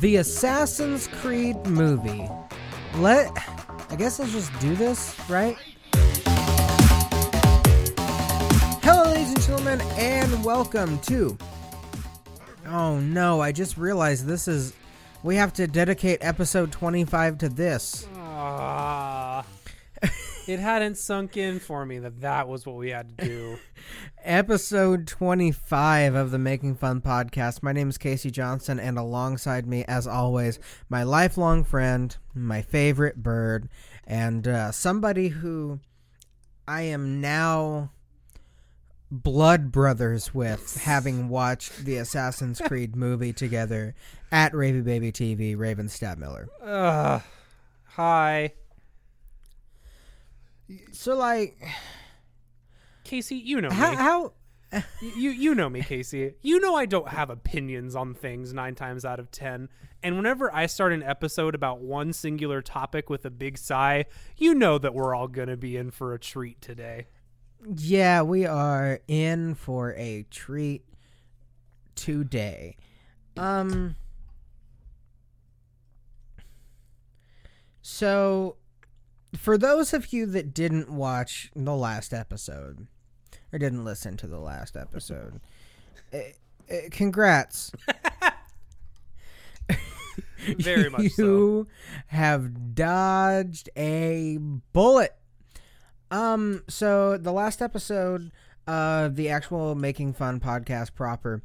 The 0.00 0.16
Assassin's 0.16 1.08
Creed 1.08 1.56
movie. 1.66 2.28
Let 2.96 3.30
I 3.90 3.96
guess 3.96 4.18
let's 4.18 4.32
just 4.32 4.58
do 4.60 4.74
this, 4.74 5.14
right? 5.28 5.56
Hello 8.82 9.04
ladies 9.12 9.32
and 9.32 9.40
gentlemen 9.42 9.80
and 9.96 10.44
welcome 10.44 10.98
to 11.00 11.36
Oh 12.68 12.98
no, 12.98 13.40
I 13.40 13.52
just 13.52 13.76
realized 13.76 14.26
this 14.26 14.48
is 14.48 14.72
we 15.22 15.36
have 15.36 15.52
to 15.54 15.66
dedicate 15.66 16.18
episode 16.20 16.72
25 16.72 17.38
to 17.38 17.48
this. 17.48 18.06
It 20.46 20.60
hadn't 20.60 20.96
sunk 20.96 21.36
in 21.36 21.58
for 21.58 21.84
me 21.84 21.98
that 21.98 22.20
that 22.20 22.46
was 22.46 22.64
what 22.64 22.76
we 22.76 22.90
had 22.90 23.18
to 23.18 23.24
do. 23.24 23.58
Episode 24.24 25.08
25 25.08 26.14
of 26.14 26.30
the 26.30 26.38
Making 26.38 26.76
Fun 26.76 27.00
podcast. 27.00 27.64
My 27.64 27.72
name 27.72 27.88
is 27.88 27.98
Casey 27.98 28.30
Johnson, 28.30 28.78
and 28.78 28.96
alongside 28.96 29.66
me, 29.66 29.84
as 29.88 30.06
always, 30.06 30.60
my 30.88 31.02
lifelong 31.02 31.64
friend, 31.64 32.16
my 32.32 32.62
favorite 32.62 33.24
bird, 33.24 33.68
and 34.06 34.46
uh, 34.46 34.70
somebody 34.70 35.28
who 35.28 35.80
I 36.68 36.82
am 36.82 37.20
now 37.20 37.90
blood 39.10 39.72
brothers 39.72 40.32
with, 40.32 40.80
having 40.84 41.28
watched 41.28 41.84
the 41.84 41.96
Assassin's 41.96 42.60
Creed 42.60 42.94
movie 42.94 43.32
together 43.32 43.96
at 44.30 44.52
Ravy 44.52 44.84
Baby 44.84 45.10
TV, 45.10 45.58
Raven 45.58 45.88
Stabmiller. 45.88 46.46
Ugh. 46.62 47.22
Hi, 47.96 48.52
So, 50.92 51.14
like, 51.14 51.58
Casey. 53.04 53.36
You 53.36 53.60
know 53.60 53.70
how, 53.70 53.90
me. 53.90 53.96
how 53.96 54.32
you 55.16 55.30
you 55.30 55.54
know 55.54 55.68
me, 55.68 55.82
Casey. 55.82 56.34
You 56.42 56.60
know 56.60 56.74
I 56.74 56.86
don't 56.86 57.08
have 57.08 57.30
opinions 57.30 57.94
on 57.94 58.14
things 58.14 58.52
nine 58.52 58.74
times 58.74 59.04
out 59.04 59.20
of 59.20 59.30
ten. 59.30 59.68
And 60.02 60.16
whenever 60.16 60.54
I 60.54 60.66
start 60.66 60.92
an 60.92 61.02
episode 61.02 61.54
about 61.54 61.80
one 61.80 62.12
singular 62.12 62.62
topic 62.62 63.08
with 63.08 63.24
a 63.24 63.30
big 63.30 63.58
sigh, 63.58 64.06
you 64.36 64.54
know 64.54 64.78
that 64.78 64.94
we're 64.94 65.14
all 65.14 65.28
gonna 65.28 65.56
be 65.56 65.76
in 65.76 65.90
for 65.90 66.14
a 66.14 66.18
treat 66.18 66.60
today. 66.60 67.06
Yeah, 67.76 68.22
we 68.22 68.44
are 68.46 69.00
in 69.08 69.54
for 69.54 69.94
a 69.94 70.24
treat 70.30 70.84
today. 71.94 72.76
Um 73.36 73.96
So 77.82 78.56
for 79.38 79.58
those 79.58 79.92
of 79.92 80.12
you 80.12 80.26
that 80.26 80.54
didn't 80.54 80.90
watch 80.90 81.50
the 81.54 81.74
last 81.74 82.12
episode 82.12 82.86
or 83.52 83.58
didn't 83.58 83.84
listen 83.84 84.16
to 84.18 84.26
the 84.26 84.38
last 84.38 84.76
episode, 84.76 85.40
eh, 86.12 86.32
eh, 86.68 86.88
congrats. 86.90 87.72
Very 90.58 90.90
much 90.90 91.12
so. 91.12 91.22
you 91.22 91.66
have 92.08 92.74
dodged 92.74 93.68
a 93.76 94.38
bullet. 94.72 95.14
Um, 96.10 96.62
so 96.68 97.16
the 97.16 97.32
last 97.32 97.60
episode 97.60 98.30
of 98.66 99.16
the 99.16 99.28
actual 99.28 99.74
Making 99.74 100.12
Fun 100.12 100.40
podcast 100.40 100.94
proper 100.94 101.42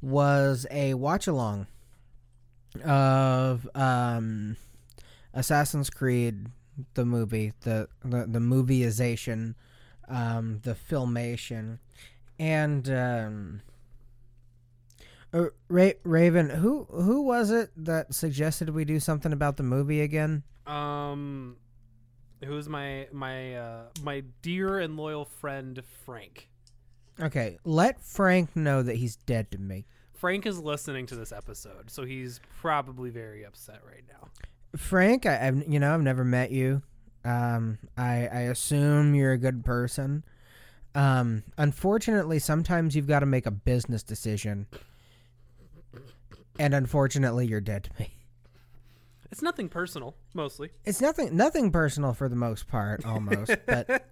was 0.00 0.66
a 0.70 0.94
watch 0.94 1.26
along 1.26 1.66
of 2.84 3.68
um 3.74 4.56
Assassin's 5.34 5.90
Creed 5.90 6.46
the 6.94 7.04
movie, 7.04 7.52
the 7.62 7.88
the, 8.04 8.26
the 8.26 8.38
movieization, 8.38 9.54
um, 10.08 10.60
the 10.62 10.74
filmation. 10.74 11.78
And 12.38 12.88
um 12.90 13.62
uh, 15.34 15.46
Ra- 15.68 15.92
Raven, 16.04 16.50
who 16.50 16.86
who 16.90 17.22
was 17.22 17.50
it 17.50 17.70
that 17.76 18.14
suggested 18.14 18.70
we 18.70 18.84
do 18.84 19.00
something 19.00 19.32
about 19.32 19.56
the 19.56 19.62
movie 19.62 20.02
again? 20.02 20.42
Um, 20.66 21.56
who's 22.44 22.68
my 22.68 23.08
my 23.12 23.56
uh, 23.56 23.82
my 24.02 24.24
dear 24.42 24.78
and 24.78 24.96
loyal 24.96 25.24
friend 25.24 25.82
Frank? 26.04 26.48
Okay, 27.20 27.58
let 27.64 28.02
Frank 28.02 28.54
know 28.54 28.82
that 28.82 28.96
he's 28.96 29.16
dead 29.16 29.50
to 29.52 29.58
me. 29.58 29.86
Frank 30.12 30.46
is 30.46 30.58
listening 30.58 31.06
to 31.06 31.16
this 31.16 31.32
episode, 31.32 31.90
so 31.90 32.04
he's 32.04 32.40
probably 32.60 33.10
very 33.10 33.44
upset 33.44 33.80
right 33.86 34.04
now. 34.08 34.28
Frank, 34.76 35.26
I, 35.26 35.48
I've 35.48 35.68
you 35.68 35.78
know 35.78 35.92
I've 35.94 36.02
never 36.02 36.24
met 36.24 36.50
you. 36.50 36.82
Um, 37.24 37.78
I 37.96 38.26
I 38.32 38.40
assume 38.50 39.14
you're 39.14 39.32
a 39.32 39.38
good 39.38 39.64
person. 39.64 40.24
Um, 40.94 41.42
unfortunately, 41.56 42.38
sometimes 42.38 42.94
you've 42.94 43.06
got 43.06 43.20
to 43.20 43.26
make 43.26 43.46
a 43.46 43.50
business 43.50 44.02
decision, 44.02 44.66
and 46.58 46.74
unfortunately, 46.74 47.46
you're 47.46 47.60
dead 47.60 47.84
to 47.84 47.90
me. 47.98 48.16
It's 49.30 49.40
nothing 49.40 49.70
personal, 49.70 50.14
mostly, 50.34 50.70
It's 50.84 51.00
nothing 51.00 51.34
nothing 51.34 51.70
personal 51.72 52.12
for 52.12 52.28
the 52.28 52.36
most 52.36 52.68
part, 52.68 53.06
almost. 53.06 53.56
but 53.66 54.06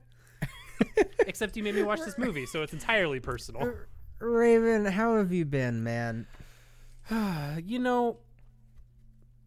except 1.26 1.56
you 1.58 1.62
made 1.62 1.74
me 1.74 1.82
watch 1.82 2.00
this 2.00 2.16
movie, 2.16 2.46
so 2.46 2.62
it's 2.62 2.72
entirely 2.72 3.20
personal. 3.20 3.70
Raven, 4.18 4.86
how 4.86 5.16
have 5.16 5.32
you 5.32 5.44
been, 5.44 5.84
man? 5.84 6.26
you 7.64 7.78
know, 7.78 8.16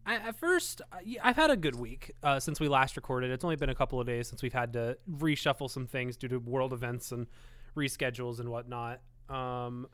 I, 0.06 0.16
at 0.16 0.36
first, 0.38 0.82
I- 0.92 1.18
I've 1.24 1.36
had 1.36 1.50
a 1.50 1.56
good 1.58 1.76
week 1.76 2.12
uh, 2.24 2.40
since 2.40 2.60
we 2.60 2.68
last 2.68 2.96
recorded. 2.98 3.32
It's 3.32 3.44
only 3.44 3.56
been 3.56 3.70
a 3.70 3.76
couple 3.76 4.00
of 4.02 4.08
days 4.08 4.28
since 4.28 4.42
we've 4.44 4.54
had 4.54 4.74
to 4.74 4.98
reshuffle 5.10 5.70
some 5.70 5.88
things 5.88 6.18
due 6.18 6.28
to 6.28 6.38
world 6.40 6.74
events 6.74 7.12
and 7.12 7.28
reschedules 7.76 8.40
and 8.40 8.50
whatnot. 8.50 9.00
Um, 9.30 9.88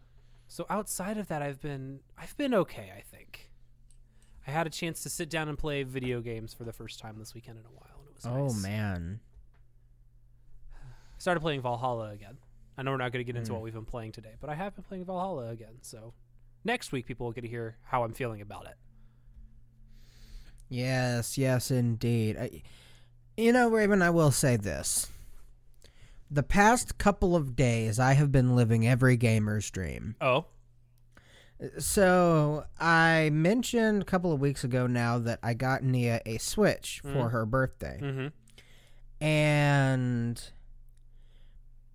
so 0.47 0.65
outside 0.69 1.17
of 1.17 1.27
that, 1.27 1.41
I've 1.43 1.61
been 1.61 1.99
I've 2.17 2.35
been 2.37 2.53
okay. 2.55 2.91
I 2.97 3.01
think 3.01 3.51
I 4.47 4.51
had 4.51 4.65
a 4.65 4.71
chance 4.71 5.03
to 5.03 5.09
sit 5.09 5.29
down 5.29 5.47
and 5.47 5.57
play 5.57 5.83
video 5.83 6.21
games 6.21 6.53
for 6.55 6.63
the 6.63 6.73
first 6.73 6.99
time 6.99 7.19
this 7.19 7.35
weekend 7.35 7.59
in 7.59 7.65
a 7.65 7.69
while, 7.69 7.99
and 7.99 8.09
it 8.09 8.15
was 8.15 8.25
Oh 8.25 8.45
nice. 8.47 8.63
man. 8.63 9.19
I 10.73 11.19
started 11.19 11.41
playing 11.41 11.61
Valhalla 11.61 12.09
again. 12.09 12.37
I 12.77 12.81
know 12.81 12.91
we're 12.91 12.97
not 12.97 13.11
going 13.11 13.23
to 13.25 13.31
get 13.31 13.37
into 13.37 13.51
what 13.53 13.61
we've 13.61 13.73
been 13.73 13.85
playing 13.85 14.13
today, 14.13 14.35
but 14.39 14.49
I 14.49 14.55
have 14.55 14.73
been 14.73 14.85
playing 14.85 15.03
Valhalla 15.05 15.49
again. 15.49 15.75
So 15.81 16.13
next 16.63 16.91
week, 16.93 17.05
people 17.05 17.25
will 17.25 17.33
get 17.33 17.41
to 17.41 17.47
hear 17.47 17.77
how 17.83 18.03
I'm 18.03 18.13
feeling 18.13 18.39
about 18.41 18.65
it. 18.67 18.75
Yes, 20.69 21.37
yes, 21.37 21.71
indeed. 21.71 22.37
I, 22.37 22.61
you 23.35 23.51
know, 23.51 23.69
Raven, 23.69 24.01
I 24.01 24.09
will 24.11 24.31
say 24.31 24.55
this. 24.55 25.07
The 26.31 26.43
past 26.43 26.97
couple 26.99 27.35
of 27.35 27.55
days, 27.55 27.99
I 27.99 28.13
have 28.13 28.31
been 28.31 28.55
living 28.55 28.87
every 28.87 29.17
gamer's 29.17 29.69
dream. 29.71 30.15
Oh, 30.21 30.45
So, 31.79 32.65
I 32.79 33.31
mentioned 33.33 34.03
a 34.03 34.05
couple 34.05 34.31
of 34.31 34.39
weeks 34.39 34.63
ago 34.63 34.85
now 34.87 35.17
that 35.19 35.39
I 35.43 35.53
got 35.55 35.83
Nia 35.83 36.21
a 36.25 36.37
Switch 36.37 37.01
for 37.03 37.27
Mm. 37.27 37.31
her 37.31 37.45
birthday. 37.45 37.99
mm-hmm. 38.01 38.27
And 39.25 40.41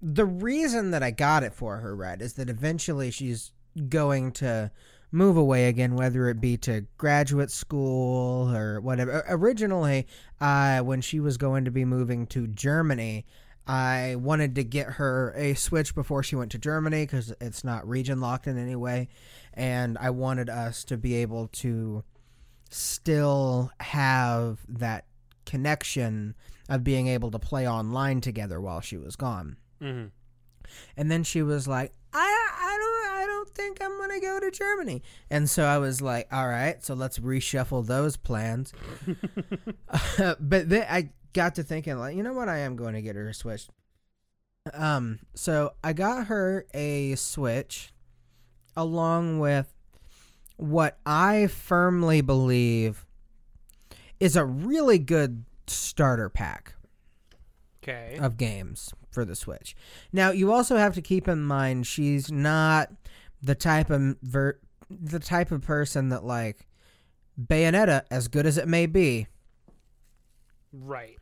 the 0.02 0.26
reason 0.26 0.90
that 0.90 1.02
I 1.02 1.10
got 1.12 1.42
it 1.42 1.54
for 1.54 1.78
her, 1.78 1.96
right, 1.96 2.20
is 2.20 2.34
that 2.34 2.50
eventually 2.50 3.10
she's 3.10 3.52
going 3.88 4.32
to 4.32 4.70
move 5.14 5.36
away 5.36 5.68
again, 5.68 5.94
whether 5.94 6.28
it 6.28 6.40
be 6.40 6.56
to 6.58 6.84
graduate 6.98 7.50
school 7.50 8.54
or 8.54 8.80
whatever. 8.80 9.24
Originally, 9.28 10.06
uh, 10.40 10.80
when 10.80 11.00
she 11.00 11.20
was 11.20 11.36
going 11.36 11.64
to 11.64 11.70
be 11.70 11.84
moving 11.84 12.26
to 12.26 12.48
Germany, 12.48 13.24
I 13.66 14.16
wanted 14.16 14.56
to 14.56 14.64
get 14.64 14.86
her 14.94 15.32
a 15.36 15.54
Switch 15.54 15.94
before 15.94 16.22
she 16.22 16.36
went 16.36 16.50
to 16.52 16.58
Germany 16.58 17.04
because 17.04 17.32
it's 17.40 17.64
not 17.64 17.88
region 17.88 18.20
locked 18.20 18.46
in 18.46 18.58
any 18.58 18.76
way. 18.76 19.08
And 19.54 19.96
I 19.98 20.10
wanted 20.10 20.50
us 20.50 20.84
to 20.84 20.96
be 20.96 21.14
able 21.14 21.46
to 21.48 22.02
still 22.68 23.70
have 23.78 24.58
that 24.68 25.06
connection 25.46 26.34
of 26.68 26.82
being 26.82 27.06
able 27.06 27.30
to 27.30 27.38
play 27.38 27.68
online 27.68 28.20
together 28.20 28.60
while 28.60 28.80
she 28.80 28.96
was 28.96 29.14
gone. 29.14 29.56
Mm-hmm. 29.80 30.08
And 30.96 31.10
then 31.10 31.22
she 31.22 31.42
was 31.42 31.68
like, 31.68 31.92
I, 32.12 32.18
I 32.18 32.78
don't 32.78 33.22
I 33.22 33.26
don't 33.26 33.43
think 33.54 33.78
I'm 33.82 33.98
gonna 33.98 34.20
go 34.20 34.40
to 34.40 34.50
Germany. 34.50 35.02
And 35.30 35.48
so 35.48 35.64
I 35.64 35.78
was 35.78 36.00
like, 36.02 36.28
all 36.32 36.48
right, 36.48 36.82
so 36.84 36.94
let's 36.94 37.18
reshuffle 37.18 37.86
those 37.86 38.16
plans. 38.16 38.72
but 40.18 40.68
then 40.68 40.86
I 40.88 41.10
got 41.32 41.54
to 41.56 41.62
thinking, 41.62 41.98
like, 41.98 42.16
you 42.16 42.22
know 42.22 42.32
what? 42.32 42.48
I 42.48 42.58
am 42.58 42.76
going 42.76 42.94
to 42.94 43.02
get 43.02 43.16
her 43.16 43.28
a 43.28 43.34
Switch. 43.34 43.66
Um, 44.72 45.18
so 45.34 45.74
I 45.82 45.92
got 45.92 46.28
her 46.28 46.66
a 46.72 47.14
Switch 47.16 47.92
along 48.76 49.38
with 49.40 49.72
what 50.56 50.98
I 51.04 51.48
firmly 51.48 52.20
believe 52.20 53.04
is 54.20 54.36
a 54.36 54.44
really 54.44 54.98
good 54.98 55.44
starter 55.66 56.28
pack 56.28 56.74
Okay. 57.82 58.16
of 58.18 58.36
games 58.38 58.94
for 59.10 59.24
the 59.24 59.36
Switch. 59.36 59.76
Now, 60.12 60.30
you 60.30 60.52
also 60.52 60.76
have 60.76 60.94
to 60.94 61.02
keep 61.02 61.28
in 61.28 61.42
mind 61.42 61.86
she's 61.86 62.32
not 62.32 62.90
the 63.44 63.54
type 63.54 63.90
of 63.90 64.16
ver- 64.22 64.58
the 64.90 65.18
type 65.20 65.50
of 65.52 65.62
person 65.62 66.08
that 66.08 66.24
like 66.24 66.66
Bayonetta, 67.40 68.02
as 68.10 68.28
good 68.28 68.46
as 68.46 68.58
it 68.58 68.66
may 68.68 68.86
be. 68.86 69.26
right. 70.72 71.16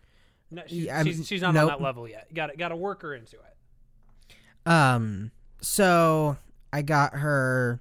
No, 0.51 0.63
she's, 0.67 0.85
Yeah, 0.85 1.03
she's, 1.03 1.27
she's 1.27 1.41
not 1.41 1.55
nope. 1.55 1.63
on 1.73 1.79
that 1.79 1.85
level 1.85 2.07
yet. 2.09 2.33
Got 2.35 2.57
got 2.59 2.69
to 2.69 2.77
work 2.77 3.03
her 3.03 3.15
into 3.15 3.37
it. 3.37 4.71
Um, 4.71 5.31
so 5.63 6.37
I 6.73 6.83
got 6.83 7.15
her 7.15 7.81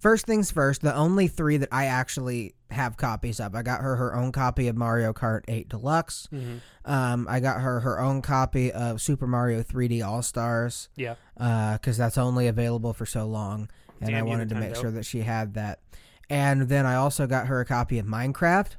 first 0.00 0.26
things 0.26 0.50
first, 0.50 0.80
the 0.82 0.94
only 0.94 1.28
three 1.28 1.58
that 1.58 1.68
I 1.70 1.84
actually 1.86 2.54
have 2.70 2.96
copies 2.96 3.38
of, 3.40 3.54
I 3.54 3.62
got 3.62 3.80
her 3.80 3.96
her 3.96 4.14
own 4.14 4.32
copy 4.32 4.66
of 4.68 4.76
Mario 4.76 5.12
Kart 5.12 5.42
8 5.48 5.68
Deluxe. 5.68 6.28
Mm-hmm. 6.32 6.56
Um, 6.90 7.26
I 7.28 7.40
got 7.40 7.60
her 7.60 7.80
her 7.80 8.00
own 8.00 8.22
copy 8.22 8.72
of 8.72 9.00
Super 9.00 9.26
Mario 9.26 9.62
3D 9.62 10.04
All 10.06 10.22
Stars 10.22 10.88
Yeah. 10.96 11.14
because 11.36 11.96
that's 11.96 12.18
only 12.18 12.46
available 12.48 12.92
for 12.92 13.06
so 13.06 13.26
long, 13.26 13.68
and 14.00 14.10
Damn 14.10 14.18
I 14.18 14.22
wanted 14.22 14.48
to 14.50 14.54
make 14.56 14.74
sure 14.76 14.90
that 14.90 15.04
she 15.04 15.20
had 15.20 15.54
that. 15.54 15.80
And 16.28 16.62
then 16.68 16.86
I 16.86 16.96
also 16.96 17.26
got 17.28 17.46
her 17.46 17.60
a 17.60 17.64
copy 17.64 17.98
of 18.00 18.06
Minecraft. 18.06 18.70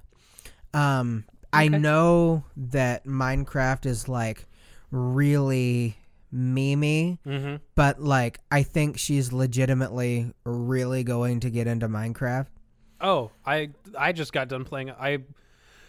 Um, 0.74 1.24
I 1.54 1.70
know 1.70 2.44
that 2.58 3.06
Minecraft 3.06 3.86
is 3.86 4.10
like 4.10 4.46
really 4.92 5.98
memey, 6.34 7.20
Mm-hmm. 7.26 7.56
but 7.76 8.02
like 8.02 8.40
I 8.52 8.64
think 8.64 8.98
she's 8.98 9.32
legitimately 9.32 10.34
really 10.44 11.04
going 11.04 11.40
to 11.42 11.50
get 11.50 11.68
into 11.68 11.88
Minecraft. 11.88 12.48
Oh, 13.02 13.32
I 13.46 13.70
I 13.98 14.12
just 14.12 14.34
got 14.34 14.48
done 14.48 14.66
playing. 14.66 14.92
I 14.92 15.20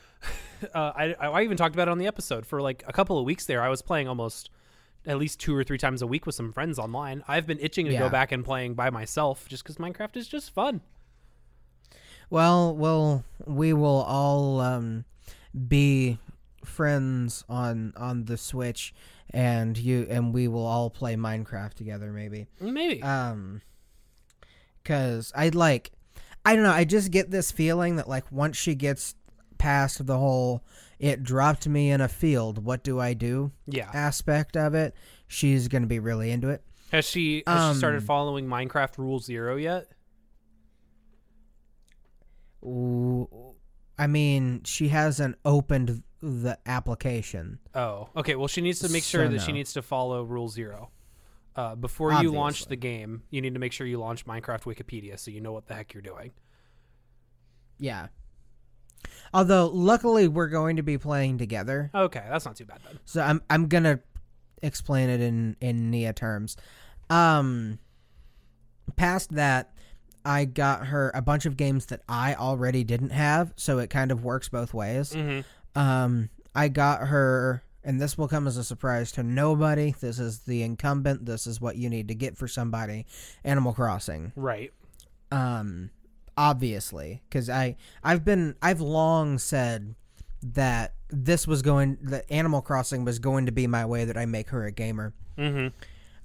uh, 0.75 0.93
I 0.97 1.15
I 1.21 1.43
even 1.43 1.57
talked 1.57 1.75
about 1.75 1.89
it 1.89 1.91
on 1.93 1.99
the 1.99 2.07
episode 2.07 2.45
for 2.47 2.61
like 2.61 2.83
a 2.87 2.93
couple 2.93 3.19
of 3.19 3.25
weeks 3.25 3.47
there. 3.47 3.63
I 3.63 3.69
was 3.69 3.83
playing 3.83 4.09
almost 4.09 4.51
at 5.07 5.17
least 5.17 5.41
two 5.41 5.55
or 5.55 5.65
three 5.65 5.79
times 5.79 6.03
a 6.03 6.07
week 6.07 6.27
with 6.27 6.35
some 6.35 6.53
friends 6.53 6.79
online. 6.79 7.23
I've 7.29 7.47
been 7.47 7.59
itching 7.61 7.87
to 7.87 7.93
Yeah. 7.93 8.01
go 8.01 8.09
back 8.11 8.33
and 8.33 8.45
playing 8.45 8.75
by 8.75 8.91
myself 8.91 9.49
just 9.49 9.63
because 9.63 9.77
Minecraft 9.77 10.17
is 10.17 10.29
just 10.29 10.53
fun. 10.53 10.81
Well, 12.31 12.75
well, 12.77 13.25
we 13.47 13.73
will 13.73 14.03
all 14.03 14.61
um, 14.61 15.05
be 15.67 16.19
friends 16.65 17.45
on 17.49 17.95
on 17.97 18.27
the 18.27 18.37
Switch, 18.37 18.93
and 19.31 19.79
you 19.79 20.07
and 20.11 20.35
we 20.35 20.47
will 20.49 20.67
all 20.67 20.91
play 20.91 21.15
Minecraft 21.17 21.73
together, 21.75 22.13
maybe. 22.13 22.47
Maybe. 22.61 23.03
Um, 23.03 23.63
cause 24.85 25.33
I'd 25.35 25.55
like, 25.55 25.93
I 26.45 26.55
don't 26.55 26.65
know. 26.65 26.73
I 26.73 26.85
just 26.85 27.11
get 27.11 27.31
this 27.31 27.51
feeling 27.51 27.97
that 27.97 28.09
like 28.09 28.31
once 28.33 28.57
she 28.57 28.75
gets 28.75 29.15
past 29.59 30.07
the 30.07 30.19
whole 30.19 30.63
"it 30.99 31.23
dropped 31.23 31.69
me 31.69 31.91
in 31.91 32.01
a 32.01 32.09
field, 32.09 32.65
what 32.65 32.83
do 32.83 32.99
I 33.01 33.15
do?" 33.15 33.53
yeah. 33.67 33.91
aspect 33.93 34.57
of 34.57 34.75
it, 34.75 34.95
she's 35.27 35.69
gonna 35.69 35.87
be 35.87 35.99
really 35.99 36.31
into 36.31 36.49
it. 36.49 36.63
Has 36.93 37.05
she 37.05 37.43
has 37.47 37.75
she 37.75 37.79
started 37.79 37.99
um, 37.99 38.05
following 38.05 38.47
Minecraft 38.47 38.99
Rule 38.99 39.19
Zero 39.19 39.57
yet? 39.57 39.89
I 43.99 44.07
mean, 44.07 44.63
she 44.65 44.89
hasn't 44.89 45.37
opened 45.45 46.03
the 46.21 46.59
application. 46.67 47.59
Oh, 47.75 48.09
okay. 48.17 48.35
Well, 48.35 48.49
she 48.49 48.61
needs 48.61 48.81
to 48.81 48.89
make 48.89 49.05
So 49.05 49.19
sure 49.19 49.29
that 49.29 49.41
she 49.43 49.53
needs 49.53 49.73
to 49.75 49.83
follow 49.83 50.23
Rule 50.23 50.49
Zero. 50.49 50.91
Uh, 51.59 51.75
before 51.75 52.13
you 52.23 52.31
launch 52.31 52.67
the 52.67 52.77
game, 52.77 53.25
you 53.31 53.41
need 53.41 53.53
to 53.55 53.59
make 53.59 53.73
sure 53.73 53.85
you 53.85 53.99
launch 53.99 54.25
Minecraft 54.25 54.63
Wikipedia 54.63 55.19
so 55.19 55.33
you 55.33 55.41
know 55.41 55.51
what 55.51 55.67
the 55.67 55.75
heck 55.75 55.93
you're 55.93 56.01
doing. 56.01 56.31
Yeah. 57.81 58.07
Although 59.35 59.67
luckily 59.67 60.29
we're 60.29 60.47
going 60.49 60.77
to 60.77 60.85
be 60.85 60.99
playing 60.99 61.39
together, 61.39 61.91
Okay, 61.93 62.23
that's 62.31 62.45
not 62.45 62.55
too 62.55 62.65
bad 62.65 62.79
then. 62.87 63.01
so 63.05 63.21
I'm 63.23 63.43
I'm 63.51 63.67
gonna 63.67 63.99
explain 64.63 65.11
it 65.11 65.21
in 65.21 65.57
in 65.61 65.91
Nia 65.91 66.13
terms. 66.13 66.57
Um, 67.11 67.81
past 68.97 69.35
that, 69.35 69.73
I 70.25 70.45
got 70.45 70.87
her 70.87 71.11
a 71.13 71.23
bunch 71.23 71.45
of 71.45 71.57
games 71.57 71.87
that 71.87 72.03
I 72.09 72.35
already 72.35 72.85
didn't 72.85 73.11
have, 73.11 73.53
so 73.57 73.79
it 73.79 73.91
kind 73.91 74.13
of 74.13 74.23
works 74.23 74.49
both 74.49 74.73
ways. 74.73 75.13
Mm-hmm. 75.13 75.79
Um, 75.79 76.31
I 76.55 76.69
got 76.69 77.09
her, 77.09 77.63
and 77.89 77.99
this 77.99 78.19
will 78.19 78.29
come 78.29 78.47
as 78.47 78.59
a 78.59 78.65
surprise 78.65 79.11
to 79.13 79.23
nobody. 79.23 79.95
This 79.99 80.19
is 80.19 80.41
the 80.41 80.63
incumbent. 80.63 81.25
This 81.25 81.47
is 81.47 81.59
what 81.59 81.77
you 81.77 81.89
need 81.89 82.09
to 82.09 82.15
get 82.15 82.37
for 82.37 82.47
somebody. 82.47 83.07
Animal 83.45 83.73
Crossing. 83.73 84.31
Right. 84.37 84.75
Um, 85.33 85.89
obviously, 86.37 87.23
because 87.29 87.49
I 87.49 87.77
I've 88.05 88.27
been 88.27 88.57
I've 88.61 88.83
long 88.83 89.39
said 89.39 89.95
that 90.43 90.97
this 91.09 91.47
was 91.47 91.63
going 91.63 91.97
that 92.03 92.31
Animal 92.31 92.61
Crossing 92.61 93.07
was 93.07 93.19
going 93.19 93.47
to 93.47 93.53
be 93.53 93.67
my 93.67 93.87
way 93.87 94.05
that 94.05 94.19
I 94.19 94.27
make 94.27 94.51
her 94.51 94.67
a 94.67 94.71
gamer. 94.71 95.15
Mm-hmm. 95.39 95.69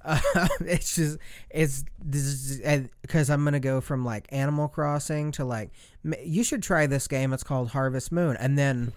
Uh, 0.04 0.20
it's 0.66 0.98
just 0.98 1.18
it's 1.50 1.86
this 2.04 2.60
because 3.04 3.30
I'm 3.30 3.46
gonna 3.46 3.62
go 3.62 3.80
from 3.80 4.04
like 4.04 4.28
Animal 4.34 4.68
Crossing 4.68 5.32
to 5.34 5.46
like 5.46 5.72
you 6.26 6.44
should 6.44 6.62
try 6.62 6.88
this 6.88 7.08
game. 7.08 7.32
It's 7.32 7.42
called 7.42 7.70
Harvest 7.70 8.12
Moon, 8.12 8.36
and 8.38 8.58
then 8.58 8.92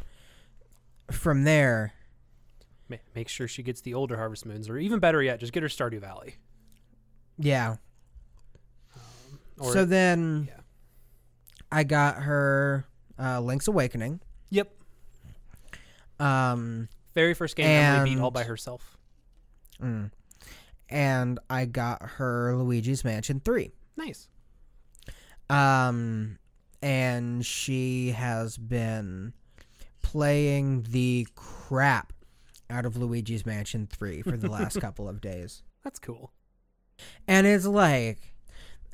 from 1.12 1.44
there, 1.44 1.92
Ma- 2.88 2.96
make 3.14 3.28
sure 3.28 3.48
she 3.48 3.62
gets 3.62 3.80
the 3.80 3.94
older 3.94 4.16
Harvest 4.16 4.46
Moons, 4.46 4.68
or 4.68 4.78
even 4.78 4.98
better 5.00 5.22
yet, 5.22 5.40
just 5.40 5.52
get 5.52 5.62
her 5.62 5.68
Stardew 5.68 6.00
Valley. 6.00 6.36
yeah. 7.38 7.76
Or, 9.58 9.72
so 9.72 9.84
then, 9.86 10.48
yeah. 10.48 10.60
I 11.72 11.82
got 11.84 12.16
her 12.22 12.86
uh, 13.18 13.40
Link's 13.40 13.66
Awakening. 13.68 14.20
yep, 14.50 14.70
Um, 16.20 16.88
very 17.14 17.32
first 17.32 17.56
game 17.56 17.66
Emily 17.66 18.14
beat 18.14 18.20
all 18.20 18.30
by 18.30 18.44
herself. 18.44 18.98
mm. 19.82 20.10
and 20.90 21.38
I 21.48 21.64
got 21.64 22.02
her 22.02 22.54
Luigi's 22.54 23.02
Mansion 23.02 23.40
Three. 23.40 23.72
Nice. 23.96 24.28
Um, 25.48 26.38
and 26.82 27.44
she 27.46 28.10
has 28.10 28.58
been 28.58 29.32
playing 30.02 30.84
the 30.90 31.26
crap 31.34 32.12
out 32.70 32.86
of 32.86 32.96
Luigi's 32.96 33.46
Mansion 33.46 33.86
3 33.90 34.22
for 34.22 34.36
the 34.36 34.50
last 34.50 34.76
couple 34.80 35.08
of 35.08 35.20
days. 35.20 35.62
That's 35.84 35.98
cool. 35.98 36.32
And 37.28 37.46
it's 37.46 37.66
like 37.66 38.18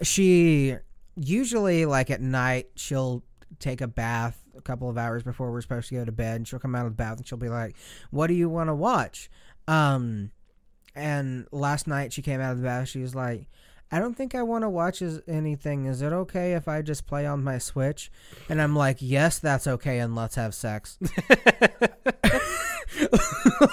she 0.03 0.77
usually 1.17 1.87
like 1.87 2.11
at 2.11 2.21
night 2.21 2.69
she'll 2.75 3.23
take 3.59 3.81
a 3.81 3.87
bath 3.87 4.43
a 4.57 4.61
couple 4.61 4.89
of 4.89 4.99
hours 4.99 5.23
before 5.23 5.53
we're 5.53 5.61
supposed 5.61 5.89
to 5.89 5.95
go 5.95 6.05
to 6.05 6.13
bed 6.13 6.37
and 6.37 6.49
she'll 6.49 6.59
come 6.59 6.75
out 6.75 6.87
of 6.87 6.93
the 6.93 6.97
bath 6.97 7.19
and 7.19 7.27
she'll 7.27 7.39
be 7.39 7.49
like, 7.49 7.77
"What 8.11 8.27
do 8.27 8.35
you 8.35 8.49
want 8.49 8.69
to 8.69 8.75
watch?" 8.75 9.31
Um 9.69 10.31
and 10.95 11.47
last 11.53 11.87
night 11.87 12.13
she 12.13 12.23
came 12.23 12.41
out 12.41 12.53
of 12.53 12.59
the 12.59 12.65
bath 12.65 12.89
she 12.89 13.01
was 13.01 13.15
like, 13.15 13.49
I 13.93 13.99
don't 13.99 14.15
think 14.17 14.35
I 14.35 14.43
want 14.43 14.63
to 14.65 14.71
watch 14.71 15.03
is- 15.03 15.21
anything. 15.29 15.85
Is 15.85 16.01
it 16.03 16.13
okay 16.13 16.55
if 16.55 16.67
I 16.67 16.81
just 16.83 17.07
play 17.07 17.27
on 17.27 17.45
my 17.45 17.59
Switch? 17.59 18.11
And 18.49 18.61
I'm 18.61 18.75
like, 18.75 18.97
yes, 19.01 19.39
that's 19.39 19.67
okay, 19.67 19.99
and 20.01 20.15
let's 20.17 20.35
have 20.37 20.55
sex. 20.55 20.99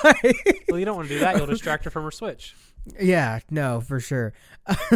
Like- 0.03 0.65
Well, 0.69 0.79
you 0.79 0.85
don't 0.85 0.95
want 0.95 1.07
to 1.09 1.13
do 1.15 1.19
that. 1.21 1.35
You'll 1.37 1.45
distract 1.47 1.83
her 1.85 1.89
from 1.89 2.03
her 2.03 2.11
Switch. 2.11 2.55
yeah, 2.99 3.39
no, 3.49 3.81
for 3.81 3.99
sure. 3.99 4.33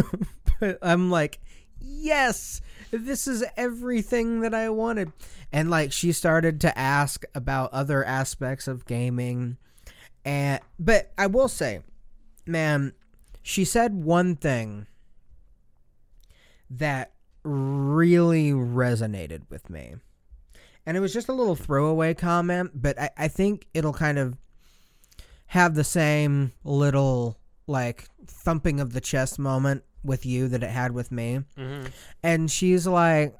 but 0.59 0.77
I'm 0.81 1.09
like, 1.09 1.39
yes, 1.81 2.61
this 2.91 3.27
is 3.27 3.43
everything 3.57 4.41
that 4.41 4.53
I 4.53 4.69
wanted. 4.69 5.11
And 5.51 5.69
like, 5.69 5.91
she 5.91 6.11
started 6.11 6.61
to 6.61 6.77
ask 6.77 7.23
about 7.35 7.73
other 7.73 8.03
aspects 8.03 8.67
of 8.67 8.85
gaming, 8.85 9.57
and 10.25 10.59
but 10.79 11.11
I 11.17 11.27
will 11.27 11.47
say, 11.49 11.81
man, 12.45 12.93
she 13.41 13.65
said 13.65 13.93
one 14.03 14.35
thing 14.35 14.87
that 16.69 17.13
really 17.43 18.51
resonated 18.51 19.43
with 19.49 19.69
me. 19.69 19.95
And 20.85 20.97
it 20.97 20.99
was 20.99 21.13
just 21.13 21.29
a 21.29 21.33
little 21.33 21.55
throwaway 21.55 22.13
comment, 22.13 22.71
but 22.75 22.99
I, 22.99 23.09
I 23.17 23.27
think 23.27 23.67
it'll 23.73 23.93
kind 23.93 24.19
of 24.19 24.37
have 25.47 25.75
the 25.75 25.83
same 25.83 26.51
little 26.63 27.37
like 27.67 28.07
thumping 28.25 28.79
of 28.79 28.93
the 28.93 29.01
chest 29.01 29.39
moment 29.39 29.83
with 30.03 30.25
you 30.25 30.47
that 30.49 30.63
it 30.63 30.69
had 30.69 30.91
with 30.91 31.11
me. 31.11 31.41
Mm-hmm. 31.57 31.87
And 32.21 32.51
she's 32.51 32.85
like, 32.85 33.35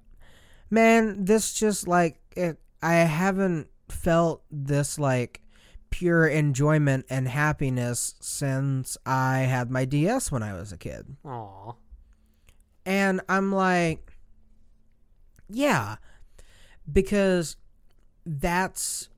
"Man, 0.69 1.25
this 1.25 1.53
just 1.53 1.87
like 1.87 2.19
it, 2.35 2.59
I 2.81 2.93
haven't 2.95 3.67
felt 3.89 4.43
this 4.49 4.97
like 4.97 5.41
pure 5.89 6.27
enjoyment 6.27 7.05
and 7.09 7.27
happiness 7.27 8.15
since 8.21 8.97
I 9.05 9.39
had 9.39 9.69
my 9.69 9.85
DS 9.85 10.31
when 10.31 10.43
I 10.43 10.53
was 10.53 10.71
a 10.71 10.77
kid." 10.77 11.17
Aw. 11.25 11.73
And 12.85 13.21
I'm 13.29 13.51
like, 13.51 14.13
yeah, 15.49 15.97
because 16.91 17.55
that's 18.25 19.09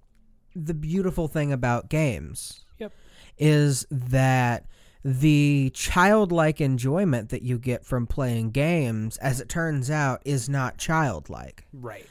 the 0.56 0.74
beautiful 0.74 1.28
thing 1.28 1.52
about 1.52 1.90
games. 1.90 2.66
Yep. 2.80 2.94
Is 3.38 3.86
that 3.92 4.66
the 5.04 5.72
childlike 5.76 6.60
enjoyment 6.60 7.30
that 7.30 7.44
you 7.44 7.60
get 7.60 7.86
from 7.86 8.08
playing 8.08 8.52
games, 8.52 9.18
as 9.18 9.40
it 9.40 9.48
turns 9.48 9.92
out, 9.92 10.22
is 10.26 10.50
not 10.50 10.78
childlike. 10.78 11.66
Right. 11.74 12.08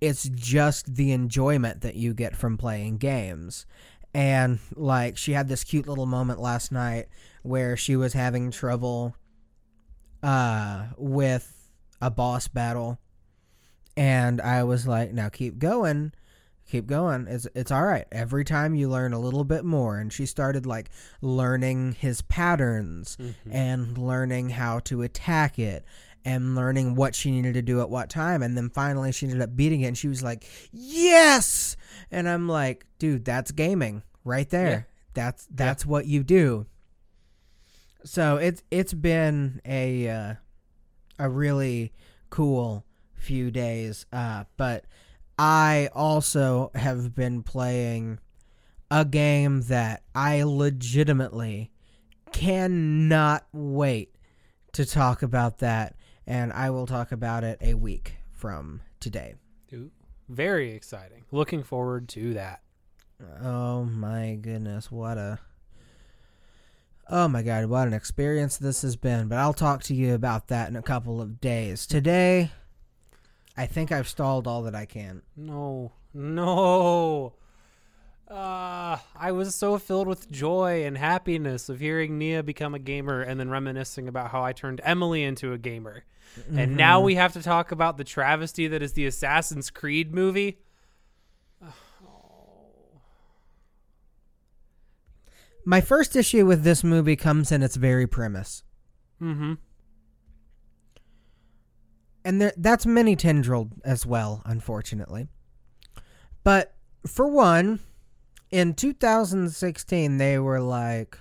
It's 0.00 0.28
just 0.28 0.96
the 0.96 1.12
enjoyment 1.12 1.82
that 1.82 1.94
you 1.94 2.14
get 2.14 2.36
from 2.36 2.58
playing 2.58 2.98
games. 2.98 3.64
And 4.12 4.58
like 4.74 5.16
she 5.16 5.32
had 5.32 5.48
this 5.48 5.62
cute 5.62 5.86
little 5.86 6.06
moment 6.06 6.40
last 6.40 6.72
night 6.72 7.06
where 7.42 7.76
she 7.76 7.94
was 7.94 8.12
having 8.12 8.50
trouble 8.50 9.14
uh 10.22 10.86
with 10.96 11.70
a 12.00 12.10
boss 12.10 12.48
battle 12.48 12.98
and 13.96 14.40
I 14.40 14.62
was 14.64 14.86
like, 14.86 15.12
"Now 15.12 15.28
keep 15.28 15.58
going. 15.58 16.12
Keep 16.70 16.86
going. 16.86 17.26
It's 17.28 17.46
it's 17.54 17.70
all 17.70 17.84
right. 17.84 18.06
Every 18.10 18.44
time 18.44 18.74
you 18.74 18.88
learn 18.88 19.12
a 19.12 19.18
little 19.20 19.44
bit 19.44 19.64
more." 19.64 19.98
And 19.98 20.12
she 20.12 20.24
started 20.26 20.64
like 20.64 20.88
learning 21.20 21.92
his 21.92 22.22
patterns 22.22 23.16
Mhm. 23.20 23.34
and 23.50 23.98
learning 23.98 24.50
how 24.50 24.78
to 24.80 25.02
attack 25.02 25.58
it 25.58 25.84
and 26.24 26.54
learning 26.54 26.94
what 26.94 27.14
she 27.14 27.30
needed 27.30 27.52
to 27.54 27.62
do 27.62 27.80
at 27.80 27.90
what 27.90 28.08
time. 28.08 28.42
And 28.42 28.56
then 28.56 28.70
finally 28.70 29.12
she 29.12 29.26
ended 29.26 29.42
up 29.42 29.54
beating 29.56 29.82
it 29.82 29.88
and 29.88 29.98
she 29.98 30.08
was 30.08 30.22
like, 30.22 30.46
Yes 30.72 31.76
and 32.10 32.28
I'm 32.28 32.48
like, 32.48 32.86
dude, 32.98 33.24
that's 33.24 33.50
gaming 33.50 34.02
right 34.24 34.48
there. 34.48 34.70
Yeah. 34.70 34.82
That's 35.14 35.46
that's 35.50 35.84
what 35.84 36.06
you 36.06 36.22
do. 36.22 36.66
So 38.04 38.36
it's 38.36 38.62
it's 38.70 38.94
been 38.94 39.60
a 39.64 40.08
uh, 40.08 40.34
a 41.18 41.28
really 41.28 41.92
cool 42.30 42.84
few 43.14 43.50
days. 43.50 44.06
Uh, 44.12 44.44
but 44.56 44.84
I 45.38 45.88
also 45.94 46.70
have 46.74 47.14
been 47.14 47.42
playing 47.42 48.18
a 48.90 49.04
game 49.04 49.62
that 49.62 50.02
I 50.14 50.42
legitimately 50.42 51.70
cannot 52.32 53.46
wait 53.52 54.14
to 54.72 54.84
talk 54.84 55.22
about 55.22 55.58
that, 55.58 55.94
and 56.26 56.52
I 56.52 56.70
will 56.70 56.86
talk 56.86 57.12
about 57.12 57.44
it 57.44 57.58
a 57.60 57.74
week 57.74 58.16
from 58.30 58.80
today. 59.00 59.34
Ooh, 59.72 59.90
very 60.28 60.72
exciting. 60.72 61.24
Looking 61.30 61.62
forward 61.62 62.08
to 62.10 62.34
that. 62.34 62.62
Oh 63.42 63.84
my 63.84 64.38
goodness, 64.40 64.90
what 64.90 65.16
a 65.16 65.38
Oh 67.14 67.28
my 67.28 67.42
god, 67.42 67.66
what 67.66 67.86
an 67.86 67.92
experience 67.92 68.56
this 68.56 68.80
has 68.80 68.96
been. 68.96 69.28
But 69.28 69.36
I'll 69.36 69.52
talk 69.52 69.82
to 69.82 69.94
you 69.94 70.14
about 70.14 70.48
that 70.48 70.70
in 70.70 70.76
a 70.76 70.82
couple 70.82 71.20
of 71.20 71.42
days. 71.42 71.86
Today, 71.86 72.50
I 73.54 73.66
think 73.66 73.92
I've 73.92 74.08
stalled 74.08 74.46
all 74.46 74.62
that 74.62 74.74
I 74.74 74.86
can. 74.86 75.20
No, 75.36 75.92
no. 76.14 77.34
Uh, 78.26 78.96
I 79.14 79.30
was 79.30 79.54
so 79.54 79.76
filled 79.76 80.08
with 80.08 80.30
joy 80.30 80.86
and 80.86 80.96
happiness 80.96 81.68
of 81.68 81.80
hearing 81.80 82.16
Nia 82.16 82.42
become 82.42 82.74
a 82.74 82.78
gamer 82.78 83.20
and 83.20 83.38
then 83.38 83.50
reminiscing 83.50 84.08
about 84.08 84.30
how 84.30 84.42
I 84.42 84.54
turned 84.54 84.80
Emily 84.82 85.22
into 85.22 85.52
a 85.52 85.58
gamer. 85.58 86.04
And 86.56 86.78
now 86.78 87.02
we 87.02 87.16
have 87.16 87.34
to 87.34 87.42
talk 87.42 87.72
about 87.72 87.98
the 87.98 88.04
travesty 88.04 88.68
that 88.68 88.82
is 88.82 88.94
the 88.94 89.04
Assassin's 89.04 89.68
Creed 89.68 90.14
movie. 90.14 90.61
My 95.64 95.80
first 95.80 96.16
issue 96.16 96.44
with 96.46 96.64
this 96.64 96.82
movie 96.82 97.16
comes 97.16 97.52
in 97.52 97.62
its 97.62 97.76
very 97.76 98.06
premise. 98.06 98.64
Mm-hmm. 99.20 99.54
and 102.24 102.40
there, 102.40 102.52
that's 102.56 102.86
many 102.86 103.16
tendril 103.16 103.70
as 103.84 104.04
well, 104.04 104.42
unfortunately. 104.44 105.28
But 106.44 106.74
for 107.06 107.28
one, 107.28 107.80
in 108.50 108.74
2016, 108.74 110.18
they 110.18 110.38
were 110.38 110.60
like, 110.60 111.18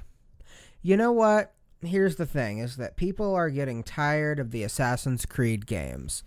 you 0.81 0.97
know 0.97 1.11
what? 1.11 1.53
Here's 1.83 2.15
the 2.15 2.25
thing: 2.25 2.59
is 2.59 2.77
that 2.77 2.95
people 2.97 3.33
are 3.33 3.49
getting 3.49 3.83
tired 3.83 4.39
of 4.39 4.51
the 4.51 4.63
Assassin's 4.63 5.25
Creed 5.25 5.65
games. 5.65 6.23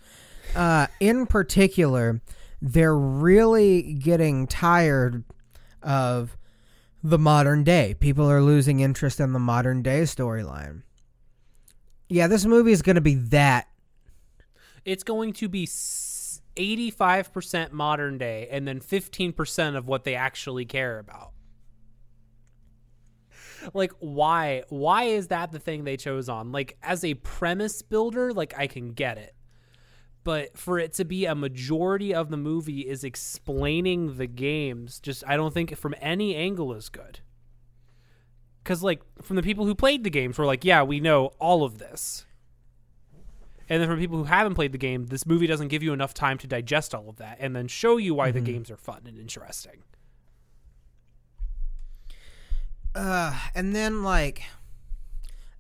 Uh, 0.55 0.89
in 1.01 1.27
particular, 1.27 2.21
they're 2.61 2.97
really 2.97 3.95
getting 3.95 4.47
tired 4.47 5.25
of 5.83 6.37
the 7.05 7.19
modern 7.19 7.63
day. 7.63 7.95
People 8.01 8.29
are 8.29 8.43
losing 8.43 8.81
interest 8.81 9.21
in 9.21 9.35
the 9.35 9.39
modern 9.39 9.83
day 9.83 10.03
storyline. 10.03 10.83
Yeah, 12.09 12.27
this 12.27 12.47
movie 12.47 12.73
is 12.73 12.81
going 12.81 12.97
to 12.97 13.03
be 13.03 13.15
that 13.15 13.69
It's 14.85 15.05
going 15.05 15.35
to 15.35 15.49
be 15.49 15.67
85% 15.67 17.73
modern 17.73 18.19
day 18.19 18.49
and 18.51 18.67
then 18.67 18.81
15% 18.81 19.77
of 19.77 19.87
what 19.87 20.05
they 20.05 20.15
actually 20.15 20.65
care 20.65 20.99
about. 20.99 21.33
Like 23.73 23.93
why 23.99 24.63
why 24.69 25.05
is 25.05 25.29
that 25.29 25.53
the 25.53 25.59
thing 25.59 25.85
they 25.85 25.97
chose 25.97 26.29
on? 26.29 26.53
Like 26.53 26.77
as 26.83 27.05
a 27.05 27.15
premise 27.15 27.83
builder, 27.83 28.33
like 28.33 28.55
I 28.59 28.67
can 28.67 28.93
get 28.93 29.19
it. 29.19 29.34
But 30.25 30.57
for 30.57 30.79
it 30.79 30.95
to 30.95 31.05
be 31.05 31.27
a 31.27 31.35
majority 31.35 32.15
of 32.15 32.31
the 32.31 32.39
movie 32.39 32.81
is 32.81 33.05
explaining 33.05 34.17
the 34.17 34.27
games, 34.27 34.99
just 34.99 35.23
I 35.27 35.37
don't 35.37 35.53
think 35.53 35.77
from 35.77 35.95
any 36.01 36.35
angle 36.35 36.73
is 36.73 36.89
good. 36.89 37.21
Cuz 38.65 38.83
like 38.83 39.03
from 39.23 39.37
the 39.37 39.43
people 39.43 39.67
who 39.67 39.75
played 39.75 40.03
the 40.03 40.11
games 40.11 40.39
were 40.39 40.47
like, 40.47 40.65
yeah, 40.65 40.83
we 40.83 40.99
know 40.99 41.27
all 41.39 41.63
of 41.63 41.77
this. 41.77 42.25
And 43.69 43.81
then 43.81 43.89
for 43.89 43.97
people 43.97 44.19
who 44.19 44.25
haven't 44.25 44.55
played 44.55 44.73
the 44.73 44.79
game, 44.79 45.07
this 45.07 45.27
movie 45.27 45.47
doesn't 45.47 45.69
give 45.69 45.83
you 45.83 45.93
enough 45.93 46.15
time 46.15 46.39
to 46.39 46.47
digest 46.47 46.95
all 46.95 47.09
of 47.09 47.17
that 47.17 47.37
and 47.41 47.55
then 47.55 47.69
show 47.69 47.99
you 47.99 48.15
why 48.15 48.31
the 48.31 48.41
games 48.41 48.71
are 48.71 48.77
fun 48.77 49.03
and 49.07 49.19
interesting. 49.19 49.83
Uh, 52.95 53.39
and 53.55 53.75
then 53.75 54.03
like, 54.03 54.43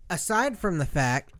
aside 0.08 0.56
from 0.58 0.78
the 0.78 0.86
fact 0.86 1.33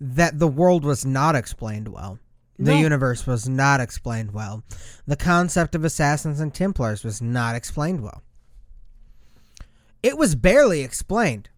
that 0.00 0.38
the 0.38 0.48
world 0.48 0.84
was 0.84 1.04
not 1.04 1.34
explained 1.34 1.88
well, 1.88 2.18
the 2.58 2.72
No. 2.72 2.78
universe 2.78 3.26
was 3.26 3.48
not 3.48 3.80
explained 3.80 4.32
well, 4.32 4.62
the 5.06 5.16
concept 5.16 5.74
of 5.74 5.84
assassins 5.84 6.40
and 6.40 6.54
Templars 6.54 7.04
was 7.04 7.20
not 7.22 7.54
explained 7.56 8.00
well. 8.02 8.22
It 10.02 10.16
was 10.16 10.34
barely 10.34 10.82
explained. 10.82 11.48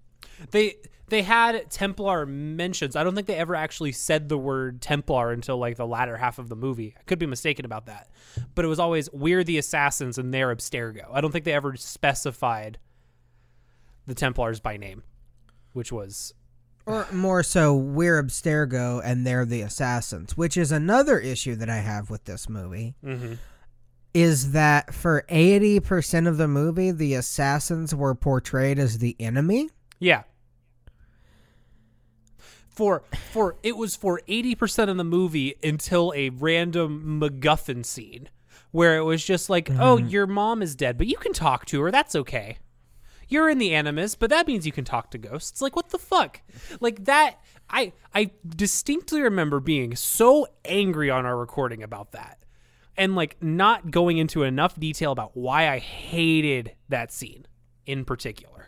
They 0.50 0.76
they 1.08 1.22
had 1.22 1.68
Templar 1.70 2.24
mentions. 2.24 2.94
I 2.94 3.02
don't 3.02 3.14
think 3.16 3.26
they 3.26 3.34
ever 3.34 3.56
actually 3.56 3.90
said 3.92 4.28
the 4.28 4.38
word 4.38 4.80
Templar 4.80 5.32
until 5.32 5.58
like 5.58 5.76
the 5.76 5.86
latter 5.86 6.16
half 6.16 6.38
of 6.38 6.48
the 6.48 6.54
movie. 6.56 6.94
I 6.98 7.02
could 7.02 7.18
be 7.18 7.26
mistaken 7.26 7.64
about 7.64 7.86
that. 7.86 8.08
But 8.54 8.64
it 8.64 8.68
was 8.68 8.78
always 8.78 9.10
we're 9.12 9.42
the 9.44 9.58
assassins 9.58 10.18
and 10.18 10.32
they're 10.32 10.54
Abstergo. 10.54 11.06
I 11.12 11.20
don't 11.20 11.32
think 11.32 11.44
they 11.44 11.52
ever 11.52 11.76
specified 11.76 12.78
the 14.06 14.14
Templars 14.14 14.60
by 14.60 14.76
name, 14.76 15.02
which 15.72 15.92
was 15.92 16.32
Or 16.90 17.06
more 17.12 17.42
so, 17.42 17.74
we're 17.74 18.22
Abstergo 18.22 19.00
and 19.04 19.26
they're 19.26 19.44
the 19.44 19.62
assassins, 19.62 20.36
which 20.36 20.56
is 20.56 20.72
another 20.72 21.18
issue 21.18 21.56
that 21.56 21.70
I 21.70 21.78
have 21.78 22.10
with 22.10 22.24
this 22.24 22.48
movie. 22.48 22.94
Mhm. 23.04 23.38
Is 24.12 24.52
that 24.52 24.92
for 24.92 25.24
80% 25.28 26.26
of 26.26 26.36
the 26.36 26.48
movie, 26.48 26.90
the 26.90 27.14
assassins 27.14 27.94
were 27.94 28.14
portrayed 28.14 28.78
as 28.78 28.98
the 28.98 29.14
enemy? 29.20 29.70
Yeah. 30.00 30.22
For 32.70 33.02
for 33.32 33.56
it 33.62 33.76
was 33.76 33.94
for 33.94 34.22
eighty 34.26 34.54
percent 34.54 34.90
of 34.90 34.96
the 34.96 35.04
movie 35.04 35.54
until 35.62 36.12
a 36.16 36.30
random 36.30 37.20
MacGuffin 37.20 37.84
scene 37.84 38.28
where 38.70 38.96
it 38.96 39.02
was 39.02 39.22
just 39.24 39.50
like, 39.50 39.68
oh, 39.78 39.96
your 39.98 40.26
mom 40.26 40.62
is 40.62 40.74
dead, 40.76 40.96
but 40.96 41.06
you 41.08 41.16
can 41.18 41.32
talk 41.32 41.66
to 41.66 41.80
her. 41.82 41.90
That's 41.90 42.14
okay. 42.16 42.58
You're 43.30 43.48
in 43.48 43.58
the 43.58 43.74
animus, 43.74 44.14
but 44.14 44.28
that 44.28 44.46
means 44.46 44.66
you 44.66 44.72
can 44.72 44.84
talk 44.84 45.10
to 45.12 45.18
ghosts. 45.18 45.62
Like 45.62 45.74
what 45.74 45.88
the 45.90 45.98
fuck? 45.98 46.42
Like 46.80 47.04
that. 47.06 47.36
I 47.70 47.92
I 48.14 48.32
distinctly 48.46 49.22
remember 49.22 49.60
being 49.60 49.96
so 49.96 50.46
angry 50.64 51.08
on 51.08 51.24
our 51.24 51.36
recording 51.36 51.82
about 51.82 52.12
that, 52.12 52.44
and 52.96 53.16
like 53.16 53.42
not 53.42 53.90
going 53.90 54.18
into 54.18 54.42
enough 54.42 54.78
detail 54.78 55.12
about 55.12 55.36
why 55.36 55.68
I 55.68 55.78
hated 55.78 56.74
that 56.88 57.12
scene 57.12 57.46
in 57.86 58.04
particular 58.04 58.60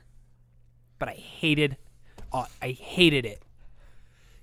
but 1.03 1.09
I 1.09 1.15
hated, 1.15 1.79
uh, 2.33 2.45
I 2.63 2.71
hated 2.71 3.27
it. 3.27 3.43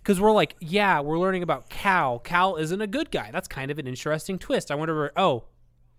Because 0.03 0.19
we're 0.19 0.33
like, 0.33 0.57
yeah, 0.59 0.99
we're 0.99 1.17
learning 1.17 1.41
about 1.41 1.69
Cal. 1.69 2.19
Cal 2.19 2.57
isn't 2.57 2.81
a 2.81 2.85
good 2.85 3.11
guy. 3.11 3.29
That's 3.31 3.47
kind 3.47 3.71
of 3.71 3.79
an 3.79 3.87
interesting 3.87 4.37
twist. 4.37 4.69
I 4.69 4.75
wonder 4.75 4.93
where. 4.93 5.11
Oh, 5.15 5.45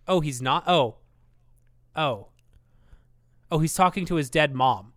oh, 0.07 0.21
he's 0.21 0.43
not. 0.43 0.65
Oh, 0.67 0.97
oh, 1.97 2.29
oh, 3.51 3.59
he's 3.59 3.75
talking 3.75 4.05
to 4.07 4.17
his 4.17 4.31
dead 4.31 4.55
mom. 4.55 4.93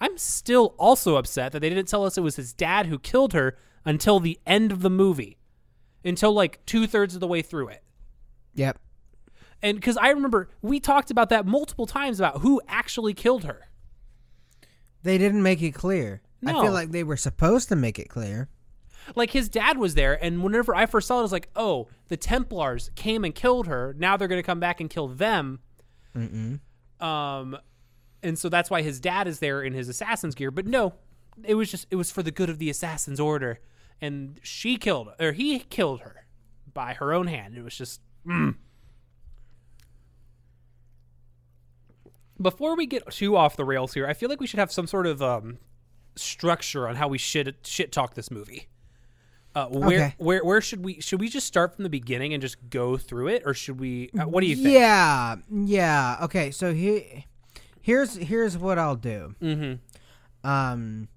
I'm 0.00 0.16
still 0.16 0.74
also 0.78 1.16
upset 1.16 1.52
that 1.52 1.60
they 1.60 1.68
didn't 1.68 1.88
tell 1.88 2.04
us 2.04 2.16
it 2.16 2.22
was 2.22 2.36
his 2.36 2.52
dad 2.52 2.86
who 2.86 2.98
killed 2.98 3.34
her 3.34 3.58
until 3.84 4.18
the 4.18 4.40
end 4.46 4.72
of 4.72 4.80
the 4.80 4.90
movie, 4.90 5.38
until 6.04 6.32
like 6.32 6.64
two 6.64 6.86
thirds 6.86 7.14
of 7.14 7.20
the 7.20 7.26
way 7.26 7.42
through 7.42 7.68
it. 7.68 7.82
Yep. 8.54 8.78
And 9.62 9.76
because 9.76 9.98
I 9.98 10.10
remember 10.10 10.48
we 10.62 10.80
talked 10.80 11.10
about 11.10 11.28
that 11.28 11.46
multiple 11.46 11.86
times 11.86 12.18
about 12.18 12.40
who 12.40 12.62
actually 12.66 13.12
killed 13.12 13.44
her. 13.44 13.68
They 15.02 15.18
didn't 15.18 15.42
make 15.42 15.62
it 15.62 15.72
clear. 15.72 16.22
I 16.44 16.52
feel 16.52 16.72
like 16.72 16.90
they 16.90 17.04
were 17.04 17.16
supposed 17.16 17.68
to 17.68 17.76
make 17.76 17.98
it 17.98 18.08
clear. 18.08 18.48
Like 19.14 19.30
his 19.30 19.48
dad 19.48 19.78
was 19.78 19.94
there, 19.94 20.22
and 20.22 20.42
whenever 20.42 20.74
I 20.74 20.86
first 20.86 21.08
saw 21.08 21.16
it, 21.16 21.20
I 21.20 21.22
was 21.22 21.32
like, 21.32 21.48
"Oh, 21.56 21.88
the 22.08 22.16
Templars 22.16 22.90
came 22.94 23.24
and 23.24 23.34
killed 23.34 23.66
her. 23.66 23.94
Now 23.98 24.16
they're 24.16 24.28
going 24.28 24.38
to 24.38 24.46
come 24.46 24.60
back 24.60 24.80
and 24.80 24.88
kill 24.88 25.08
them." 25.08 25.60
Mm-mm. 26.16 26.60
Um, 27.04 27.56
and 28.22 28.38
so 28.38 28.48
that's 28.48 28.70
why 28.70 28.82
his 28.82 29.00
dad 29.00 29.26
is 29.26 29.38
there 29.38 29.62
in 29.62 29.72
his 29.72 29.88
assassin's 29.88 30.34
gear. 30.34 30.50
But 30.50 30.66
no, 30.66 30.94
it 31.44 31.54
was 31.54 31.70
just 31.70 31.86
it 31.90 31.96
was 31.96 32.10
for 32.10 32.22
the 32.22 32.30
good 32.30 32.50
of 32.50 32.58
the 32.58 32.70
assassin's 32.70 33.20
order, 33.20 33.60
and 34.00 34.38
she 34.42 34.76
killed 34.76 35.08
or 35.18 35.32
he 35.32 35.58
killed 35.60 36.00
her 36.00 36.26
by 36.72 36.94
her 36.94 37.12
own 37.12 37.26
hand. 37.26 37.56
It 37.56 37.62
was 37.62 37.76
just. 37.76 38.00
mm. 38.26 38.54
Before 42.40 42.74
we 42.74 42.86
get 42.86 43.10
too 43.10 43.36
off 43.36 43.56
the 43.56 43.66
rails 43.66 43.92
here, 43.92 44.06
I 44.06 44.14
feel 44.14 44.30
like 44.30 44.40
we 44.40 44.46
should 44.46 44.60
have 44.60 44.72
some 44.72 44.86
sort 44.86 45.06
of 45.06 45.20
um, 45.20 45.58
structure 46.16 46.88
on 46.88 46.96
how 46.96 47.06
we 47.06 47.18
should 47.18 47.54
shit 47.64 47.92
talk 47.92 48.14
this 48.14 48.30
movie. 48.30 48.68
Uh, 49.54 49.66
where 49.66 49.86
Okay. 49.98 50.14
where 50.18 50.44
where 50.44 50.60
should 50.60 50.84
we 50.84 51.00
should 51.00 51.18
we 51.20 51.28
just 51.28 51.46
start 51.46 51.74
from 51.74 51.82
the 51.82 51.90
beginning 51.90 52.32
and 52.32 52.40
just 52.40 52.56
go 52.70 52.96
through 52.96 53.28
it, 53.28 53.42
or 53.44 53.52
should 53.54 53.80
we? 53.80 54.10
Uh, 54.18 54.22
what 54.28 54.42
do 54.42 54.46
you 54.46 54.54
think? 54.56 54.68
Yeah, 54.68 55.36
yeah. 55.50 56.18
Okay, 56.22 56.50
so 56.52 56.72
he, 56.72 57.26
here's 57.80 58.14
here's 58.16 58.56
what 58.56 58.78
I'll 58.78 58.94
do. 58.96 59.34
Mm-hmm. 59.42 60.48
Um, 60.48 61.08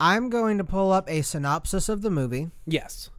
I'm 0.00 0.28
going 0.28 0.58
to 0.58 0.64
pull 0.64 0.90
up 0.92 1.08
a 1.08 1.22
synopsis 1.22 1.88
of 1.88 2.02
the 2.02 2.10
movie 2.10 2.50
Yes. 2.66 3.10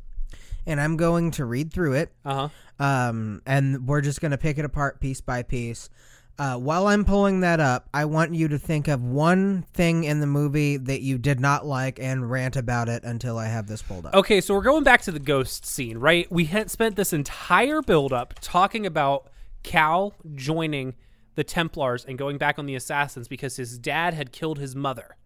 and 0.66 0.80
I'm 0.80 0.96
going 0.98 1.32
to 1.32 1.46
read 1.46 1.72
through 1.74 1.94
it. 1.94 2.12
Uh 2.26 2.50
huh. 2.80 2.86
Um, 2.86 3.42
and 3.46 3.88
we're 3.88 4.02
just 4.02 4.22
going 4.22 4.32
to 4.32 4.38
pick 4.38 4.58
it 4.58 4.66
apart 4.66 5.00
piece 5.00 5.22
by 5.22 5.44
piece. 5.44 5.90
Uh, 6.40 6.56
while 6.56 6.88
I'm 6.88 7.04
pulling 7.04 7.42
that 7.42 7.60
up, 7.60 7.90
I 7.94 8.06
want 8.06 8.34
you 8.34 8.48
to 8.48 8.58
think 8.58 8.88
of 8.88 9.04
one 9.04 9.64
thing 9.74 10.06
in 10.06 10.22
the 10.22 10.26
movie 10.26 10.78
that 10.78 11.02
you 11.02 11.18
did 11.18 11.42
not 11.42 11.66
like 11.66 12.00
and 12.00 12.32
rant 12.32 12.56
about 12.56 12.88
it 12.88 13.04
until 13.04 13.38
I 13.38 13.48
have 13.48 13.68
this 13.68 13.82
pulled 13.82 14.06
up. 14.06 14.14
Okay, 14.14 14.40
so 14.40 14.54
we're 14.54 14.62
going 14.62 14.86
back 14.86 15.02
to 15.02 15.12
the 15.12 15.20
ghost 15.20 15.66
scene, 15.66 15.98
right? 15.98 16.32
We 16.32 16.46
had 16.46 16.72
spent 16.72 16.96
this 16.96 17.12
entire 17.12 17.82
build-up 17.82 18.36
talking 18.40 18.86
about 18.86 19.30
Cal 19.64 20.14
joining 20.34 20.96
the 21.36 21.44
Templars 21.44 22.06
and 22.06 22.18
going 22.18 22.38
back 22.38 22.58
on 22.58 22.66
the 22.68 22.76
Assassins 22.76 23.28
because 23.28 23.58
his 23.58 23.78
dad 23.78 24.14
had 24.14 24.32
killed 24.32 24.60
his 24.60 24.78
mother, 24.78 25.18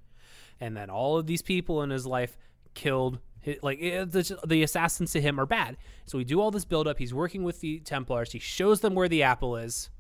and 0.60 0.75
then 0.75 0.89
all 0.89 1.20
of 1.20 1.27
these 1.27 1.43
people 1.43 1.84
in 1.84 1.91
his 1.91 2.08
life 2.08 2.39
killed. 2.74 3.20
Like 3.62 3.77
eh, 3.84 4.05
the, 4.05 4.39
the 4.48 4.63
assassins 4.63 5.12
to 5.12 5.22
him 5.22 5.39
are 5.39 5.46
bad, 5.46 5.77
so 6.05 6.17
we 6.17 6.24
do 6.24 6.41
all 6.41 6.50
this 6.50 6.65
build-up. 6.65 6.98
He's 6.98 7.13
working 7.13 7.43
with 7.43 7.60
the 7.60 7.82
Templars. 7.82 8.32
He 8.32 8.39
shows 8.39 8.79
them 8.79 8.96
where 8.96 9.10
the 9.10 9.22
apple 9.22 9.58
is, 9.58 9.91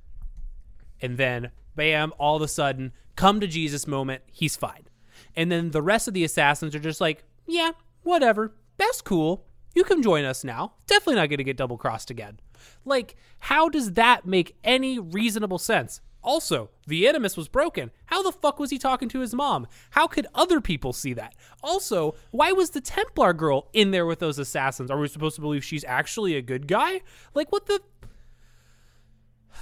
and 1.03 1.17
then 1.17 1.51
bam! 1.75 2.13
All 2.17 2.37
of 2.37 2.41
a 2.41 2.47
sudden, 2.47 2.93
come 3.15 3.39
to 3.39 3.47
Jesus 3.47 3.85
moment. 3.85 4.23
He's 4.31 4.55
fine. 4.55 4.87
And 5.35 5.51
then 5.51 5.71
the 5.71 5.81
rest 5.81 6.07
of 6.07 6.13
the 6.13 6.23
assassins 6.23 6.73
are 6.73 6.79
just 6.79 7.01
like, 7.01 7.23
yeah, 7.45 7.71
whatever. 8.03 8.55
That's 8.77 9.01
cool. 9.01 9.45
You 9.75 9.83
can 9.83 10.01
join 10.01 10.23
us 10.23 10.43
now. 10.43 10.73
Definitely 10.87 11.15
not 11.15 11.29
going 11.29 11.37
to 11.37 11.43
get 11.43 11.57
double 11.57 11.77
crossed 11.77 12.09
again. 12.09 12.39
Like, 12.85 13.15
how 13.39 13.69
does 13.69 13.93
that 13.93 14.25
make 14.25 14.55
any 14.63 14.97
reasonable 14.99 15.59
sense? 15.59 15.99
Also, 16.23 16.69
the 16.87 17.05
Animus 17.07 17.35
was 17.35 17.49
broken. 17.49 17.91
How 18.05 18.23
the 18.23 18.31
fuck 18.31 18.57
was 18.57 18.69
he 18.69 18.77
talking 18.77 19.09
to 19.09 19.19
his 19.19 19.33
mom? 19.33 19.67
How 19.89 20.07
could 20.07 20.27
other 20.33 20.61
people 20.61 20.93
see 20.93 21.13
that? 21.13 21.35
Also, 21.61 22.15
why 22.31 22.53
was 22.53 22.69
the 22.69 22.79
Templar 22.79 23.33
girl 23.33 23.67
in 23.73 23.91
there 23.91 24.05
with 24.05 24.19
those 24.19 24.39
assassins? 24.39 24.89
Are 24.89 24.97
we 24.97 25.09
supposed 25.09 25.35
to 25.35 25.41
believe 25.41 25.65
she's 25.65 25.83
actually 25.83 26.35
a 26.35 26.41
good 26.41 26.67
guy? 26.67 27.01
Like, 27.33 27.51
what 27.51 27.65
the. 27.65 27.81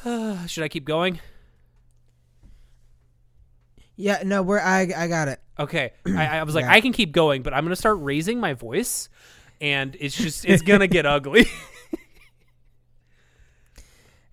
Should 0.48 0.64
I 0.64 0.68
keep 0.68 0.86
going? 0.86 1.20
Yeah, 4.02 4.24
no, 4.26 4.42
we're 4.42 4.60
I 4.60 4.92
I 4.96 5.08
got 5.08 5.28
it. 5.28 5.40
Okay, 5.60 5.92
I, 6.06 6.40
I 6.40 6.44
was 6.44 6.56
like, 6.56 6.66
Yeah. 6.66 6.72
I 6.74 6.82
can 6.82 6.92
keep 6.92 7.12
going, 7.12 7.44
but 7.44 7.54
I'm 7.54 7.64
gonna 7.64 7.76
start 7.76 7.98
raising 8.00 8.40
my 8.40 8.54
voice, 8.54 9.10
and 9.60 9.96
it's 10.00 10.16
just 10.18 10.44
it's 10.46 10.62
gonna 10.64 10.88
get 10.88 11.06
ugly. 11.06 11.46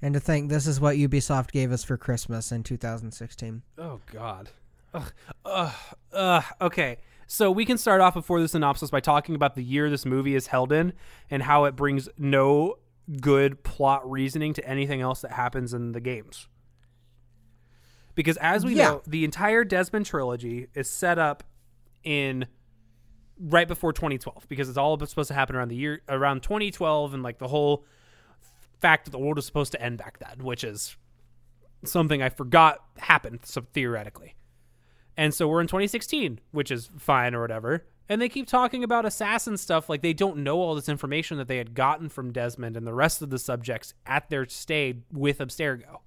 And 0.00 0.14
to 0.14 0.20
think 0.20 0.48
this 0.48 0.66
is 0.66 0.80
what 0.80 0.96
Ubisoft 0.96 1.50
gave 1.50 1.72
us 1.72 1.82
for 1.82 1.96
Christmas 1.96 2.52
in 2.52 2.62
2016. 2.62 3.62
oh 3.78 4.00
God. 4.12 4.50
Ugh, 4.94 5.12
ugh, 5.44 5.74
ugh. 6.12 6.44
Okay, 6.60 6.98
so 7.26 7.50
we 7.50 7.64
can 7.64 7.76
start 7.76 8.00
off 8.00 8.14
before 8.14 8.40
the 8.40 8.48
synopsis 8.48 8.90
by 8.90 9.00
talking 9.00 9.34
about 9.34 9.54
the 9.54 9.62
year 9.64 9.90
this 9.90 10.06
movie 10.06 10.34
is 10.34 10.46
held 10.46 10.72
in 10.72 10.92
and 11.30 11.42
how 11.42 11.64
it 11.64 11.74
brings 11.74 12.08
no 12.16 12.78
good 13.20 13.64
plot 13.64 14.08
reasoning 14.08 14.54
to 14.54 14.66
anything 14.66 15.00
else 15.00 15.20
that 15.22 15.32
happens 15.32 15.74
in 15.74 15.92
the 15.92 16.00
games. 16.00 16.46
Because 18.18 18.36
as 18.38 18.64
we 18.64 18.74
Yeah. 18.74 18.88
know, 18.88 19.02
the 19.06 19.22
entire 19.24 19.62
Desmond 19.62 20.04
trilogy 20.04 20.66
is 20.74 20.90
set 20.90 21.20
up 21.20 21.44
in 22.02 22.48
right 23.38 23.68
before 23.68 23.92
2012 23.92 24.48
because 24.48 24.68
it's 24.68 24.76
all 24.76 24.98
supposed 25.06 25.28
to 25.28 25.34
happen 25.34 25.54
around 25.54 25.68
the 25.68 25.76
year 25.76 26.02
around 26.08 26.42
2012 26.42 27.14
and 27.14 27.22
like 27.22 27.38
the 27.38 27.46
whole 27.46 27.84
fact 28.80 29.04
that 29.04 29.12
the 29.12 29.20
world 29.20 29.38
is 29.38 29.46
supposed 29.46 29.70
to 29.70 29.80
end 29.80 29.98
back 29.98 30.18
then, 30.18 30.44
which 30.44 30.64
is 30.64 30.96
something 31.84 32.20
I 32.20 32.28
forgot 32.28 32.80
happened 32.96 33.38
so 33.44 33.64
theoretically. 33.72 34.34
And 35.16 35.32
so 35.32 35.46
we're 35.46 35.60
in 35.60 35.68
2016, 35.68 36.40
which 36.50 36.72
is 36.72 36.90
fine 36.98 37.36
or 37.36 37.40
whatever. 37.40 37.86
And 38.08 38.20
they 38.20 38.28
keep 38.28 38.48
talking 38.48 38.82
about 38.82 39.06
assassin 39.06 39.56
stuff 39.56 39.88
like 39.88 40.02
they 40.02 40.12
don't 40.12 40.38
know 40.38 40.58
all 40.60 40.74
this 40.74 40.88
information 40.88 41.38
that 41.38 41.46
they 41.46 41.58
had 41.58 41.72
gotten 41.72 42.08
from 42.08 42.32
Desmond 42.32 42.76
and 42.76 42.84
the 42.84 42.94
rest 42.94 43.22
of 43.22 43.30
the 43.30 43.38
subjects 43.38 43.94
at 44.06 44.28
their 44.28 44.44
stay 44.48 45.02
with 45.12 45.38
Abstergo. 45.38 46.00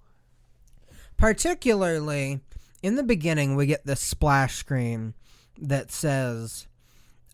Particularly 1.21 2.39
in 2.81 2.95
the 2.95 3.03
beginning, 3.03 3.55
we 3.55 3.67
get 3.67 3.85
this 3.85 4.01
splash 4.01 4.55
screen 4.55 5.13
that 5.55 5.91
says, 5.91 6.67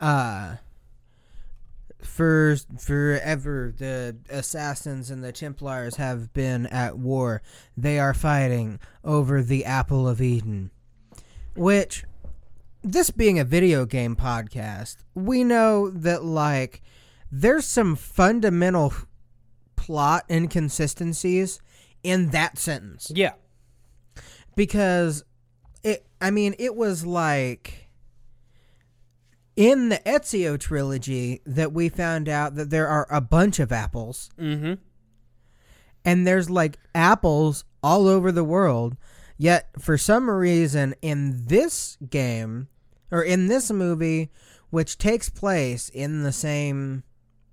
uh, 0.02 0.58
for 2.04 2.58
forever 2.78 3.74
the 3.78 4.18
assassins 4.30 5.10
and 5.10 5.24
the 5.24 5.32
templars 5.32 5.96
have 5.96 6.34
been 6.34 6.68
at 6.68 6.98
war. 6.98 7.42
They 7.78 7.98
are 7.98 8.14
fighting 8.14 8.82
over 9.06 9.42
the 9.42 9.64
apple 9.64 10.06
of 10.06 10.22
eden. 10.22 10.72
Which 11.56 12.04
this 12.84 13.10
being 13.10 13.40
a 13.40 13.46
video 13.46 13.86
game 13.86 14.18
podcast 14.18 14.98
we 15.16 15.46
know 15.46 15.90
that 15.90 16.26
like 16.26 16.82
there's 17.32 17.66
some 17.66 17.96
fundamental 17.96 18.94
plot 19.78 20.26
inconsistencies 20.30 21.62
in 22.04 22.32
that 22.32 22.58
sentence. 22.58 23.10
Yeah. 23.16 23.32
Because 24.58 25.24
it 25.84 26.06
I 26.20 26.32
mean 26.32 26.54
it 26.60 26.76
was 26.76 27.06
like 27.06 27.88
in 29.56 29.90
the 29.90 29.98
Ezio 30.06 30.60
trilogy 30.60 31.42
that 31.46 31.72
we 31.72 31.88
found 31.90 32.28
out 32.28 32.56
that 32.56 32.70
there 32.70 32.88
are 32.88 33.08
a 33.10 33.22
bunch 33.22 33.60
of 33.60 33.72
apples 33.72 34.30
Mm-hmm. 34.38 34.74
and 36.04 36.28
there's 36.28 36.50
like 36.50 36.78
apples 36.94 37.64
all 37.82 38.08
over 38.08 38.32
the 38.32 38.44
world 38.44 38.98
yet 39.38 39.70
for 39.80 39.98
some 39.98 40.30
reason 40.30 40.94
in 41.02 41.46
this 41.46 41.98
game 42.10 42.68
or 43.12 43.22
in 43.24 43.48
this 43.48 43.72
movie 43.72 44.30
which 44.70 44.98
takes 44.98 45.30
place 45.30 45.88
in 45.90 46.24
the 46.24 46.32
same 46.34 47.04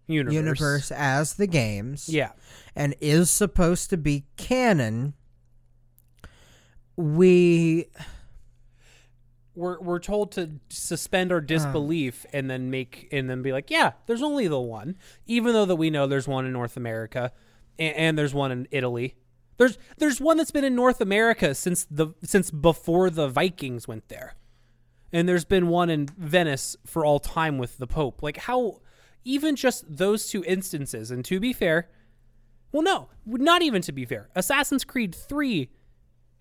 Universe. 0.07 0.35
universe 0.35 0.93
as 0.93 1.35
the 1.35 1.47
games 1.47 2.09
Yeah. 2.09 2.33
and 2.75 2.95
is 3.01 3.31
supposed 3.31 3.89
to 3.91 3.97
be 3.97 4.25
canon 4.37 5.15
we 6.97 7.87
We're 9.55 9.81
we're 9.81 10.01
told 10.01 10.33
to 10.33 10.51
suspend 10.69 11.31
our 11.33 11.41
disbelief 11.41 12.27
uh. 12.27 12.39
and 12.39 12.51
then 12.51 12.71
make 12.71 13.09
and 13.13 13.31
then 13.31 13.43
be 13.43 13.53
like, 13.53 13.71
yeah, 13.71 13.93
there's 14.07 14.23
only 14.23 14.49
the 14.49 14.61
one, 14.61 14.97
even 15.27 15.53
though 15.53 15.65
that 15.67 15.77
we 15.77 15.91
know 15.91 16.07
there's 16.07 16.29
one 16.29 16.45
in 16.45 16.53
North 16.53 16.77
America 16.77 17.33
and, 17.79 17.97
and 17.97 18.19
there's 18.19 18.35
one 18.35 18.51
in 18.51 18.69
Italy. 18.71 19.15
There's 19.57 19.79
there's 19.99 20.21
one 20.21 20.37
that's 20.37 20.51
been 20.51 20.65
in 20.65 20.75
North 20.75 21.01
America 21.01 21.55
since 21.55 21.87
the 21.89 22.09
since 22.25 22.51
before 22.51 23.11
the 23.11 23.29
Vikings 23.29 23.87
went 23.87 24.09
there. 24.09 24.35
And 25.13 25.29
there's 25.29 25.45
been 25.45 25.69
one 25.69 25.91
in 25.91 26.09
Venice 26.19 26.77
for 26.85 27.05
all 27.05 27.21
time 27.21 27.57
with 27.57 27.79
the 27.79 27.87
Pope. 27.87 28.23
Like 28.23 28.37
how 28.37 28.81
even 29.25 29.55
just 29.55 29.85
those 29.89 30.29
two 30.29 30.43
instances 30.45 31.13
and 31.13 31.25
to 31.27 31.39
be 31.39 31.53
fair, 31.53 31.89
well 32.73 32.83
no, 32.83 33.09
not 33.25 33.63
even 33.63 33.81
to 33.83 33.93
be 33.93 34.05
fair. 34.05 34.29
Assassin's 34.35 34.85
Creed 34.85 35.15
3 35.15 35.71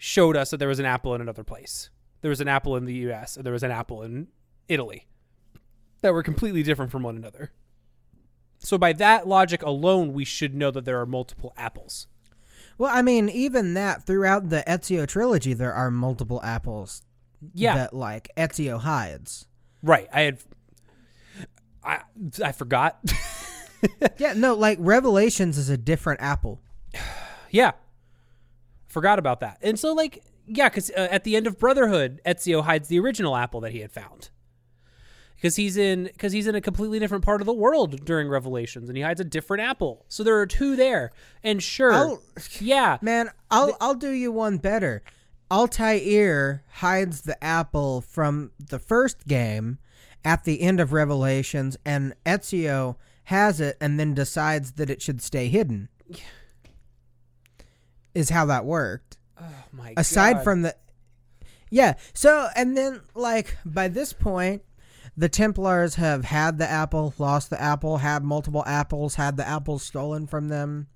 showed 0.06 0.36
us 0.36 0.50
that 0.52 0.58
there 0.58 0.68
was 0.68 0.80
an 0.80 0.86
apple 0.86 1.16
in 1.16 1.22
another 1.22 1.46
place. 1.46 1.90
There 2.22 2.30
was 2.30 2.42
an 2.42 2.50
apple 2.50 2.76
in 2.76 2.84
the 2.84 2.94
US 3.10 3.38
and 3.38 3.46
there 3.46 3.54
was 3.54 3.64
an 3.64 3.72
apple 3.72 4.04
in 4.04 4.28
Italy 4.68 5.08
that 6.02 6.14
were 6.14 6.22
completely 6.24 6.62
different 6.62 6.92
from 6.92 7.04
one 7.04 7.16
another. 7.16 7.52
So 8.60 8.78
by 8.78 8.92
that 8.94 9.28
logic 9.28 9.62
alone, 9.64 10.12
we 10.12 10.26
should 10.26 10.56
know 10.56 10.72
that 10.72 10.84
there 10.84 11.00
are 11.00 11.06
multiple 11.06 11.54
apples. 11.56 12.08
well 12.78 12.92
i 12.94 13.02
mean 13.02 13.30
even 13.30 13.76
that 13.76 14.06
throughout 14.06 14.50
the 14.50 14.62
ezio 14.68 15.08
trilogy 15.08 15.54
there 15.54 15.74
are 15.74 15.90
multiple 15.92 16.42
apples 16.44 17.02
Yeah. 17.54 17.76
that 17.76 17.94
like 17.94 18.30
ezio 18.36 18.80
hides 18.80 19.48
Right. 19.82 20.08
I 20.14 20.22
had 20.22 20.38
I 21.84 22.02
I 22.44 22.52
forgot. 22.52 23.00
Yeah, 24.18 24.32
no, 24.34 24.54
like 24.56 24.78
Revelations 24.82 25.58
is 25.58 25.70
a 25.70 25.76
different 25.78 26.22
apple. 26.22 26.62
yeah. 27.52 27.72
Forgot 28.94 29.18
about 29.20 29.40
that. 29.42 29.58
And 29.62 29.78
so 29.80 29.94
like 29.94 30.24
yeah, 30.46 30.70
cuz 30.70 30.92
uh, 30.92 31.08
at 31.10 31.24
the 31.24 31.36
end 31.36 31.48
of 31.48 31.58
Brotherhood, 31.58 32.22
Ezio 32.26 32.64
hides 32.64 32.88
the 32.90 33.00
original 33.00 33.36
apple 33.36 33.60
that 33.62 33.72
he 33.72 33.80
had 33.80 33.92
found. 33.92 34.30
Cuz 35.42 35.56
he's 35.56 35.76
in 35.78 36.10
cuz 36.18 36.32
he's 36.32 36.48
in 36.48 36.56
a 36.56 36.62
completely 36.62 37.00
different 37.00 37.24
part 37.26 37.42
of 37.42 37.46
the 37.48 37.54
world 37.54 38.06
during 38.06 38.28
Revelations 38.30 38.88
and 38.88 38.96
he 38.98 39.04
hides 39.04 39.20
a 39.20 39.26
different 39.26 39.64
apple. 39.64 40.06
So 40.08 40.24
there 40.24 40.38
are 40.40 40.46
two 40.46 40.76
there. 40.76 41.12
And 41.44 41.62
sure. 41.64 41.92
I'll- 41.92 42.22
yeah. 42.60 42.98
Man, 43.02 43.30
I'll 43.50 43.76
I'll 43.82 43.96
do 43.96 44.12
you 44.12 44.32
one 44.32 44.58
better. 44.58 45.02
Altair 45.52 46.64
hides 46.76 47.22
the 47.22 47.42
apple 47.44 48.02
from 48.02 48.52
the 48.60 48.80
first 48.80 49.28
game 49.28 49.80
at 50.26 50.44
the 50.46 50.62
end 50.62 50.80
of 50.80 50.94
Revelations, 50.94 51.78
and 51.86 52.14
Ezio 52.26 52.96
has 53.26 53.60
it 53.62 53.78
and 53.80 54.00
then 54.00 54.14
decides 54.14 54.74
that 54.74 54.90
it 54.90 55.02
should 55.02 55.22
stay 55.22 55.48
hidden. 55.50 55.90
Is 58.14 58.30
how 58.30 58.46
that 58.46 58.66
worked. 58.66 59.18
Oh 59.40 59.46
my 59.72 59.94
aside 59.98 60.36
God. 60.36 60.44
from 60.44 60.62
the 60.62 60.76
yeah 61.74 61.96
so 62.14 62.48
and 62.56 62.78
then 62.78 63.02
like 63.16 63.58
by 63.66 63.88
this 63.88 64.14
point 64.14 64.62
the 65.18 65.28
templars 65.28 65.96
have 65.96 66.24
had 66.24 66.60
the 66.60 66.70
apple 66.70 67.16
lost 67.18 67.50
the 67.50 67.60
apple 67.60 67.98
had 67.98 68.24
multiple 68.24 68.64
apples 68.68 69.16
had 69.16 69.38
the 69.38 69.48
apples 69.48 69.82
stolen 69.82 70.28
from 70.28 70.50
them 70.50 70.88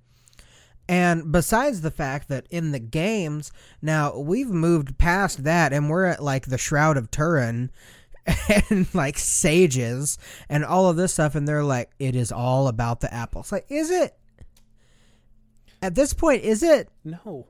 and 0.88 1.32
besides 1.32 1.80
the 1.80 1.90
fact 1.90 2.28
that 2.28 2.46
in 2.48 2.70
the 2.70 2.78
games 2.78 3.50
now 3.82 4.16
we've 4.16 4.50
moved 4.50 4.96
past 4.98 5.42
that 5.42 5.72
and 5.72 5.90
we're 5.90 6.04
at 6.04 6.22
like 6.22 6.46
the 6.46 6.58
shroud 6.58 6.96
of 6.96 7.10
turin 7.10 7.70
and 8.70 8.86
like 8.94 9.18
sages 9.18 10.16
and 10.48 10.64
all 10.64 10.88
of 10.88 10.96
this 10.96 11.12
stuff 11.12 11.34
and 11.34 11.48
they're 11.48 11.64
like 11.64 11.90
it 11.98 12.14
is 12.14 12.30
all 12.30 12.68
about 12.68 13.00
the 13.00 13.12
apples 13.12 13.50
like 13.50 13.66
is 13.68 13.90
it 13.90 14.16
at 15.82 15.94
this 15.94 16.12
point 16.12 16.42
is 16.42 16.62
it 16.62 16.88
No. 17.04 17.48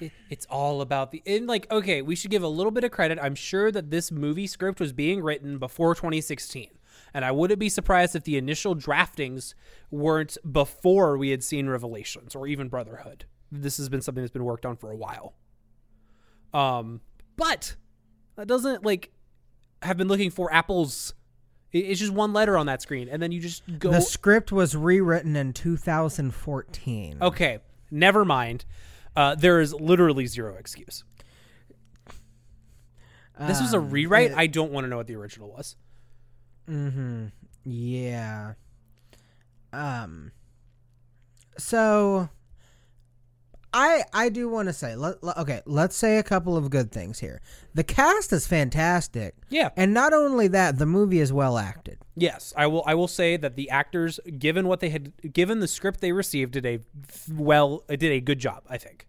It, 0.00 0.12
it's 0.28 0.46
all 0.46 0.82
about 0.82 1.10
the 1.10 1.22
and 1.26 1.46
like 1.46 1.70
okay, 1.70 2.02
we 2.02 2.16
should 2.16 2.30
give 2.30 2.42
a 2.42 2.48
little 2.48 2.72
bit 2.72 2.84
of 2.84 2.90
credit. 2.90 3.18
I'm 3.20 3.34
sure 3.34 3.72
that 3.72 3.90
this 3.90 4.12
movie 4.12 4.46
script 4.46 4.80
was 4.80 4.92
being 4.92 5.22
written 5.22 5.58
before 5.58 5.94
2016. 5.94 6.70
And 7.14 7.24
I 7.24 7.30
wouldn't 7.30 7.60
be 7.60 7.68
surprised 7.68 8.14
if 8.14 8.24
the 8.24 8.36
initial 8.36 8.74
draftings 8.74 9.54
weren't 9.90 10.36
before 10.50 11.16
we 11.16 11.30
had 11.30 11.42
seen 11.42 11.66
Revelations 11.68 12.34
or 12.34 12.46
even 12.46 12.68
Brotherhood. 12.68 13.24
This 13.50 13.78
has 13.78 13.88
been 13.88 14.02
something 14.02 14.22
that's 14.22 14.32
been 14.32 14.44
worked 14.44 14.66
on 14.66 14.76
for 14.76 14.90
a 14.90 14.96
while. 14.96 15.34
Um, 16.52 17.00
but 17.36 17.76
that 18.36 18.46
doesn't 18.46 18.84
like 18.84 19.12
have 19.82 19.96
been 19.96 20.08
looking 20.08 20.30
for 20.30 20.52
apples. 20.52 21.14
It- 21.76 21.90
It's 21.90 22.00
just 22.00 22.12
one 22.12 22.32
letter 22.32 22.56
on 22.56 22.66
that 22.66 22.82
screen, 22.82 23.08
and 23.08 23.22
then 23.22 23.32
you 23.32 23.40
just 23.40 23.62
go. 23.78 23.90
the 23.90 24.00
script 24.00 24.50
was 24.52 24.74
rewritten 24.76 25.36
in 25.36 25.52
2014 25.52 27.18
Okay, 27.20 27.58
never 27.90 28.24
mind. 28.24 28.64
Uh, 29.14 29.34
there 29.34 29.60
is 29.60 29.72
literally 29.74 30.26
zero 30.26 30.56
excuse. 30.56 31.04
This 33.38 33.60
was 33.60 33.74
a 33.74 33.78
Um, 33.78 33.90
rewrite. 33.90 34.30
it- 34.30 34.36
I 34.36 34.46
don't 34.46 34.72
want 34.72 34.84
to 34.84 34.88
know 34.88 34.96
what 34.96 35.06
the 35.06 35.14
original 35.16 35.50
was. 35.50 35.76
Mm-hmm. 36.68 37.26
Yeah. 37.64 38.54
Um. 39.72 40.32
So, 41.58 42.30
I 43.78 44.04
I 44.14 44.28
do 44.30 44.48
want 44.48 44.68
to 44.68 44.72
say 44.72 44.96
let, 44.96 45.22
let- 45.22 45.36
okay. 45.36 45.60
Let's 45.66 45.94
say 45.96 46.16
a 46.16 46.22
couple 46.22 46.56
of 46.56 46.70
good 46.70 46.90
things 46.90 47.18
here. 47.18 47.42
The 47.74 47.84
cast 47.84 48.32
is 48.32 48.46
fantastic, 48.46 49.34
Yeah. 49.50 49.68
and 49.76 49.92
not 49.92 50.14
only 50.14 50.48
that, 50.48 50.78
the 50.78 50.86
movie 50.86 51.20
is 51.20 51.30
well 51.32 51.58
acted. 51.58 51.98
Yes, 52.16 52.54
I 52.56 52.68
will. 52.68 52.82
I 52.86 52.94
will 52.94 53.08
say 53.08 53.36
that 53.36 53.54
the 53.56 53.68
actors, 53.68 54.18
given 54.38 54.66
what 54.66 54.80
they 54.80 54.88
had, 54.88 55.12
given 55.32 55.60
the 55.60 55.68
script 55.68 56.00
they 56.00 56.12
received, 56.12 56.52
did 56.52 56.64
a 56.64 56.80
well, 57.30 57.84
did 57.88 58.04
a 58.04 58.20
good 58.20 58.38
job. 58.38 58.62
I 58.70 58.78
think. 58.78 59.06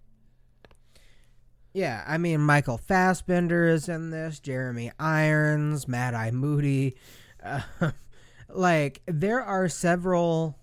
Yeah, 1.73 2.03
I 2.07 2.17
mean 2.17 2.41
Michael 2.41 2.77
Fassbender 2.77 3.67
is 3.67 3.87
in 3.87 4.09
this, 4.09 4.39
Jeremy 4.39 4.91
Irons, 4.99 5.87
Mad 5.87 6.13
Eye 6.13 6.31
Moody. 6.31 6.95
Uh, 7.43 7.61
like 8.49 9.01
there 9.05 9.41
are 9.43 9.69
several 9.69 10.57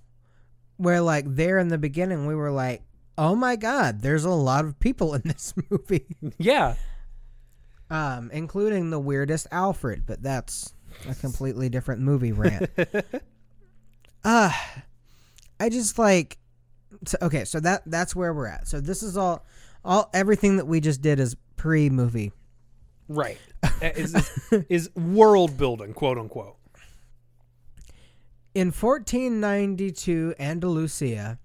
where 0.77 1.01
like 1.01 1.25
there 1.27 1.59
in 1.59 1.69
the 1.69 1.79
beginning 1.79 2.27
we 2.27 2.35
were 2.35 2.51
like, 2.51 2.83
"Oh 3.16 3.35
my 3.35 3.57
god, 3.57 4.03
there's 4.03 4.24
a 4.24 4.31
lot 4.31 4.64
of 4.64 4.79
people 4.81 5.14
in 5.14 5.22
this 5.24 5.55
movie." 5.70 6.07
Yeah. 6.38 6.74
um 7.90 8.31
including 8.33 8.90
the 8.90 8.98
weirdest 8.98 9.46
Alfred, 9.53 10.05
but 10.07 10.22
that's 10.22 10.74
a 11.09 11.14
completely 11.14 11.68
different 11.68 12.00
movie 12.00 12.33
rant. 12.33 12.70
uh 14.24 14.53
I 15.61 15.68
just 15.68 15.98
like 15.98 16.38
so, 17.07 17.18
okay, 17.22 17.44
so 17.44 17.61
that 17.61 17.83
that's 17.87 18.14
where 18.16 18.33
we're 18.33 18.46
at. 18.46 18.66
So 18.68 18.81
this 18.81 19.03
is 19.03 19.16
all 19.16 19.44
all 19.85 20.09
everything 20.14 20.57
that 20.57 20.66
we 20.66 20.81
just 20.81 21.03
did 21.03 21.20
is 21.20 21.37
pre-movie. 21.57 22.33
Right. 23.09 23.38
is, 23.83 24.14
is, 24.14 24.64
is 24.68 24.96
world 24.96 25.59
building, 25.59 25.92
quote 25.92 26.16
unquote. 26.18 26.57
In 28.55 28.68
1492 28.68 30.35
Andalusia, 30.38 31.38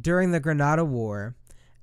during 0.00 0.30
the 0.30 0.40
Granada 0.40 0.84
War, 0.84 1.34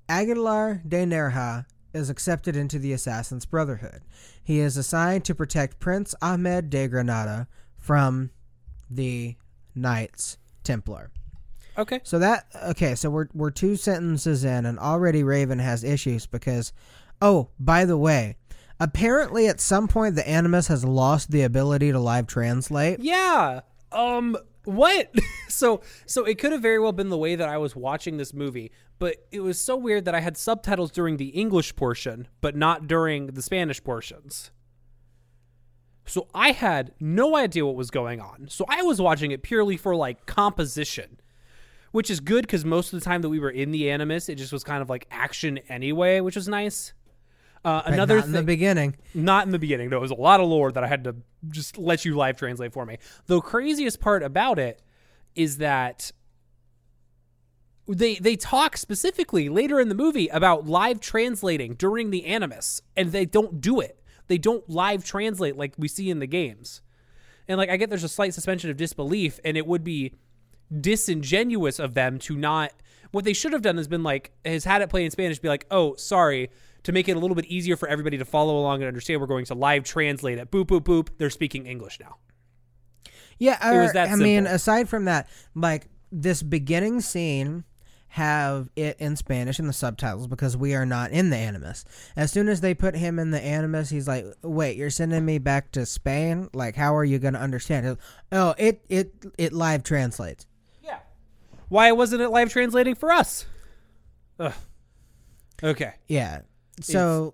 Aguilar 0.09 0.81
de 0.87 1.05
Nerja 1.05 1.65
is 1.93 2.09
accepted 2.09 2.55
into 2.55 2.79
the 2.79 2.93
Assassin's 2.93 3.45
Brotherhood. 3.45 4.01
He 4.43 4.59
is 4.59 4.77
assigned 4.77 5.25
to 5.25 5.35
protect 5.35 5.79
Prince 5.79 6.15
Ahmed 6.21 6.69
de 6.69 6.87
Granada 6.87 7.47
from 7.77 8.31
the 8.89 9.35
Knights 9.75 10.37
Templar. 10.63 11.11
Okay. 11.77 11.99
So 12.03 12.19
that 12.19 12.45
okay, 12.67 12.95
so 12.95 13.09
we're 13.09 13.27
we're 13.33 13.51
two 13.51 13.75
sentences 13.75 14.43
in 14.43 14.65
and 14.65 14.77
already 14.77 15.23
Raven 15.23 15.59
has 15.59 15.83
issues 15.83 16.27
because 16.27 16.71
oh, 17.21 17.49
by 17.59 17.85
the 17.85 17.97
way, 17.97 18.35
apparently 18.79 19.47
at 19.47 19.59
some 19.59 19.87
point 19.87 20.15
the 20.15 20.27
Animus 20.27 20.67
has 20.67 20.85
lost 20.85 21.31
the 21.31 21.41
ability 21.41 21.91
to 21.91 21.99
live 21.99 22.27
translate. 22.27 22.99
Yeah. 22.99 23.61
Um 23.91 24.37
what? 24.65 25.13
so 25.49 25.81
so 26.05 26.25
it 26.25 26.37
could 26.39 26.51
have 26.51 26.61
very 26.61 26.79
well 26.79 26.91
been 26.91 27.09
the 27.09 27.17
way 27.17 27.35
that 27.35 27.49
I 27.49 27.57
was 27.57 27.75
watching 27.75 28.17
this 28.17 28.33
movie, 28.33 28.71
but 28.99 29.17
it 29.31 29.41
was 29.41 29.59
so 29.59 29.75
weird 29.75 30.05
that 30.05 30.15
I 30.15 30.21
had 30.21 30.37
subtitles 30.37 30.91
during 30.91 31.17
the 31.17 31.29
English 31.29 31.75
portion, 31.75 32.27
but 32.41 32.55
not 32.55 32.87
during 32.87 33.27
the 33.27 33.41
Spanish 33.41 33.83
portions. 33.83 34.51
So 36.05 36.27
I 36.33 36.51
had 36.51 36.91
no 36.99 37.37
idea 37.37 37.65
what 37.65 37.75
was 37.75 37.89
going 37.89 38.19
on. 38.19 38.47
So 38.49 38.65
I 38.67 38.81
was 38.81 38.99
watching 38.99 39.31
it 39.31 39.41
purely 39.41 39.77
for 39.77 39.95
like 39.95 40.25
composition, 40.25 41.19
which 41.91 42.09
is 42.09 42.19
good 42.19 42.41
because 42.41 42.65
most 42.65 42.91
of 42.93 42.99
the 42.99 43.05
time 43.05 43.21
that 43.21 43.29
we 43.29 43.39
were 43.39 43.49
in 43.49 43.71
the 43.71 43.89
Animus, 43.89 44.27
it 44.27 44.35
just 44.35 44.51
was 44.51 44.63
kind 44.63 44.81
of 44.81 44.89
like 44.89 45.07
action 45.11 45.59
anyway, 45.69 46.19
which 46.19 46.35
was 46.35 46.47
nice. 46.47 46.93
Uh, 47.65 47.81
another 47.85 48.15
not 48.15 48.25
in 48.25 48.31
thing, 48.31 48.41
the 48.41 48.45
beginning. 48.45 48.95
not 49.13 49.45
in 49.45 49.51
the 49.51 49.59
beginning. 49.59 49.89
No, 49.89 49.97
it 49.97 50.01
was 50.01 50.11
a 50.11 50.15
lot 50.15 50.41
of 50.41 50.47
lore 50.49 50.71
that 50.71 50.83
I 50.83 50.87
had 50.87 51.05
to 51.05 51.15
just 51.49 51.77
let 51.77 52.03
you 52.03 52.15
live 52.15 52.37
translate 52.37 52.73
for 52.73 52.85
me. 52.85 52.97
The 53.27 53.39
craziest 53.39 54.01
part 54.01 54.21
about 54.21 54.59
it 54.59 54.81
is 55.35 55.57
that 55.57 56.11
they 57.87 58.15
they 58.15 58.35
talk 58.35 58.77
specifically 58.77 59.49
later 59.49 59.79
in 59.79 59.89
the 59.89 59.95
movie 59.95 60.27
about 60.29 60.67
live 60.67 60.99
translating 60.99 61.75
during 61.75 62.09
the 62.09 62.25
animus, 62.25 62.81
and 62.95 63.11
they 63.11 63.25
don't 63.25 63.61
do 63.61 63.79
it. 63.79 64.01
They 64.27 64.37
don't 64.37 64.67
live 64.69 65.03
translate 65.03 65.57
like 65.57 65.73
we 65.77 65.87
see 65.87 66.09
in 66.09 66.19
the 66.19 66.27
games. 66.27 66.81
And 67.47 67.57
like 67.57 67.69
I 67.69 67.77
get 67.77 67.89
there's 67.89 68.03
a 68.03 68.09
slight 68.09 68.33
suspension 68.33 68.69
of 68.69 68.77
disbelief, 68.77 69.39
and 69.43 69.57
it 69.57 69.67
would 69.67 69.83
be 69.83 70.13
disingenuous 70.81 71.79
of 71.79 71.93
them 71.93 72.19
to 72.19 72.35
not 72.35 72.71
what 73.11 73.25
they 73.25 73.33
should 73.33 73.53
have 73.53 73.61
done 73.61 73.77
has 73.77 73.87
been 73.87 74.03
like 74.03 74.31
has 74.43 74.63
had 74.65 74.81
it 74.81 74.89
play 74.89 75.05
in 75.05 75.11
Spanish 75.11 75.39
be 75.39 75.47
like, 75.49 75.65
"Oh, 75.71 75.95
sorry." 75.95 76.49
To 76.83 76.91
make 76.91 77.07
it 77.07 77.15
a 77.15 77.19
little 77.19 77.35
bit 77.35 77.45
easier 77.45 77.77
for 77.77 77.87
everybody 77.87 78.17
to 78.17 78.25
follow 78.25 78.57
along 78.57 78.81
and 78.81 78.87
understand, 78.87 79.21
we're 79.21 79.27
going 79.27 79.45
to 79.45 79.53
live 79.53 79.83
translate 79.83 80.37
it. 80.37 80.51
Boop 80.51 80.65
boop 80.65 80.81
boop. 80.81 81.09
They're 81.17 81.29
speaking 81.29 81.65
English 81.65 81.99
now. 81.99 82.17
Yeah, 83.39 83.73
It 83.73 83.81
was 83.81 83.93
that 83.93 84.09
I 84.09 84.15
mean, 84.15 84.45
aside 84.45 84.89
from 84.89 85.05
that, 85.05 85.27
like 85.55 85.87
this 86.11 86.43
beginning 86.43 87.01
scene 87.01 87.63
have 88.09 88.69
it 88.75 88.95
in 88.99 89.15
Spanish 89.15 89.57
in 89.59 89.65
the 89.65 89.73
subtitles 89.73 90.27
because 90.27 90.55
we 90.55 90.75
are 90.75 90.85
not 90.85 91.09
in 91.09 91.31
the 91.31 91.35
Animus. 91.35 91.83
As 92.15 92.31
soon 92.31 92.47
as 92.47 92.61
they 92.61 92.75
put 92.75 92.95
him 92.95 93.17
in 93.17 93.31
the 93.31 93.41
Animus, 93.41 93.89
he's 93.89 94.07
like, 94.07 94.25
"Wait, 94.43 94.77
you're 94.77 94.91
sending 94.91 95.25
me 95.25 95.39
back 95.39 95.71
to 95.71 95.85
Spain? 95.85 96.47
Like, 96.53 96.75
how 96.75 96.95
are 96.95 97.03
you 97.03 97.17
going 97.17 97.33
to 97.33 97.39
understand 97.41 97.87
it?" 97.87 97.97
Oh, 98.31 98.53
it 98.57 98.85
it 98.87 99.13
it 99.39 99.51
live 99.51 99.83
translates. 99.83 100.45
Yeah. 100.83 100.99
Why 101.69 101.91
wasn't 101.91 102.21
it 102.21 102.29
live 102.29 102.51
translating 102.51 102.93
for 102.93 103.11
us? 103.11 103.47
Ugh. 104.39 104.53
Okay. 105.63 105.93
Yeah. 106.07 106.41
So 106.81 107.33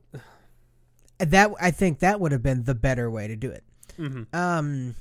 that 1.19 1.52
I 1.60 1.71
think 1.71 1.99
that 1.99 2.19
would 2.19 2.32
have 2.32 2.43
been 2.43 2.63
the 2.63 2.75
better 2.75 3.10
way 3.10 3.28
to 3.28 3.36
do 3.36 3.49
it. 3.52 3.63
Mhm. 3.97 4.34
Um, 4.34 4.95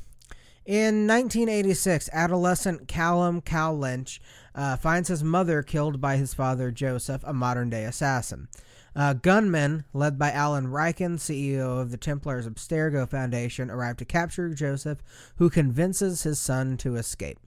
in 0.65 1.07
1986, 1.07 2.11
adolescent 2.13 2.89
Callum 2.89 3.41
Cal 3.41 3.77
Lynch 3.77 4.21
uh, 4.55 4.77
finds 4.77 5.09
his 5.09 5.23
mother 5.25 5.63
killed 5.63 6.01
by 6.01 6.17
his 6.17 6.35
father 6.35 6.71
Joseph, 6.71 7.23
a 7.25 7.33
modern 7.33 7.71
day 7.71 7.85
assassin. 7.85 8.49
Uh, 8.97 9.13
gunmen, 9.15 9.85
led 9.93 10.19
by 10.19 10.33
Alan 10.33 10.67
Rikkin, 10.67 11.19
CEO 11.19 11.81
of 11.81 11.93
the 11.93 11.97
Templars 11.97 12.49
Abstergo 12.49 13.09
Foundation, 13.09 13.71
arrive 13.71 13.97
to 13.99 14.05
capture 14.05 14.53
Joseph, 14.53 14.99
who 15.37 15.49
convinces 15.49 16.25
his 16.25 16.41
son 16.41 16.77
to 16.79 16.97
escape. 16.97 17.39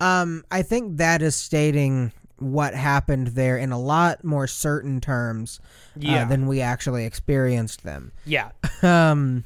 Um, 0.00 0.44
I 0.50 0.62
think 0.62 0.96
that 0.96 1.22
is 1.22 1.36
stating 1.36 2.12
what 2.40 2.74
happened 2.74 3.28
there 3.28 3.56
in 3.58 3.70
a 3.72 3.78
lot 3.78 4.24
more 4.24 4.46
certain 4.46 5.00
terms 5.00 5.60
Yeah. 5.96 6.22
uh, 6.22 6.24
than 6.28 6.46
we 6.46 6.60
actually 6.60 7.04
experienced 7.04 7.84
them. 7.84 8.12
Yeah. 8.24 8.50
Um, 8.82 9.44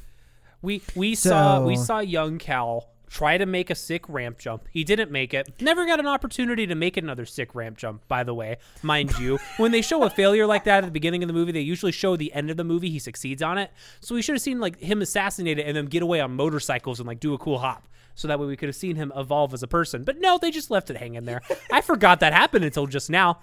We 0.61 0.81
we 0.95 1.13
saw 1.15 1.61
we 1.63 1.75
saw 1.75 1.99
young 1.99 2.37
Cal 2.39 2.87
try 3.07 3.37
to 3.37 3.45
make 3.45 3.69
a 3.69 3.75
sick 3.75 4.07
ramp 4.09 4.37
jump. 4.39 4.67
He 4.71 4.83
didn't 4.83 5.11
make 5.11 5.33
it. 5.33 5.61
Never 5.61 5.85
got 5.85 5.99
an 5.99 6.07
opportunity 6.07 6.65
to 6.67 6.75
make 6.75 6.97
another 6.97 7.25
sick 7.25 7.53
ramp 7.55 7.77
jump, 7.77 8.05
by 8.07 8.23
the 8.23 8.33
way, 8.33 8.57
mind 8.81 9.17
you. 9.19 9.37
when 9.57 9.71
they 9.71 9.81
show 9.81 10.03
a 10.03 10.09
failure 10.09 10.45
like 10.47 10.63
that 10.65 10.79
at 10.79 10.85
the 10.85 10.91
beginning 10.91 11.21
of 11.23 11.27
the 11.27 11.33
movie, 11.33 11.51
they 11.51 11.61
usually 11.61 11.91
show 11.93 12.15
the 12.17 12.33
end 12.33 12.49
of 12.49 12.57
the 12.57 12.63
movie 12.63 12.89
he 12.89 12.99
succeeds 12.99 13.41
on 13.41 13.57
it. 13.57 13.71
So 14.01 14.15
we 14.15 14.21
should 14.21 14.35
have 14.35 14.41
seen 14.41 14.59
like 14.59 14.79
him 14.79 15.01
assassinate 15.01 15.59
it 15.59 15.67
and 15.67 15.77
then 15.77 15.85
get 15.85 16.01
away 16.01 16.19
on 16.19 16.35
motorcycles 16.35 16.99
and 16.99 17.07
like 17.07 17.19
do 17.19 17.33
a 17.33 17.37
cool 17.37 17.59
hop. 17.59 17.87
So 18.15 18.27
that 18.27 18.39
way 18.39 18.47
we 18.47 18.57
could 18.57 18.69
have 18.69 18.75
seen 18.75 18.95
him 18.95 19.11
evolve 19.15 19.53
as 19.53 19.61
a 19.61 19.67
person. 19.67 20.03
But 20.03 20.19
no, 20.19 20.37
they 20.37 20.49
just 20.51 20.71
left 20.71 20.89
it 20.89 20.97
hanging 20.97 21.25
there. 21.25 21.41
I 21.71 21.81
forgot 21.81 22.21
that 22.21 22.33
happened 22.33 22.65
until 22.65 22.87
just 22.87 23.09
now. 23.09 23.39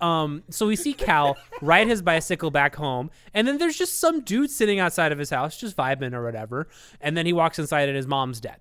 Um, 0.00 0.44
so 0.48 0.66
we 0.66 0.76
see 0.76 0.92
Cal 0.94 1.36
ride 1.60 1.86
his 1.86 2.00
bicycle 2.00 2.50
back 2.50 2.74
home, 2.76 3.10
and 3.34 3.46
then 3.46 3.58
there's 3.58 3.76
just 3.76 3.98
some 3.98 4.20
dude 4.22 4.50
sitting 4.50 4.78
outside 4.78 5.12
of 5.12 5.18
his 5.18 5.28
house, 5.30 5.58
just 5.58 5.76
vibing 5.76 6.14
or 6.14 6.24
whatever. 6.24 6.68
And 7.00 7.16
then 7.16 7.26
he 7.26 7.32
walks 7.32 7.58
inside, 7.58 7.88
and 7.88 7.96
his 7.96 8.06
mom's 8.06 8.40
dead 8.40 8.56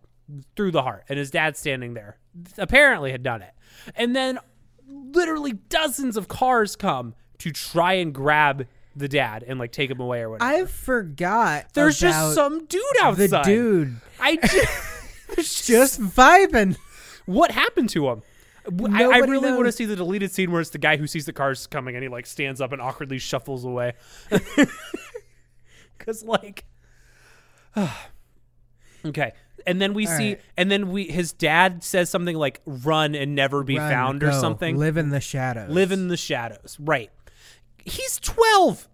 through 0.56 0.72
the 0.72 0.82
heart, 0.82 1.06
and 1.08 1.18
his 1.18 1.32
dad's 1.32 1.58
standing 1.60 1.94
there. 1.94 2.18
Apparently, 2.58 3.12
had 3.12 3.24
done 3.24 3.42
it. 3.42 3.54
And 3.96 4.16
then 4.16 4.40
literally 4.88 5.54
dozens 5.54 6.18
of 6.18 6.28
cars 6.28 6.76
come 6.76 7.16
to 7.40 7.52
try 7.52 7.94
and 7.94 8.14
grab 8.14 8.68
the 8.96 9.08
dad 9.08 9.44
and 9.48 9.60
like 9.60 9.72
take 9.72 9.90
him 9.90 10.00
away 10.00 10.20
or 10.22 10.32
whatever. 10.32 10.52
I 10.52 10.66
forgot. 10.66 11.68
There's 11.74 12.00
just 12.00 12.36
some 12.36 12.66
dude 12.66 12.82
outside. 13.02 13.30
the 13.30 13.42
dude 13.44 14.02
I 14.20 14.36
just, 14.44 14.89
just 15.38 16.02
vibing. 16.02 16.78
what 17.26 17.52
happened 17.52 17.90
to 17.92 18.10
him? 18.10 18.22
I, 18.92 19.04
I 19.04 19.18
really 19.20 19.52
want 19.52 19.66
to 19.66 19.72
see 19.72 19.86
the 19.86 19.96
deleted 19.96 20.32
scene 20.32 20.52
where 20.52 20.62
it's 20.62 20.70
the 20.70 20.78
guy 20.78 20.98
who 20.98 21.08
sees 21.08 21.26
the 21.26 21.34
cars 21.34 21.66
coming 21.66 21.96
and 21.96 22.04
he 22.04 22.10
like 22.10 22.26
stands 22.26 22.62
up 22.62 22.72
and 22.72 22.82
awkwardly 22.82 23.18
shuffles 23.18 23.66
away. 23.66 23.94
Cause 26.00 26.24
like, 26.24 26.66
okay, 29.06 29.34
and 29.66 29.82
then 29.82 29.94
we 29.94 30.08
All 30.08 30.18
see, 30.18 30.30
right. 30.30 30.42
and 30.58 30.70
then 30.70 30.92
we 30.92 31.06
his 31.06 31.34
dad 31.34 31.84
says 31.84 32.10
something 32.10 32.36
like 32.36 32.62
"run 32.66 33.16
and 33.16 33.36
never 33.36 33.64
be 33.64 33.78
Run, 33.78 33.92
found" 33.92 34.24
or 34.24 34.32
go, 34.32 34.40
something. 34.40 34.78
Live 34.78 34.98
in 34.98 35.10
the 35.10 35.20
shadows. 35.20 35.72
Live 35.72 35.92
in 35.92 36.08
the 36.08 36.18
shadows. 36.18 36.78
Right. 36.80 37.10
He's 37.86 38.20
12. 38.20 38.88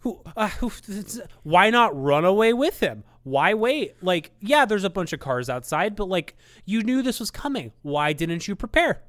Who, 0.00 0.20
uh, 0.36 0.48
who, 0.48 0.70
why 1.42 1.70
not 1.70 1.98
run 1.98 2.24
away 2.26 2.52
with 2.52 2.80
him? 2.80 3.04
Why 3.24 3.54
wait? 3.54 3.96
Like, 4.02 4.30
yeah, 4.40 4.66
there's 4.66 4.84
a 4.84 4.90
bunch 4.90 5.12
of 5.12 5.20
cars 5.20 5.50
outside, 5.50 5.96
but 5.96 6.08
like, 6.08 6.36
you 6.64 6.82
knew 6.82 7.02
this 7.02 7.18
was 7.18 7.30
coming. 7.30 7.72
Why 7.82 8.12
didn't 8.12 8.46
you 8.46 8.54
prepare? 8.54 9.02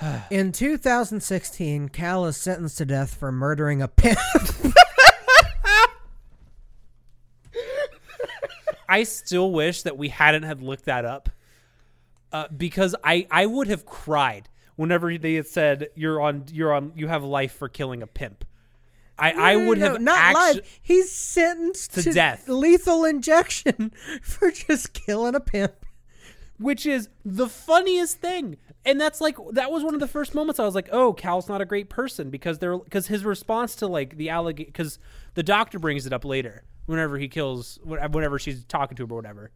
In 0.30 0.52
2016, 0.52 1.88
Cal 1.88 2.24
is 2.26 2.36
sentenced 2.36 2.78
to 2.78 2.84
death 2.84 3.14
for 3.14 3.32
murdering 3.32 3.82
a 3.82 3.88
pimp. 3.88 4.18
I 8.88 9.04
still 9.04 9.50
wish 9.50 9.82
that 9.82 9.96
we 9.96 10.08
hadn't 10.10 10.42
had 10.42 10.62
looked 10.62 10.84
that 10.84 11.04
up, 11.04 11.30
uh, 12.30 12.48
because 12.54 12.94
I 13.02 13.26
I 13.30 13.46
would 13.46 13.66
have 13.68 13.86
cried 13.86 14.50
whenever 14.76 15.16
they 15.16 15.34
had 15.34 15.46
said 15.46 15.88
you're 15.94 16.20
on 16.20 16.44
you're 16.52 16.74
on 16.74 16.92
you 16.94 17.08
have 17.08 17.24
life 17.24 17.52
for 17.52 17.70
killing 17.70 18.02
a 18.02 18.06
pimp. 18.06 18.44
I 19.18 19.32
I 19.52 19.56
would 19.56 19.78
No, 19.78 19.92
have 19.92 20.00
not 20.00 20.18
actu- 20.18 20.58
live. 20.60 20.78
He's 20.82 21.12
sentenced 21.12 21.94
To 21.94 22.02
to, 22.02 22.12
death. 22.12 22.48
lethal 22.48 23.04
injection 23.04 23.92
for 24.22 24.50
just 24.50 24.92
killing 24.94 25.34
a 25.34 25.40
pimp. 25.40 25.74
which 26.58 26.86
is 26.86 27.08
the 27.24 27.48
funniest 27.48 28.18
thing. 28.20 28.56
And 28.84 29.00
that's 29.00 29.20
like 29.20 29.36
that 29.52 29.70
was 29.70 29.84
one 29.84 29.94
of 29.94 30.00
the 30.00 30.08
first 30.08 30.34
moments 30.34 30.58
I 30.58 30.64
was 30.64 30.74
like, 30.74 30.88
"Oh, 30.92 31.12
Cal's 31.12 31.48
not 31.48 31.60
a 31.60 31.64
great 31.64 31.88
person 31.88 32.30
because 32.30 32.58
they're 32.58 32.78
because 32.78 33.06
his 33.06 33.24
response 33.24 33.76
to 33.76 33.86
like 33.86 34.16
the 34.16 34.30
allegation 34.30 34.70
because 34.72 34.98
the 35.34 35.42
doctor 35.42 35.78
brings 35.78 36.04
it 36.06 36.12
up 36.12 36.24
later 36.24 36.64
whenever 36.86 37.16
he 37.18 37.28
kills 37.28 37.78
whenever 37.84 38.38
she's 38.40 38.64
talking 38.64 38.96
to 38.96 39.04
him 39.04 39.12
or 39.12 39.16
whatever. 39.16 39.52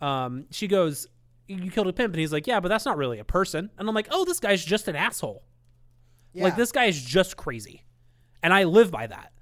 Um, 0.00 0.46
she 0.50 0.68
goes, 0.68 1.08
"You 1.48 1.70
killed 1.70 1.86
a 1.88 1.92
pimp," 1.92 2.12
and 2.12 2.20
he's 2.20 2.32
like, 2.32 2.46
"Yeah, 2.46 2.60
but 2.60 2.68
that's 2.68 2.84
not 2.84 2.96
really 2.98 3.18
a 3.18 3.24
person." 3.24 3.70
And 3.78 3.88
I'm 3.88 3.94
like, 3.94 4.08
"Oh, 4.10 4.24
this 4.24 4.38
guy's 4.40 4.64
just 4.64 4.86
an 4.88 4.94
asshole. 4.96 5.42
Like 6.34 6.54
this 6.56 6.70
guy 6.70 6.84
is 6.84 7.02
just 7.02 7.36
crazy," 7.38 7.82
and 8.46 8.54
I 8.54 8.62
live 8.62 8.92
by 8.92 9.08
that. 9.08 9.32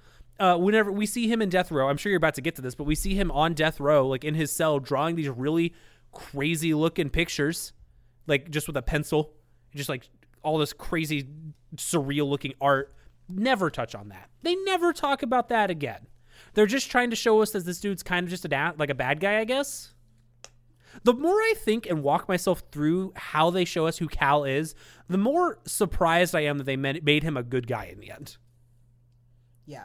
Uh, 0.40 0.56
whenever 0.56 0.90
we 0.90 1.04
see 1.04 1.28
him 1.28 1.42
in 1.42 1.50
death 1.50 1.70
row, 1.70 1.90
I'm 1.90 1.98
sure 1.98 2.08
you're 2.08 2.16
about 2.16 2.36
to 2.36 2.40
get 2.40 2.54
to 2.56 2.62
this, 2.62 2.74
but 2.74 2.84
we 2.84 2.94
see 2.94 3.14
him 3.14 3.30
on 3.30 3.52
death 3.52 3.78
row, 3.78 4.08
like 4.08 4.24
in 4.24 4.34
his 4.34 4.50
cell, 4.50 4.78
drawing 4.78 5.14
these 5.14 5.28
really 5.28 5.74
crazy 6.10 6.72
looking 6.72 7.10
pictures, 7.10 7.74
like 8.26 8.50
just 8.50 8.66
with 8.66 8.78
a 8.78 8.82
pencil, 8.82 9.34
just 9.74 9.90
like 9.90 10.08
all 10.42 10.56
this 10.56 10.72
crazy, 10.72 11.28
surreal 11.76 12.26
looking 12.26 12.54
art. 12.62 12.94
Never 13.28 13.68
touch 13.68 13.94
on 13.94 14.08
that. 14.08 14.30
They 14.40 14.54
never 14.54 14.94
talk 14.94 15.22
about 15.22 15.50
that 15.50 15.68
again. 15.68 16.06
They're 16.54 16.64
just 16.64 16.90
trying 16.90 17.10
to 17.10 17.16
show 17.16 17.42
us 17.42 17.50
that 17.50 17.66
this 17.66 17.80
dude's 17.80 18.02
kind 18.02 18.24
of 18.24 18.30
just 18.30 18.46
a 18.46 18.74
like 18.78 18.88
a 18.88 18.94
bad 18.94 19.20
guy, 19.20 19.38
I 19.38 19.44
guess. 19.44 19.92
The 21.02 21.12
more 21.12 21.36
I 21.36 21.52
think 21.58 21.84
and 21.84 22.02
walk 22.02 22.26
myself 22.26 22.62
through 22.72 23.12
how 23.16 23.50
they 23.50 23.66
show 23.66 23.86
us 23.86 23.98
who 23.98 24.08
Cal 24.08 24.44
is, 24.44 24.74
the 25.10 25.18
more 25.18 25.58
surprised 25.66 26.34
I 26.34 26.44
am 26.44 26.56
that 26.56 26.64
they 26.64 26.76
made 26.76 27.22
him 27.22 27.36
a 27.36 27.42
good 27.42 27.66
guy 27.66 27.90
in 27.92 28.00
the 28.00 28.10
end. 28.10 28.38
Yeah. 29.66 29.84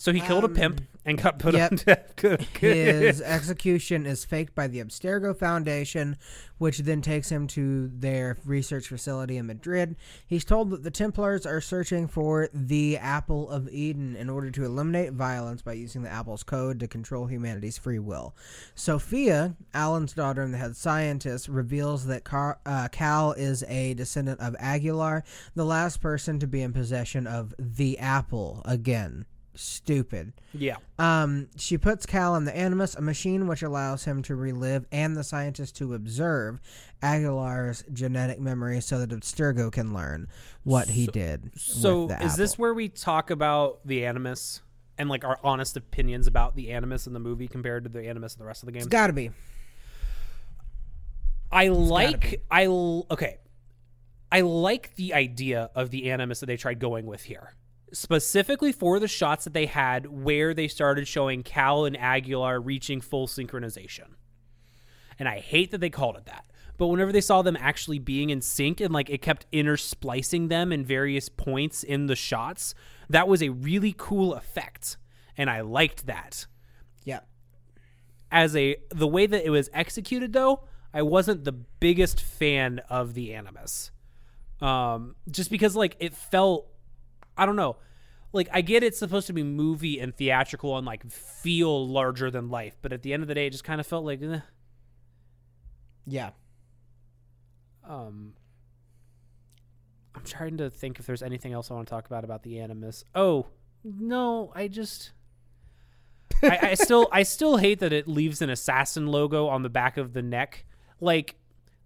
So 0.00 0.14
he 0.14 0.20
killed 0.20 0.44
a 0.44 0.48
pimp 0.48 0.80
and 1.04 1.20
got 1.20 1.38
put 1.38 1.52
yep. 1.52 1.72
on 1.72 1.76
death. 1.76 2.48
His 2.58 3.20
execution 3.20 4.06
is 4.06 4.24
faked 4.24 4.54
by 4.54 4.66
the 4.66 4.82
Abstergo 4.82 5.36
Foundation, 5.36 6.16
which 6.56 6.78
then 6.78 7.02
takes 7.02 7.30
him 7.30 7.46
to 7.48 7.88
their 7.88 8.38
research 8.46 8.88
facility 8.88 9.36
in 9.36 9.46
Madrid. 9.46 9.96
He's 10.26 10.46
told 10.46 10.70
that 10.70 10.84
the 10.84 10.90
Templars 10.90 11.44
are 11.44 11.60
searching 11.60 12.08
for 12.08 12.48
the 12.54 12.96
Apple 12.96 13.50
of 13.50 13.68
Eden 13.68 14.16
in 14.16 14.30
order 14.30 14.50
to 14.50 14.64
eliminate 14.64 15.12
violence 15.12 15.60
by 15.60 15.74
using 15.74 16.02
the 16.02 16.10
Apple's 16.10 16.44
code 16.44 16.80
to 16.80 16.88
control 16.88 17.26
humanity's 17.26 17.76
free 17.76 17.98
will. 17.98 18.34
Sofia, 18.74 19.54
Alan's 19.74 20.14
daughter 20.14 20.40
and 20.40 20.54
the 20.54 20.58
head 20.58 20.76
scientist, 20.76 21.46
reveals 21.46 22.06
that 22.06 22.24
Car- 22.24 22.58
uh, 22.64 22.88
Cal 22.90 23.32
is 23.32 23.64
a 23.64 23.92
descendant 23.92 24.40
of 24.40 24.56
Aguilar, 24.58 25.24
the 25.54 25.66
last 25.66 26.00
person 26.00 26.38
to 26.38 26.46
be 26.46 26.62
in 26.62 26.72
possession 26.72 27.26
of 27.26 27.54
the 27.58 27.98
Apple 27.98 28.62
again. 28.64 29.26
Stupid. 29.54 30.32
yeah. 30.54 30.76
Um, 30.98 31.48
she 31.56 31.76
puts 31.76 32.06
Cal 32.06 32.36
in 32.36 32.44
the 32.44 32.56
Animus, 32.56 32.94
a 32.94 33.00
machine 33.00 33.46
which 33.46 33.62
allows 33.62 34.04
him 34.04 34.22
to 34.22 34.36
relive 34.36 34.86
and 34.92 35.16
the 35.16 35.24
scientist 35.24 35.76
to 35.76 35.94
observe 35.94 36.60
Aguilar's 37.02 37.84
genetic 37.92 38.38
memory 38.40 38.80
so 38.80 38.98
that 38.98 39.10
Abstergo 39.10 39.72
can 39.72 39.92
learn 39.92 40.28
what 40.62 40.88
he 40.88 41.06
did. 41.06 41.50
So 41.56 42.08
is 42.10 42.36
this 42.36 42.58
where 42.58 42.74
we 42.74 42.88
talk 42.88 43.30
about 43.30 43.80
the 43.84 44.06
animus 44.06 44.62
and 44.98 45.08
like 45.08 45.24
our 45.24 45.38
honest 45.42 45.76
opinions 45.76 46.26
about 46.26 46.54
the 46.54 46.70
animus 46.70 47.06
in 47.06 47.12
the 47.12 47.20
movie 47.20 47.48
compared 47.48 47.84
to 47.84 47.90
the 47.90 48.06
animus 48.06 48.34
in 48.34 48.38
the 48.38 48.46
rest 48.46 48.62
of 48.62 48.66
the 48.66 48.72
game? 48.72 48.80
It's 48.80 48.88
got 48.88 49.08
to 49.08 49.12
be. 49.12 49.30
I 51.50 51.64
be. 51.64 51.70
like 51.70 52.42
I 52.50 52.66
l- 52.66 53.06
okay. 53.10 53.38
I 54.32 54.42
like 54.42 54.94
the 54.94 55.14
idea 55.14 55.70
of 55.74 55.90
the 55.90 56.10
animus 56.10 56.40
that 56.40 56.46
they 56.46 56.56
tried 56.56 56.78
going 56.78 57.06
with 57.06 57.24
here. 57.24 57.54
Specifically 57.92 58.72
for 58.72 58.98
the 59.00 59.08
shots 59.08 59.44
that 59.44 59.52
they 59.54 59.66
had 59.66 60.06
where 60.06 60.54
they 60.54 60.68
started 60.68 61.08
showing 61.08 61.42
Cal 61.42 61.84
and 61.84 61.96
Aguilar 61.96 62.60
reaching 62.60 63.00
full 63.00 63.26
synchronization. 63.26 64.14
And 65.18 65.28
I 65.28 65.40
hate 65.40 65.70
that 65.72 65.78
they 65.80 65.90
called 65.90 66.16
it 66.16 66.26
that. 66.26 66.44
But 66.78 66.86
whenever 66.86 67.12
they 67.12 67.20
saw 67.20 67.42
them 67.42 67.56
actually 67.60 67.98
being 67.98 68.30
in 68.30 68.40
sync 68.40 68.80
and 68.80 68.92
like 68.94 69.10
it 69.10 69.20
kept 69.20 69.50
intersplicing 69.52 70.48
them 70.48 70.72
in 70.72 70.84
various 70.84 71.28
points 71.28 71.82
in 71.82 72.06
the 72.06 72.16
shots, 72.16 72.74
that 73.10 73.28
was 73.28 73.42
a 73.42 73.50
really 73.50 73.94
cool 73.98 74.32
effect. 74.34 74.96
And 75.36 75.50
I 75.50 75.60
liked 75.60 76.06
that 76.06 76.46
Yeah. 77.04 77.20
as 78.30 78.54
a 78.56 78.76
the 78.90 79.06
way 79.08 79.26
that 79.26 79.44
it 79.44 79.50
was 79.50 79.68
executed 79.72 80.32
though 80.32 80.64
i 80.94 81.02
wasn't 81.02 81.44
the 81.44 81.52
biggest 81.52 82.20
fan 82.20 82.80
of 82.90 83.14
the 83.14 83.32
animus 83.34 83.90
um 84.60 85.14
just 85.30 85.50
because 85.50 85.74
like 85.76 85.96
it 86.00 86.14
felt 86.14 86.69
i 87.40 87.46
don't 87.46 87.56
know 87.56 87.76
like 88.32 88.48
i 88.52 88.60
get 88.60 88.82
it's 88.82 88.98
supposed 88.98 89.26
to 89.26 89.32
be 89.32 89.42
movie 89.42 89.98
and 89.98 90.14
theatrical 90.14 90.76
and 90.76 90.86
like 90.86 91.10
feel 91.10 91.88
larger 91.88 92.30
than 92.30 92.48
life 92.48 92.76
but 92.82 92.92
at 92.92 93.02
the 93.02 93.12
end 93.12 93.22
of 93.22 93.28
the 93.28 93.34
day 93.34 93.46
it 93.46 93.50
just 93.50 93.64
kind 93.64 93.80
of 93.80 93.86
felt 93.86 94.04
like 94.04 94.22
eh. 94.22 94.40
Yeah. 96.06 96.30
um 97.88 98.34
i'm 100.14 100.22
trying 100.24 100.58
to 100.58 100.70
think 100.70 100.98
if 100.98 101.06
there's 101.06 101.22
anything 101.22 101.52
else 101.52 101.70
i 101.70 101.74
want 101.74 101.88
to 101.88 101.90
talk 101.90 102.06
about 102.06 102.24
about 102.24 102.42
the 102.42 102.60
animus 102.60 103.04
oh 103.14 103.46
no 103.82 104.52
i 104.54 104.68
just 104.68 105.12
I, 106.42 106.58
I 106.70 106.74
still 106.74 107.08
I 107.12 107.22
still 107.22 107.56
hate 107.56 107.80
that 107.80 107.92
it 107.92 108.08
leaves 108.08 108.42
an 108.42 108.50
assassin 108.50 109.06
logo 109.06 109.48
on 109.48 109.62
the 109.62 109.68
back 109.68 109.96
of 109.96 110.12
the 110.12 110.22
neck. 110.22 110.64
Like 111.00 111.36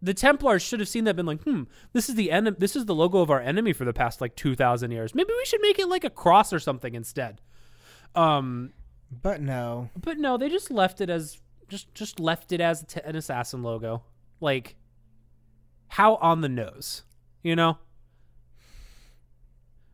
the 0.04 0.14
Templars 0.14 0.62
should 0.62 0.80
have 0.80 0.88
seen 0.88 1.04
that 1.04 1.10
and 1.10 1.16
been 1.16 1.26
like, 1.26 1.42
hmm, 1.42 1.62
this 1.92 2.08
is 2.08 2.14
the 2.14 2.30
en- 2.30 2.56
this 2.58 2.76
is 2.76 2.84
the 2.86 2.94
logo 2.94 3.20
of 3.20 3.30
our 3.30 3.40
enemy 3.40 3.72
for 3.72 3.84
the 3.84 3.92
past 3.92 4.20
like 4.20 4.36
two 4.36 4.54
thousand 4.54 4.90
years. 4.90 5.14
Maybe 5.14 5.32
we 5.36 5.44
should 5.46 5.60
make 5.62 5.78
it 5.78 5.88
like 5.88 6.04
a 6.04 6.10
cross 6.10 6.52
or 6.52 6.58
something 6.58 6.94
instead. 6.94 7.40
Um, 8.14 8.72
But 9.22 9.40
no. 9.40 9.90
but 10.00 10.18
no, 10.18 10.36
they 10.36 10.48
just 10.48 10.70
left 10.70 11.00
it 11.00 11.08
as 11.10 11.40
just 11.68 11.94
just 11.94 12.20
left 12.20 12.52
it 12.52 12.60
as 12.60 12.84
t- 12.84 13.00
an 13.04 13.16
assassin 13.16 13.62
logo. 13.62 14.02
Like 14.40 14.76
how 15.88 16.16
on 16.16 16.40
the 16.42 16.48
nose, 16.48 17.02
you 17.42 17.56
know? 17.56 17.78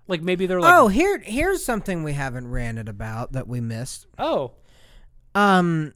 Like 0.08 0.22
maybe 0.22 0.46
they're 0.46 0.60
like, 0.60 0.74
oh, 0.74 0.88
here 0.88 1.18
here's 1.24 1.64
something 1.64 2.02
we 2.02 2.14
haven't 2.14 2.48
ranted 2.50 2.88
about 2.88 3.32
that 3.32 3.46
we 3.46 3.60
missed. 3.60 4.06
oh, 4.18 4.52
Um 5.34 5.94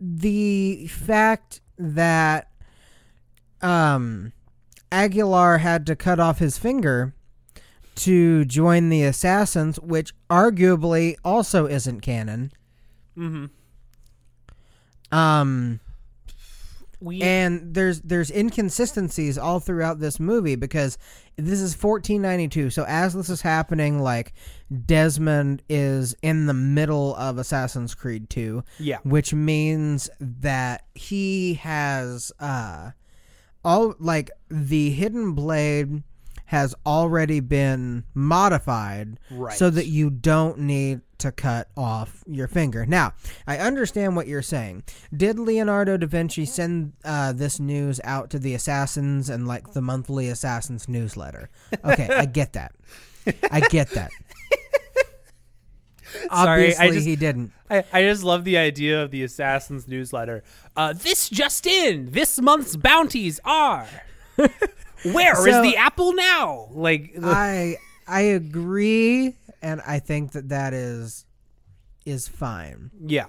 the 0.00 0.86
fact 0.88 1.60
that 1.78 2.48
um 3.64 4.32
Aguilar 4.92 5.58
had 5.58 5.86
to 5.86 5.96
cut 5.96 6.20
off 6.20 6.38
his 6.38 6.56
finger 6.56 7.14
to 7.96 8.44
join 8.44 8.88
the 8.90 9.02
assassins, 9.02 9.80
which 9.80 10.12
arguably 10.30 11.16
also 11.24 11.66
isn't 11.66 12.00
canon. 12.00 12.52
mm-hmm. 13.16 13.46
Um 15.16 15.80
We 17.00 17.22
and 17.22 17.74
there's 17.74 18.00
there's 18.02 18.30
inconsistencies 18.30 19.38
all 19.38 19.60
throughout 19.60 20.00
this 20.00 20.18
movie 20.20 20.56
because 20.56 20.96
this 21.36 21.60
is 21.60 21.74
1492 21.74 22.70
so 22.70 22.84
as 22.86 23.12
this 23.12 23.28
is 23.28 23.42
happening 23.42 24.00
like 24.00 24.32
desmond 24.86 25.62
is 25.68 26.14
in 26.22 26.46
the 26.46 26.54
middle 26.54 27.14
of 27.16 27.38
assassin's 27.38 27.94
creed 27.94 28.30
2 28.30 28.62
yeah. 28.78 28.98
which 29.02 29.34
means 29.34 30.08
that 30.20 30.84
he 30.94 31.54
has 31.54 32.30
uh 32.38 32.92
all 33.64 33.94
like 33.98 34.30
the 34.48 34.90
hidden 34.90 35.32
blade 35.32 36.02
has 36.46 36.74
already 36.84 37.40
been 37.40 38.04
modified 38.12 39.18
Right. 39.30 39.56
so 39.56 39.70
that 39.70 39.86
you 39.86 40.10
don't 40.10 40.58
need 40.58 41.00
to 41.18 41.32
cut 41.32 41.68
off 41.76 42.22
your 42.26 42.48
finger. 42.48 42.84
Now, 42.84 43.14
I 43.46 43.56
understand 43.56 44.14
what 44.14 44.26
you're 44.26 44.42
saying. 44.42 44.82
Did 45.16 45.38
Leonardo 45.38 45.96
da 45.96 46.06
Vinci 46.06 46.44
send 46.44 46.92
uh, 47.04 47.32
this 47.32 47.58
news 47.58 47.98
out 48.04 48.28
to 48.30 48.38
the 48.38 48.52
assassins 48.54 49.30
and 49.30 49.48
like 49.48 49.72
the 49.72 49.80
monthly 49.80 50.28
assassins 50.28 50.86
newsletter? 50.88 51.48
Okay, 51.82 52.08
I 52.10 52.26
get 52.26 52.52
that. 52.52 52.72
I 53.50 53.60
get 53.60 53.88
that. 53.92 54.10
Sorry, 56.32 56.74
Obviously, 56.74 56.86
I 56.86 56.90
just- 56.90 57.06
he 57.06 57.16
didn't. 57.16 57.52
I, 57.70 57.84
I 57.92 58.02
just 58.02 58.22
love 58.22 58.44
the 58.44 58.56
idea 58.58 59.02
of 59.02 59.10
the 59.10 59.22
Assassin's 59.24 59.88
newsletter. 59.88 60.42
Uh, 60.76 60.92
this 60.92 61.28
just 61.28 61.66
in: 61.66 62.10
this 62.12 62.40
month's 62.40 62.76
bounties 62.76 63.40
are. 63.44 63.86
Where 64.36 65.46
is 65.48 65.54
So- 65.54 65.62
the 65.62 65.76
apple 65.76 66.12
now? 66.14 66.68
Like, 66.72 67.12
I 67.22 67.76
I 68.06 68.20
agree, 68.22 69.34
and 69.62 69.80
I 69.86 69.98
think 69.98 70.32
that 70.32 70.48
that 70.50 70.72
is 70.74 71.24
is 72.06 72.28
fine. 72.28 72.90
yeah, 73.06 73.26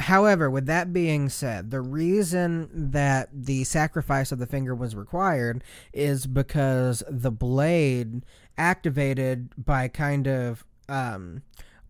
However, 0.00 0.48
with 0.48 0.66
that 0.66 0.92
being 0.92 1.28
said, 1.28 1.72
the 1.72 1.80
reason 1.80 2.68
that 2.92 3.28
the 3.32 3.64
sacrifice 3.64 4.30
of 4.30 4.38
the 4.38 4.46
finger 4.46 4.72
was 4.72 4.94
required 4.94 5.64
is 5.92 6.26
because 6.28 7.02
the 7.10 7.32
blade 7.32 8.24
activated 8.56 9.50
by 9.56 9.88
kind 9.88 10.28
of 10.28 10.64
um, 10.88 11.42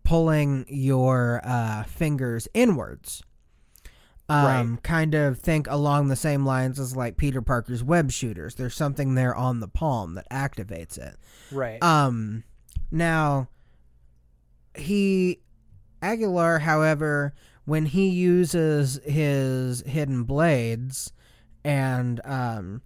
pulling 0.09 0.65
your 0.67 1.39
uh, 1.43 1.83
fingers 1.83 2.47
inwards. 2.55 3.21
Um, 4.27 4.77
Kind 4.81 5.13
of 5.13 5.37
think 5.37 5.67
along 5.69 6.07
the 6.07 6.15
same 6.15 6.47
lines 6.47 6.79
as 6.79 6.95
like 6.95 7.15
Peter 7.15 7.43
Parker's 7.43 7.83
web 7.83 8.11
shooters. 8.11 8.55
There's 8.55 8.73
something 8.73 9.13
there 9.13 9.35
on 9.35 9.59
the 9.59 9.67
palm 9.67 10.15
that 10.15 10.27
activates 10.31 10.97
it. 10.97 11.15
right. 11.51 11.81
Um, 11.83 12.43
now 12.91 13.49
he 14.75 15.41
Aguilar, 16.01 16.59
however, 16.59 17.35
when 17.65 17.85
he 17.85 18.07
uses 18.09 18.99
his 19.05 19.81
hidden 19.81 20.23
blades, 20.23 21.11
and 21.63 22.19
um, 22.25 22.81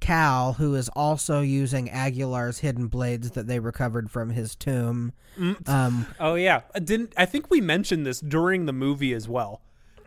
Cal, 0.00 0.54
who 0.54 0.74
is 0.74 0.88
also 0.90 1.40
using 1.40 1.88
Aguilar's 1.90 2.58
hidden 2.60 2.86
blades 2.88 3.32
that 3.32 3.46
they 3.46 3.58
recovered 3.60 4.10
from 4.10 4.30
his 4.30 4.54
tomb, 4.56 5.12
Mm. 5.38 5.68
um, 5.68 6.06
oh 6.18 6.34
yeah, 6.34 6.62
Uh, 6.74 6.80
didn't 6.80 7.12
I 7.16 7.24
think 7.26 7.50
we 7.50 7.60
mentioned 7.60 8.04
this 8.06 8.20
during 8.20 8.66
the 8.66 8.72
movie 8.72 9.12
as 9.14 9.28
well 9.28 9.60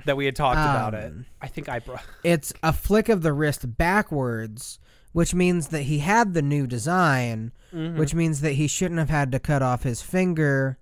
that 0.05 0.17
we 0.17 0.25
had 0.25 0.35
talked 0.35 0.57
about 0.59 0.93
it. 0.93 1.05
Um, 1.11 1.25
I 1.41 1.47
think 1.47 1.69
I 1.69 1.79
brought. 1.79 2.03
it's 2.23 2.53
a 2.61 2.73
flick 2.73 3.07
of 3.07 3.21
the 3.21 3.31
wrist 3.33 3.77
backwards. 3.77 4.79
Which 5.13 5.35
means 5.35 5.67
that 5.67 5.83
he 5.83 5.99
had 5.99 6.33
the 6.33 6.41
new 6.41 6.65
design, 6.65 7.51
Mm-hmm. 7.71 7.99
which 7.99 8.15
means 8.15 8.41
that 8.41 8.53
he 8.53 8.67
shouldn't 8.67 8.97
have 8.99 9.11
had 9.11 9.31
to 9.33 9.39
cut 9.39 9.61
off 9.61 9.83
his 9.83 10.01
finger. 10.01 10.79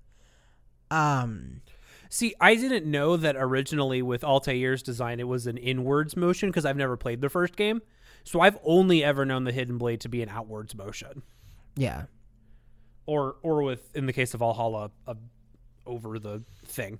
Um, 0.90 1.62
See, 2.10 2.34
I 2.42 2.56
didn't 2.56 2.86
know 2.90 3.16
that 3.16 3.36
originally 3.38 4.02
with 4.02 4.24
Altair's 4.24 4.84
design 4.84 5.20
it 5.22 5.28
was 5.28 5.48
an 5.48 5.58
inwards 5.58 6.18
motion 6.18 6.50
because 6.50 6.66
I've 6.66 6.76
never 6.78 6.98
played 6.98 7.22
the 7.22 7.30
first 7.30 7.56
game. 7.56 7.82
So 8.24 8.40
I've 8.42 8.58
only 8.64 9.04
ever 9.04 9.26
known 9.26 9.44
the 9.44 9.52
hidden 9.52 9.78
blade 9.78 10.02
to 10.02 10.10
be 10.10 10.22
an 10.22 10.30
outwards 10.30 10.76
motion. 10.76 11.24
yeah. 11.76 12.04
or 13.06 13.36
or 13.42 13.64
with 13.64 13.96
in 13.96 14.06
the 14.06 14.14
case 14.14 14.34
of 14.34 14.40
Valhalla, 14.40 14.92
a 15.08 15.16
over 15.86 16.20
the 16.20 16.44
thing, 16.66 17.00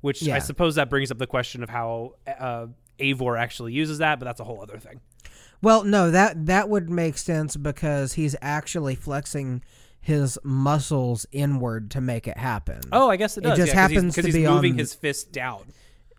which 0.00 0.22
Yeah. 0.22 0.36
I 0.36 0.38
suppose 0.38 0.76
that 0.76 0.88
brings 0.88 1.10
up 1.10 1.18
the 1.18 1.26
question 1.26 1.62
of 1.62 1.68
how 1.68 2.14
uh, 2.26 2.66
Eivor 2.98 3.38
actually 3.38 3.72
uses 3.72 3.98
that, 3.98 4.18
but 4.18 4.24
that's 4.24 4.40
a 4.40 4.44
whole 4.44 4.62
other 4.62 4.78
thing. 4.78 5.00
Well, 5.60 5.84
no, 5.84 6.10
that 6.10 6.46
that 6.46 6.68
would 6.68 6.88
make 6.90 7.18
sense 7.18 7.56
because 7.56 8.14
he's 8.14 8.34
actually 8.40 8.94
flexing 8.94 9.62
his 10.00 10.36
muscles 10.42 11.26
inward 11.30 11.90
to 11.92 12.00
make 12.00 12.26
it 12.26 12.36
happen. 12.38 12.80
Oh, 12.90 13.08
I 13.08 13.16
guess 13.16 13.36
it 13.38 13.42
does. 13.42 13.56
It 13.58 13.62
just 13.62 13.72
happens 13.72 14.14
he's- 14.14 14.14
to 14.16 14.22
he's 14.22 14.34
be 14.34 14.46
moving 14.46 14.72
on- 14.72 14.78
his 14.78 14.94
fist 14.94 15.30
down. 15.32 15.66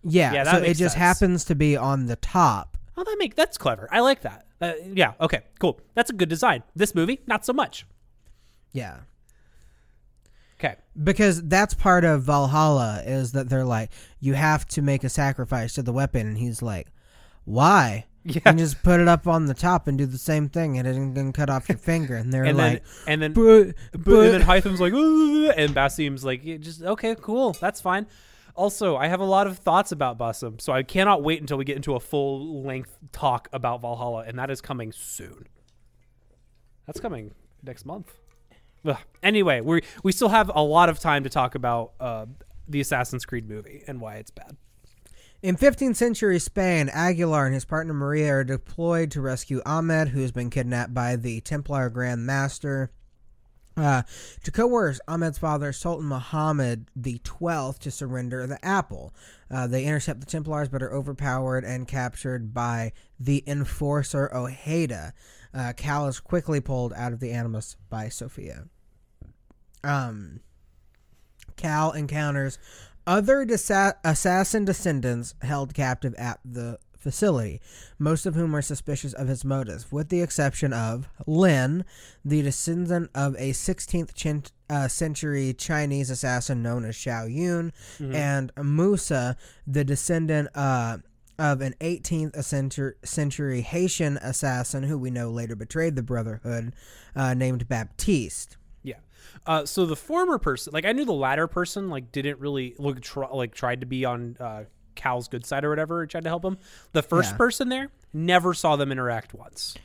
yeah. 0.03 0.31
yeah, 0.33 0.43
so 0.51 0.57
it 0.59 0.75
just 0.75 0.79
sense. 0.79 0.93
happens 0.95 1.45
to 1.45 1.55
be 1.55 1.75
on 1.75 2.05
the 2.05 2.15
top. 2.15 2.77
Oh, 2.95 3.03
that 3.03 3.15
make 3.17 3.35
that's 3.35 3.57
clever. 3.57 3.87
I 3.91 4.01
like 4.01 4.21
that. 4.21 4.45
Uh, 4.61 4.73
yeah. 4.93 5.13
Okay. 5.19 5.41
Cool. 5.59 5.79
That's 5.95 6.09
a 6.09 6.13
good 6.13 6.29
design. 6.29 6.63
This 6.75 6.93
movie, 6.95 7.21
not 7.27 7.45
so 7.45 7.53
much. 7.53 7.85
Yeah. 8.71 8.99
Okay. 10.59 10.75
Because 11.01 11.43
that's 11.43 11.73
part 11.73 12.05
of 12.05 12.23
Valhalla 12.23 13.03
is 13.05 13.33
that 13.33 13.49
they're 13.49 13.65
like, 13.65 13.91
you 14.19 14.33
have 14.33 14.65
to 14.69 14.81
make 14.81 15.03
a 15.03 15.09
sacrifice 15.09 15.73
to 15.73 15.81
the 15.81 15.91
weapon, 15.91 16.27
and 16.27 16.37
he's 16.37 16.61
like, 16.61 16.87
why? 17.43 18.05
Yeah. 18.23 18.39
And 18.45 18.57
just 18.57 18.81
put 18.83 19.01
it 19.01 19.09
up 19.09 19.27
on 19.27 19.47
the 19.47 19.53
top 19.53 19.87
and 19.87 19.97
do 19.97 20.05
the 20.05 20.17
same 20.17 20.47
thing, 20.47 20.77
and 20.77 20.87
it 20.87 20.93
didn't 20.93 21.33
cut 21.33 21.49
off 21.49 21.67
your 21.67 21.77
finger. 21.77 22.15
And 22.15 22.33
they're 22.33 22.43
And 22.45 22.57
then 22.57 22.73
like, 22.73 22.83
and 23.05 23.21
then 23.21 23.33
but, 23.33 23.73
But, 23.91 24.19
and 24.19 24.33
then 24.35 24.41
Hytham's 24.41 24.79
like, 24.79 24.93
and 24.93 25.73
Basim's 25.73 26.23
like, 26.23 26.43
just 26.61 26.81
okay, 26.81 27.15
cool, 27.19 27.51
that's 27.53 27.81
fine. 27.81 28.07
Also, 28.55 28.95
I 28.95 29.07
have 29.07 29.19
a 29.19 29.25
lot 29.25 29.47
of 29.47 29.57
thoughts 29.57 29.91
about 29.91 30.17
Basim, 30.17 30.61
so 30.61 30.73
I 30.73 30.83
cannot 30.83 31.23
wait 31.23 31.41
until 31.41 31.57
we 31.57 31.65
get 31.65 31.75
into 31.75 31.95
a 31.95 31.99
full 31.99 32.61
length 32.63 32.97
talk 33.11 33.49
about 33.51 33.81
Valhalla, 33.81 34.25
and 34.27 34.37
that 34.37 34.51
is 34.51 34.61
coming 34.61 34.91
soon. 34.91 35.47
That's 36.85 36.99
coming 36.99 37.33
next 37.63 37.85
month. 37.85 38.13
Ugh. 38.85 38.97
Anyway, 39.21 39.61
we 39.61 39.81
we 40.03 40.11
still 40.11 40.29
have 40.29 40.51
a 40.53 40.61
lot 40.61 40.89
of 40.89 40.99
time 40.99 41.23
to 41.23 41.29
talk 41.29 41.55
about 41.55 41.93
uh, 41.99 42.25
the 42.67 42.81
Assassin's 42.81 43.25
Creed 43.25 43.47
movie 43.47 43.83
and 43.87 43.99
why 43.99 44.15
it's 44.15 44.31
bad. 44.31 44.57
In 45.41 45.57
15th 45.57 45.97
century 45.97 46.39
Spain, 46.39 46.89
Aguilar 46.89 47.45
and 47.45 47.53
his 47.53 47.65
partner 47.65 47.93
Maria 47.93 48.33
are 48.35 48.43
deployed 48.45 49.11
to 49.11 49.21
rescue 49.21 49.61
Ahmed, 49.65 50.09
who 50.09 50.21
has 50.21 50.31
been 50.31 50.49
kidnapped 50.49 50.93
by 50.93 51.17
the 51.17 51.41
Templar 51.41 51.89
Grand 51.89 52.25
Master. 52.25 52.91
Uh, 53.75 54.03
to 54.43 54.51
coerce 54.51 54.99
Ahmed's 55.07 55.39
father, 55.39 55.73
Sultan 55.73 56.07
Muhammad 56.07 56.91
the 56.95 57.19
Twelfth, 57.23 57.79
to 57.79 57.91
surrender 57.91 58.45
the 58.45 58.63
apple. 58.63 59.13
Uh, 59.49 59.65
they 59.65 59.85
intercept 59.85 60.19
the 60.19 60.27
Templars, 60.27 60.69
but 60.69 60.83
are 60.83 60.93
overpowered 60.93 61.63
and 61.63 61.87
captured 61.87 62.53
by 62.53 62.91
the 63.19 63.43
enforcer 63.47 64.29
Ojeda. 64.35 65.13
Uh, 65.53 65.73
Cal 65.75 66.07
is 66.07 66.19
quickly 66.19 66.59
pulled 66.59 66.93
out 66.93 67.13
of 67.13 67.19
the 67.19 67.31
Animus 67.31 67.75
by 67.89 68.09
Sophia. 68.09 68.65
Um, 69.83 70.39
Cal 71.55 71.91
encounters 71.91 72.59
other 73.05 73.41
assassin 74.03 74.65
descendants 74.65 75.35
held 75.41 75.73
captive 75.73 76.15
at 76.15 76.39
the 76.45 76.79
facility, 77.03 77.61
most 77.99 78.25
of 78.25 78.33
whom 78.33 78.55
are 78.55 78.61
suspicious 78.61 79.13
of 79.13 79.27
his 79.27 79.45
motives, 79.45 79.91
with 79.91 80.09
the 80.09 80.21
exception 80.21 80.73
of 80.73 81.07
Lin, 81.27 81.85
the 82.25 82.41
descendant 82.41 83.11
of 83.13 83.35
a 83.35 83.51
16th 83.51 84.13
chin- 84.15 84.43
uh, 84.69 84.87
century 84.87 85.53
Chinese 85.53 86.09
assassin 86.09 86.63
known 86.63 86.85
as 86.85 86.95
Shao 86.95 87.27
Jun, 87.27 87.71
and 87.99 88.51
Musa, 88.57 89.37
the 89.67 89.83
descendant 89.83 90.49
uh, 90.55 90.97
of 91.37 91.61
an 91.61 91.75
18th 91.81 92.95
century, 93.03 93.61
Haitian 93.61 94.17
assassin 94.17 94.83
who 94.83 94.97
we 94.97 95.11
know 95.11 95.29
later 95.29 95.55
betrayed 95.55 95.95
the 95.95 96.03
Brotherhood, 96.03 96.73
uh, 97.15 97.33
named 97.33 97.67
Baptiste. 97.67 98.57
Yeah. 98.81 98.95
Uh, 99.45 99.65
so 99.65 99.85
the 99.85 99.95
former 99.95 100.37
person, 100.37 100.73
like 100.73 100.85
I 100.85 100.91
knew 100.91 101.05
the 101.05 101.13
latter 101.13 101.47
person, 101.47 101.89
like 101.89 102.11
didn't 102.11 102.39
really 102.39 102.75
look 102.77 103.01
try, 103.01 103.27
like 103.29 103.53
tried 103.53 103.81
to 103.81 103.85
be 103.85 104.05
on 104.05 104.37
uh, 104.39 104.63
Cal's 104.95 105.27
good 105.27 105.45
side 105.45 105.63
or 105.65 105.69
whatever, 105.69 106.05
tried 106.07 106.23
to 106.23 106.29
help 106.29 106.43
him. 106.45 106.57
The 106.91 107.03
first 107.03 107.31
Yeah. 107.31 107.37
person 107.37 107.69
there 107.69 107.89
never 108.13 108.53
saw 108.53 108.75
them 108.75 108.91
interact 108.91 109.33
once. 109.33 109.75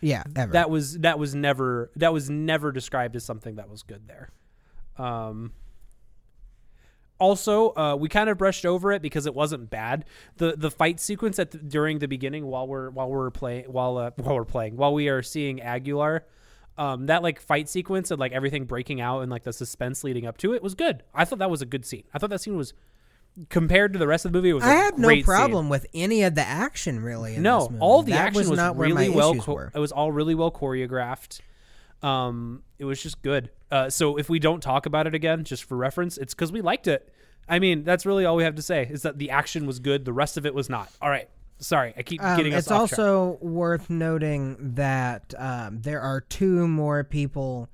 Yeah, 0.00 0.22
ever. 0.36 0.52
That 0.52 0.68
was 0.70 0.98
that 0.98 1.18
was 1.18 1.34
never 1.34 1.90
that 1.96 2.12
was 2.12 2.28
never 2.28 2.72
described 2.72 3.16
as 3.16 3.24
something 3.24 3.56
that 3.56 3.68
was 3.70 3.82
good 3.82 4.06
there. 4.08 4.30
Um. 4.98 5.52
Also, 7.20 7.72
uh, 7.76 7.96
we 7.98 8.08
kind 8.08 8.28
of 8.28 8.36
brushed 8.36 8.66
over 8.66 8.90
it 8.90 9.00
because 9.00 9.24
it 9.24 9.34
wasn't 9.34 9.70
bad. 9.70 10.04
the 10.36 10.56
The 10.56 10.70
fight 10.70 10.98
sequence 10.98 11.38
at 11.38 11.52
the, 11.52 11.58
during 11.58 12.00
the 12.00 12.08
beginning, 12.08 12.44
while 12.46 12.66
we're 12.66 12.90
while 12.90 13.08
we're 13.08 13.30
playing 13.30 13.66
while 13.66 13.96
uh, 13.98 14.10
while 14.16 14.34
we're 14.34 14.44
playing 14.44 14.76
while 14.76 14.92
we 14.92 15.08
are 15.08 15.22
seeing 15.22 15.62
Aguilar, 15.62 16.24
um, 16.76 17.06
that 17.06 17.22
like 17.22 17.40
fight 17.40 17.68
sequence 17.68 18.10
and 18.10 18.18
like 18.18 18.32
everything 18.32 18.64
breaking 18.64 19.00
out 19.00 19.20
and 19.20 19.30
like 19.30 19.44
the 19.44 19.52
suspense 19.52 20.02
leading 20.02 20.26
up 20.26 20.36
to 20.38 20.52
it 20.54 20.62
was 20.62 20.74
good. 20.74 21.04
I 21.14 21.24
thought 21.24 21.38
that 21.38 21.50
was 21.50 21.62
a 21.62 21.66
good 21.66 21.86
scene. 21.86 22.02
I 22.12 22.18
thought 22.18 22.30
that 22.30 22.40
scene 22.40 22.56
was 22.56 22.74
compared 23.48 23.92
to 23.94 23.98
the 23.98 24.06
rest 24.06 24.24
of 24.24 24.32
the 24.32 24.38
movie. 24.38 24.50
It 24.50 24.54
was 24.54 24.64
I 24.64 24.72
a 24.72 24.76
had 24.76 24.98
no 24.98 25.08
great 25.08 25.16
scene. 25.18 25.34
problem 25.34 25.68
with 25.68 25.86
any 25.94 26.22
of 26.22 26.34
the 26.34 26.42
action 26.46 27.00
really. 27.00 27.34
In 27.36 27.42
No, 27.42 27.60
this 27.60 27.70
movie. 27.70 27.80
all 27.80 28.02
the 28.02 28.12
that 28.12 28.26
action 28.28 28.38
was, 28.40 28.50
was, 28.50 28.56
not 28.56 28.76
really 28.76 29.08
well. 29.08 29.34
were. 29.34 29.72
It 29.74 29.78
was 29.78 29.92
all 29.92 30.12
really 30.12 30.34
well 30.34 30.50
choreographed. 30.50 31.40
Um, 32.02 32.62
it 32.78 32.84
was 32.84 33.02
just 33.02 33.22
good. 33.22 33.50
Uh, 33.70 33.88
so 33.90 34.16
if 34.18 34.28
we 34.28 34.38
don't 34.38 34.62
talk 34.62 34.86
about 34.86 35.06
it 35.06 35.14
again, 35.14 35.44
just 35.44 35.64
for 35.64 35.76
reference, 35.76 36.18
it's 36.18 36.34
because 36.34 36.52
we 36.52 36.60
liked 36.60 36.86
it. 36.86 37.10
I 37.48 37.58
mean, 37.58 37.82
that's 37.84 38.06
really 38.06 38.24
all 38.24 38.36
we 38.36 38.44
have 38.44 38.54
to 38.56 38.62
say 38.62 38.86
is 38.90 39.02
that 39.02 39.18
the 39.18 39.30
action 39.30 39.66
was 39.66 39.78
good. 39.78 40.04
The 40.04 40.12
rest 40.12 40.36
of 40.36 40.46
it 40.46 40.54
was 40.54 40.68
not. 40.70 40.90
All 41.02 41.10
right. 41.10 41.28
Sorry, 41.58 41.94
I 41.96 42.02
keep 42.02 42.22
Um, 42.22 42.36
getting 42.36 42.52
us 42.52 42.64
it's 42.64 42.70
off 42.70 42.88
track. 42.90 42.98
also 42.98 43.38
worth 43.40 43.88
noting 43.88 44.56
that 44.74 45.32
um, 45.38 45.80
there 45.82 46.00
are 46.00 46.20
two 46.20 46.66
more 46.68 47.04
people 47.04 47.68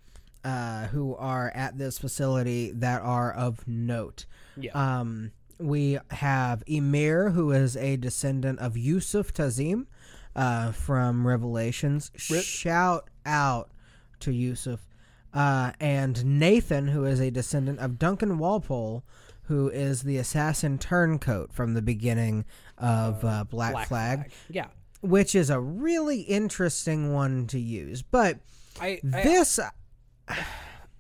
uh, 0.44 0.86
who 0.88 1.16
are 1.16 1.50
at 1.54 1.76
this 1.78 1.98
facility 1.98 2.70
that 2.72 3.02
are 3.02 3.32
of 3.32 3.66
note. 3.66 4.26
Yeah. 4.56 4.72
Um, 5.00 5.32
we 5.61 5.98
have 6.11 6.62
Emir, 6.66 7.30
who 7.30 7.52
is 7.52 7.76
a 7.76 7.96
descendant 7.96 8.58
of 8.58 8.76
Yusuf 8.76 9.32
Tazim, 9.32 9.86
uh, 10.34 10.72
from 10.72 11.26
Revelations. 11.26 12.11
Rip. 12.30 12.42
Shout 12.44 13.08
out 13.26 13.70
to 14.20 14.32
Yusuf. 14.32 14.86
Uh, 15.32 15.72
and 15.78 16.24
Nathan, 16.40 16.88
who 16.88 17.04
is 17.04 17.20
a 17.20 17.30
descendant 17.30 17.78
of 17.78 17.98
Duncan 17.98 18.38
Walpole, 18.38 19.04
who 19.44 19.68
is 19.68 20.02
the 20.02 20.16
assassin 20.16 20.78
turncoat 20.78 21.52
from 21.52 21.74
the 21.74 21.82
beginning 21.82 22.44
of 22.78 23.24
uh, 23.24 23.44
Black, 23.44 23.88
Flag, 23.88 24.30
Yeah. 24.48 24.66
which 25.00 25.34
is 25.34 25.50
a 25.50 25.61
really 25.61 26.20
interesting 26.22 27.12
one 27.12 27.46
to 27.48 27.58
use. 27.58 28.02
But 28.02 28.38
I, 28.80 29.00
I 29.12 29.22
this, 29.22 29.58
I, 30.28 30.38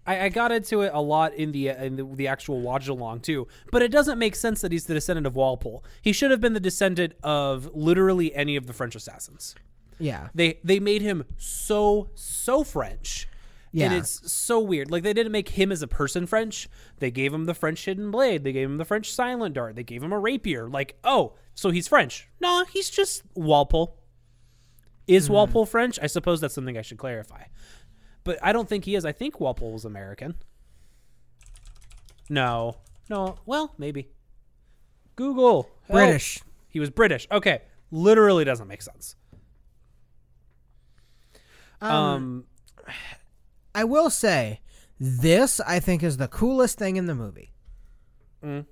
I 0.06 0.28
got 0.28 0.50
into 0.50 0.80
it 0.82 0.90
a 0.92 1.00
lot 1.00 1.34
in 1.34 1.52
the 1.52 1.70
uh, 1.70 1.84
in 1.84 1.96
the, 1.96 2.04
the 2.04 2.26
actual 2.28 2.60
watch 2.60 2.88
along 2.88 3.20
too, 3.20 3.46
but 3.70 3.82
it 3.82 3.90
doesn't 3.92 4.18
make 4.18 4.34
sense 4.34 4.60
that 4.62 4.72
he's 4.72 4.86
the 4.86 4.94
descendant 4.94 5.26
of 5.26 5.36
Walpole. 5.36 5.84
He 6.02 6.12
should 6.12 6.30
have 6.30 6.40
been 6.40 6.54
the 6.54 6.60
descendant 6.60 7.14
of 7.22 7.70
literally 7.74 8.34
any 8.34 8.56
of 8.56 8.66
the 8.66 8.72
French 8.72 8.94
assassins. 8.96 9.54
yeah, 9.98 10.28
They 10.34 10.58
they 10.64 10.80
made 10.80 11.02
him 11.02 11.24
so 11.36 12.10
so 12.14 12.64
French. 12.64 13.28
And 13.72 13.92
Yeah. 13.92 13.98
it's 13.98 14.32
so 14.32 14.58
weird. 14.58 14.90
Like 14.90 15.04
they 15.04 15.12
didn't 15.12 15.30
make 15.30 15.50
him 15.50 15.70
as 15.70 15.80
a 15.80 15.86
person 15.86 16.26
French. 16.26 16.68
They 16.98 17.12
gave 17.12 17.32
him 17.32 17.44
the 17.44 17.54
French 17.54 17.84
hidden 17.84 18.10
blade. 18.10 18.42
They 18.42 18.52
gave 18.52 18.68
him 18.68 18.78
the 18.78 18.84
French 18.84 19.12
silent 19.12 19.54
dart. 19.54 19.76
They 19.76 19.84
gave 19.84 20.02
him 20.02 20.12
a 20.12 20.18
rapier. 20.18 20.68
Like, 20.68 20.98
oh, 21.04 21.34
so 21.54 21.70
he's 21.70 21.86
French. 21.86 22.28
No, 22.40 22.64
he's 22.64 22.90
just 22.90 23.22
Walpole. 23.36 23.96
Is 25.06 25.28
hmm. 25.28 25.34
Walpole 25.34 25.66
French? 25.66 26.00
I 26.02 26.08
suppose 26.08 26.40
that's 26.40 26.54
something 26.54 26.76
I 26.76 26.82
should 26.82 26.98
clarify. 26.98 27.44
But 28.24 28.38
I 28.42 28.52
don't 28.52 28.68
think 28.68 28.84
he 28.84 28.94
is. 28.94 29.04
I 29.04 29.12
think 29.12 29.40
Walpole 29.40 29.72
was 29.72 29.84
American. 29.84 30.34
No. 32.28 32.76
No. 33.08 33.38
Well, 33.46 33.74
maybe. 33.78 34.08
Google. 35.16 35.68
Help. 35.88 35.98
British. 35.98 36.40
He 36.68 36.78
was 36.80 36.90
British. 36.90 37.26
Okay. 37.32 37.62
Literally 37.90 38.44
doesn't 38.44 38.68
make 38.68 38.82
sense. 38.82 39.16
Um, 41.80 42.44
I 43.74 43.84
will 43.84 44.10
say, 44.10 44.60
this 44.98 45.60
I 45.60 45.80
think 45.80 46.02
is 46.02 46.18
the 46.18 46.28
coolest 46.28 46.78
thing 46.78 46.96
in 46.96 47.06
the 47.06 47.14
movie. 47.14 47.52
Mm. 48.44 48.66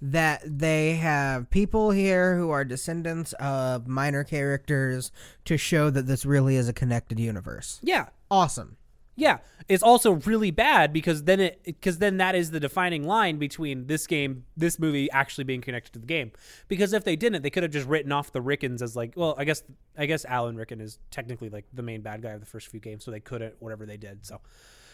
That 0.00 0.42
they 0.44 0.94
have 0.94 1.50
people 1.50 1.90
here 1.90 2.36
who 2.36 2.50
are 2.50 2.64
descendants 2.64 3.32
of 3.34 3.86
minor 3.86 4.24
characters 4.24 5.12
to 5.44 5.56
show 5.56 5.90
that 5.90 6.06
this 6.06 6.24
really 6.24 6.56
is 6.56 6.68
a 6.68 6.72
connected 6.72 7.20
universe. 7.20 7.80
yeah. 7.82 8.06
Awesome. 8.32 8.78
Yeah, 9.14 9.40
it's 9.68 9.82
also 9.82 10.12
really 10.12 10.50
bad 10.50 10.90
because 10.90 11.24
then 11.24 11.38
it 11.38 11.60
because 11.64 11.98
then 11.98 12.16
that 12.16 12.34
is 12.34 12.50
the 12.50 12.58
defining 12.58 13.06
line 13.06 13.36
between 13.38 13.88
this 13.88 14.06
game, 14.06 14.46
this 14.56 14.78
movie 14.78 15.10
actually 15.10 15.44
being 15.44 15.60
connected 15.60 15.92
to 15.92 15.98
the 15.98 16.06
game. 16.06 16.32
Because 16.66 16.94
if 16.94 17.04
they 17.04 17.14
didn't, 17.14 17.42
they 17.42 17.50
could 17.50 17.62
have 17.62 17.70
just 17.70 17.86
written 17.86 18.10
off 18.10 18.32
the 18.32 18.40
Rikkins 18.40 18.80
as 18.80 18.96
like, 18.96 19.12
well, 19.16 19.34
I 19.36 19.44
guess 19.44 19.62
I 19.98 20.06
guess 20.06 20.24
Alan 20.24 20.56
Rikkin 20.56 20.80
is 20.80 20.98
technically 21.10 21.50
like 21.50 21.66
the 21.74 21.82
main 21.82 22.00
bad 22.00 22.22
guy 22.22 22.30
of 22.30 22.40
the 22.40 22.46
first 22.46 22.68
few 22.68 22.80
games, 22.80 23.04
so 23.04 23.10
they 23.10 23.20
couldn't 23.20 23.54
whatever 23.58 23.84
they 23.84 23.98
did. 23.98 24.24
So, 24.24 24.40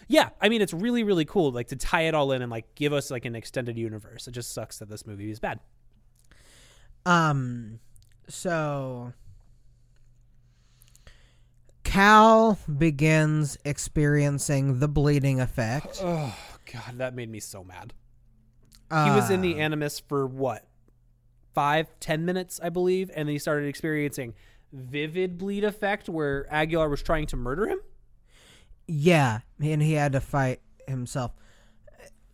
yeah, 0.08 0.30
I 0.40 0.48
mean, 0.48 0.60
it's 0.60 0.74
really 0.74 1.04
really 1.04 1.24
cool 1.24 1.52
like 1.52 1.68
to 1.68 1.76
tie 1.76 2.02
it 2.02 2.14
all 2.14 2.32
in 2.32 2.42
and 2.42 2.50
like 2.50 2.74
give 2.74 2.92
us 2.92 3.12
like 3.12 3.24
an 3.24 3.36
extended 3.36 3.78
universe. 3.78 4.26
It 4.26 4.32
just 4.32 4.52
sucks 4.52 4.80
that 4.80 4.88
this 4.88 5.06
movie 5.06 5.30
is 5.30 5.38
bad. 5.38 5.60
Um, 7.06 7.78
so 8.28 9.12
Cal 11.98 12.56
begins 12.78 13.58
experiencing 13.64 14.78
the 14.78 14.86
bleeding 14.86 15.40
effect. 15.40 16.00
Oh 16.04 16.32
God, 16.72 16.98
that 16.98 17.14
made 17.14 17.28
me 17.28 17.40
so 17.40 17.64
mad. 17.64 17.92
He 18.90 19.10
was 19.10 19.30
in 19.30 19.40
the 19.40 19.54
Uh, 19.54 19.58
Animus 19.58 19.98
for 19.98 20.26
what? 20.26 20.64
Five, 21.54 21.88
ten 21.98 22.24
minutes, 22.24 22.60
I 22.62 22.68
believe, 22.68 23.10
and 23.16 23.26
then 23.26 23.32
he 23.32 23.38
started 23.40 23.66
experiencing 23.66 24.34
vivid 24.70 25.38
bleed 25.38 25.64
effect 25.64 26.08
where 26.08 26.46
Aguilar 26.54 26.88
was 26.88 27.02
trying 27.02 27.26
to 27.28 27.36
murder 27.36 27.66
him. 27.66 27.80
Yeah, 28.86 29.40
and 29.60 29.82
he 29.82 29.94
had 29.94 30.12
to 30.12 30.20
fight 30.20 30.60
himself. 30.86 31.32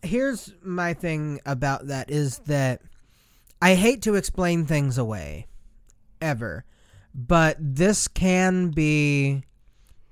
Here's 0.03 0.53
my 0.61 0.93
thing 0.93 1.39
about 1.43 1.87
that 1.87 2.11
is 2.11 2.37
that 2.39 2.81
I 3.63 3.73
hate 3.73 4.03
to 4.03 4.13
explain 4.13 4.65
things 4.65 4.99
away 4.99 5.47
ever, 6.21 6.65
but 7.15 7.55
this 7.59 8.07
can 8.07 8.69
be 8.69 9.43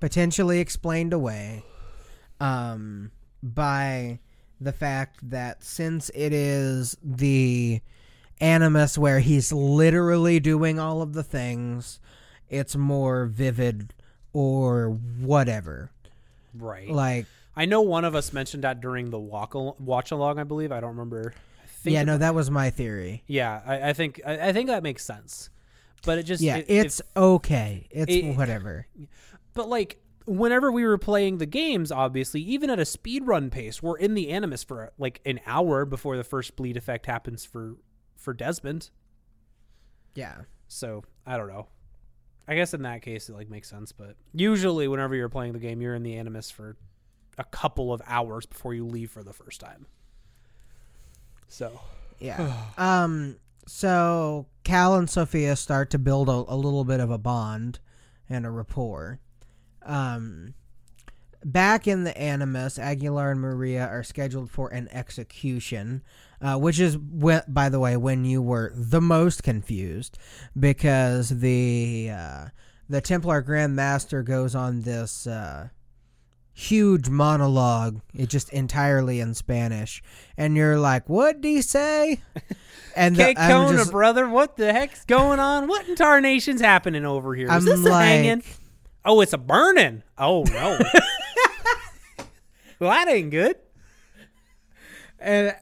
potentially 0.03 0.59
explained 0.59 1.13
away 1.13 1.63
um, 2.41 3.09
by 3.41 4.19
the 4.59 4.73
fact 4.73 5.17
that 5.29 5.63
since 5.63 6.11
it 6.13 6.33
is 6.33 6.97
the 7.01 7.79
animus 8.41 8.97
where 8.97 9.21
he's 9.21 9.53
literally 9.53 10.41
doing 10.41 10.77
all 10.77 11.01
of 11.01 11.13
the 11.13 11.23
things, 11.23 12.01
it's 12.49 12.75
more 12.75 13.27
vivid 13.27 13.93
or 14.33 14.89
whatever. 15.21 15.89
Right. 16.53 16.89
Like, 16.89 17.25
I 17.55 17.63
know 17.63 17.79
one 17.79 18.03
of 18.03 18.13
us 18.13 18.33
mentioned 18.33 18.65
that 18.65 18.81
during 18.81 19.09
the 19.09 19.19
walk 19.19 19.55
al- 19.55 19.77
watch 19.79 20.11
along. 20.11 20.37
I 20.37 20.43
believe 20.43 20.73
I 20.73 20.81
don't 20.81 20.97
remember. 20.97 21.33
I 21.63 21.89
yeah, 21.89 22.03
no, 22.03 22.17
that 22.17 22.35
was 22.35 22.51
my 22.51 22.69
theory. 22.71 23.23
Yeah, 23.25 23.61
I, 23.65 23.89
I 23.91 23.93
think 23.93 24.19
I, 24.25 24.49
I 24.49 24.51
think 24.51 24.67
that 24.67 24.83
makes 24.83 25.05
sense. 25.05 25.49
But 26.05 26.17
it 26.17 26.23
just 26.23 26.43
Yeah, 26.43 26.57
it- 26.57 26.65
it's 26.67 27.01
okay. 27.15 27.87
It's 27.89 28.11
it- 28.11 28.35
whatever. 28.35 28.85
But 29.53 29.69
like 29.69 29.99
whenever 30.25 30.71
we 30.71 30.85
were 30.85 30.97
playing 30.97 31.37
the 31.37 31.45
games, 31.45 31.91
obviously, 31.91 32.41
even 32.41 32.69
at 32.69 32.79
a 32.79 32.85
speed 32.85 33.25
run 33.25 33.49
pace, 33.49 33.81
we're 33.81 33.97
in 33.97 34.13
the 34.13 34.29
Animus 34.29 34.63
for 34.63 34.91
like 34.97 35.21
an 35.25 35.39
hour 35.45 35.85
before 35.85 36.17
the 36.17 36.23
first 36.23 36.55
bleed 36.55 36.77
effect 36.77 37.05
happens 37.05 37.45
for 37.45 37.75
for 38.17 38.33
Desmond. 38.33 38.89
Yeah. 40.15 40.41
So 40.67 41.03
I 41.25 41.37
don't 41.37 41.47
know. 41.47 41.67
I 42.47 42.55
guess 42.55 42.73
in 42.73 42.81
that 42.81 43.01
case 43.01 43.29
it 43.29 43.35
like 43.35 43.49
makes 43.49 43.69
sense, 43.69 43.91
but 43.91 44.15
usually 44.33 44.87
whenever 44.87 45.15
you're 45.15 45.29
playing 45.29 45.53
the 45.53 45.59
game, 45.59 45.81
you're 45.81 45.95
in 45.95 46.03
the 46.03 46.15
Animus 46.15 46.51
for 46.51 46.77
a 47.37 47.43
couple 47.43 47.93
of 47.93 48.01
hours 48.05 48.45
before 48.45 48.73
you 48.73 48.85
leave 48.85 49.11
for 49.11 49.23
the 49.23 49.33
first 49.33 49.59
time. 49.59 49.85
So 51.47 51.79
Yeah. 52.19 52.53
um. 52.77 53.37
So 53.65 54.47
Cal 54.65 54.95
and 54.95 55.09
Sophia 55.09 55.55
start 55.55 55.89
to 55.91 55.99
build 55.99 56.27
a, 56.27 56.43
a 56.49 56.55
little 56.55 56.83
bit 56.83 56.99
of 56.99 57.09
a 57.09 57.17
bond 57.17 57.79
and 58.29 58.45
a 58.45 58.51
rapport. 58.51 59.21
Um. 59.85 60.53
Back 61.45 61.87
in 61.89 62.05
the 62.05 62.17
Animus, 62.17 62.79
Aguilar 62.79 63.31
and 63.31 63.41
Maria 63.41 63.85
are 63.85 64.01
scheduled 64.01 64.49
for 64.49 64.69
an 64.69 64.87
execution, 64.93 66.01
uh, 66.41 66.55
which 66.57 66.79
is, 66.79 66.95
wh- 67.21 67.39
by 67.49 67.67
the 67.67 67.81
way, 67.81 67.97
when 67.97 68.23
you 68.23 68.41
were 68.41 68.71
the 68.73 69.01
most 69.01 69.43
confused, 69.43 70.17
because 70.57 71.27
the 71.41 72.11
uh, 72.13 72.45
the 72.87 73.01
Templar 73.01 73.41
Grand 73.41 73.75
Master 73.75 74.23
goes 74.23 74.55
on 74.55 74.83
this 74.83 75.27
uh, 75.27 75.67
huge 76.53 77.09
monologue, 77.09 77.99
it 78.13 78.29
just 78.29 78.47
entirely 78.53 79.19
in 79.19 79.33
Spanish, 79.33 80.01
and 80.37 80.55
you're 80.55 80.79
like, 80.79 81.09
"What 81.09 81.41
did 81.41 81.47
he 81.49 81.61
say?" 81.61 82.21
And 82.95 83.15
the, 83.15 83.33
Kona, 83.33 83.77
just, 83.79 83.89
brother, 83.91 84.29
what 84.29 84.55
the 84.55 84.71
heck's 84.71 85.03
going 85.05 85.39
on? 85.39 85.67
What 85.67 85.87
in 85.89 85.95
tarnation's 85.95 86.61
happening 86.61 87.05
over 87.07 87.33
here? 87.33 87.47
Is 87.47 87.51
I'm 87.51 87.65
this 87.65 87.79
a 87.79 87.89
like- 87.89 88.05
hanging? 88.05 88.43
Oh, 89.05 89.21
it's 89.21 89.33
a 89.33 89.37
burning. 89.37 90.03
Oh 90.17 90.43
no. 90.43 90.79
well, 92.79 92.91
that 92.91 93.07
ain't 93.07 93.31
good. 93.31 93.57
And 95.19 95.55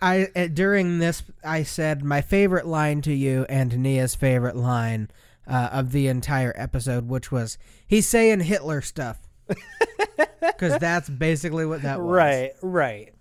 I 0.00 0.28
uh, 0.34 0.48
during 0.48 0.98
this 0.98 1.22
I 1.44 1.62
said 1.62 2.04
my 2.04 2.20
favorite 2.20 2.66
line 2.66 3.02
to 3.02 3.12
you 3.12 3.46
and 3.48 3.78
Nia's 3.78 4.14
favorite 4.14 4.56
line 4.56 5.10
uh, 5.46 5.70
of 5.72 5.92
the 5.92 6.08
entire 6.08 6.52
episode, 6.56 7.08
which 7.08 7.32
was 7.32 7.58
he's 7.86 8.08
saying 8.08 8.40
Hitler 8.40 8.80
stuff, 8.80 9.18
because 10.40 10.78
that's 10.78 11.08
basically 11.08 11.66
what 11.66 11.82
that 11.82 12.00
was. 12.00 12.10
Right, 12.10 12.52
right. 12.62 13.14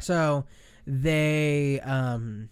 So 0.00 0.44
they 0.86 1.80
um 1.80 2.50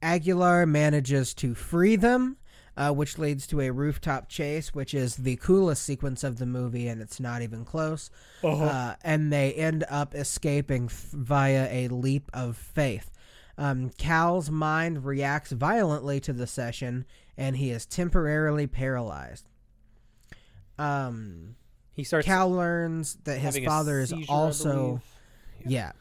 Aguilar 0.00 0.66
manages 0.66 1.34
to 1.34 1.54
free 1.54 1.96
them, 1.96 2.36
uh, 2.78 2.92
which 2.92 3.18
leads 3.18 3.46
to 3.48 3.60
a 3.60 3.70
rooftop 3.70 4.28
chase, 4.28 4.72
which 4.74 4.94
is 4.94 5.16
the 5.16 5.36
coolest 5.36 5.82
sequence 5.84 6.24
of 6.24 6.38
the 6.38 6.46
movie, 6.46 6.88
and 6.88 7.02
it's 7.02 7.18
not 7.20 7.42
even 7.42 7.64
close. 7.64 8.08
Uh, 8.42 8.94
and 9.02 9.30
they 9.32 9.52
end 9.52 9.84
up 9.90 10.14
escaping 10.14 10.84
f- 10.86 11.08
via 11.12 11.68
a 11.70 11.88
leap 11.88 12.30
of 12.32 12.56
faith. 12.56 13.10
Um, 13.58 13.90
Cal's 13.98 14.48
mind 14.50 15.04
reacts 15.04 15.50
violently 15.50 16.20
to 16.20 16.32
the 16.32 16.46
session, 16.46 17.04
and 17.36 17.56
he 17.56 17.70
is 17.70 17.84
temporarily 17.84 18.66
paralyzed. 18.68 19.48
Um, 20.78 21.56
He 21.94 22.04
starts 22.04 22.26
Cal 22.26 22.50
learns 22.50 23.16
that 23.24 23.38
his 23.38 23.58
father 23.58 24.00
is 24.00 24.10
seizure, 24.10 24.30
I 24.30 24.34
also 24.34 24.72
believe. 25.58 25.72
yeah. 25.72 25.92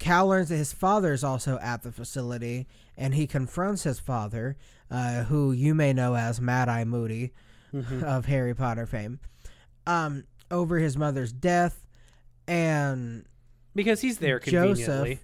Cal 0.00 0.26
learns 0.28 0.48
that 0.48 0.56
his 0.56 0.72
father 0.72 1.12
is 1.12 1.22
also 1.22 1.58
at 1.60 1.82
the 1.82 1.92
facility, 1.92 2.66
and 2.96 3.14
he 3.14 3.26
confronts 3.26 3.82
his 3.84 4.00
father, 4.00 4.56
uh, 4.90 5.24
who 5.24 5.52
you 5.52 5.74
may 5.74 5.92
know 5.92 6.14
as 6.16 6.40
Mad 6.40 6.68
Eye 6.68 6.84
Moody 6.84 7.32
Mm-hmm. 7.72 8.02
of 8.02 8.26
Harry 8.26 8.52
Potter 8.52 8.84
fame, 8.84 9.20
um, 9.86 10.24
over 10.50 10.78
his 10.80 10.96
mother's 10.96 11.32
death, 11.32 11.86
and 12.48 13.24
because 13.76 14.00
he's 14.00 14.18
there 14.18 14.40
Joseph- 14.40 14.86
conveniently. 14.86 15.20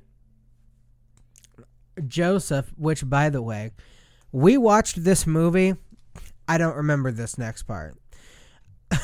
Joseph, 2.07 2.73
which 2.77 3.09
by 3.09 3.31
the 3.31 3.43
way, 3.43 3.73
We 4.33 4.57
watched 4.59 5.03
this 5.03 5.27
movie. 5.27 5.75
I 6.47 6.59
don't 6.59 6.77
remember 6.77 7.11
this 7.11 7.39
next 7.39 7.63
part. 7.65 7.97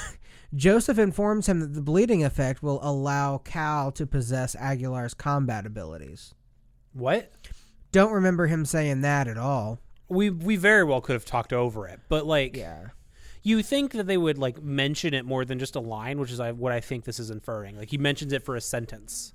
Joseph 0.55 0.99
informs 0.99 1.49
him 1.49 1.61
that 1.61 1.75
the 1.75 1.81
bleeding 1.81 2.23
effect 2.23 2.63
will 2.63 2.79
allow 2.83 3.39
Cal 3.39 3.91
to 3.93 4.07
possess 4.07 4.55
Aguilar's 4.55 5.15
combat 5.15 5.65
abilities. 5.67 6.35
What? 6.93 7.33
Don't 7.93 8.13
remember 8.13 8.47
him 8.47 8.65
saying 8.65 9.01
that 9.01 9.27
at 9.27 9.39
all. 9.39 9.81
We 10.13 10.31
we 10.31 10.57
very 10.57 10.85
well 10.85 11.01
could 11.01 11.15
have 11.15 11.25
talked 11.25 11.53
over 11.53 11.87
it, 11.89 12.01
but 12.09 12.27
like 12.27 12.57
Yeah. 12.57 12.89
you 13.43 13.63
think 13.63 13.93
that 13.93 14.07
they 14.07 14.17
would 14.19 14.39
like 14.39 14.63
mention 14.63 15.15
it 15.15 15.25
more 15.25 15.45
than 15.45 15.59
just 15.59 15.75
a 15.75 15.81
line, 15.81 16.19
which 16.19 16.31
is 16.31 16.41
what 16.41 16.73
I 16.73 16.81
think 16.81 17.05
this 17.05 17.19
is 17.19 17.31
inferring. 17.31 17.77
Like 17.77 17.91
he 17.91 17.99
mentions 17.99 18.33
it 18.33 18.43
for 18.45 18.55
a 18.55 18.61
sentence. 18.61 19.35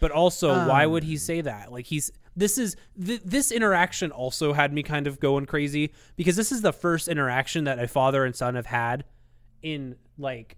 But 0.00 0.12
also, 0.12 0.66
why 0.68 0.86
would 0.86 1.04
he 1.04 1.14
um. 1.14 1.18
say 1.18 1.40
that? 1.40 1.72
Like 1.72 1.86
he's 1.86 2.10
this 2.36 2.56
is 2.58 2.76
th- 3.04 3.22
this 3.24 3.50
interaction 3.50 4.10
also 4.12 4.52
had 4.52 4.72
me 4.72 4.82
kind 4.82 5.06
of 5.06 5.18
going 5.18 5.46
crazy 5.46 5.92
because 6.16 6.36
this 6.36 6.52
is 6.52 6.62
the 6.62 6.72
first 6.72 7.08
interaction 7.08 7.64
that 7.64 7.78
a 7.78 7.88
father 7.88 8.24
and 8.24 8.34
son 8.34 8.54
have 8.54 8.66
had 8.66 9.04
in 9.62 9.96
like 10.16 10.56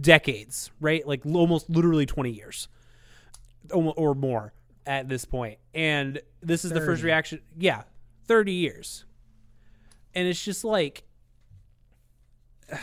decades, 0.00 0.70
right? 0.80 1.06
Like 1.06 1.26
almost 1.26 1.68
literally 1.68 2.06
20 2.06 2.30
years 2.30 2.68
or 3.72 4.14
more 4.14 4.52
at 4.90 5.08
this 5.08 5.24
point. 5.24 5.58
And 5.72 6.20
this 6.42 6.64
is 6.64 6.72
the 6.72 6.80
first 6.80 7.04
reaction. 7.04 7.40
Yeah, 7.56 7.84
30 8.26 8.52
years. 8.52 9.04
And 10.16 10.26
it's 10.26 10.44
just 10.44 10.64
like 10.64 11.04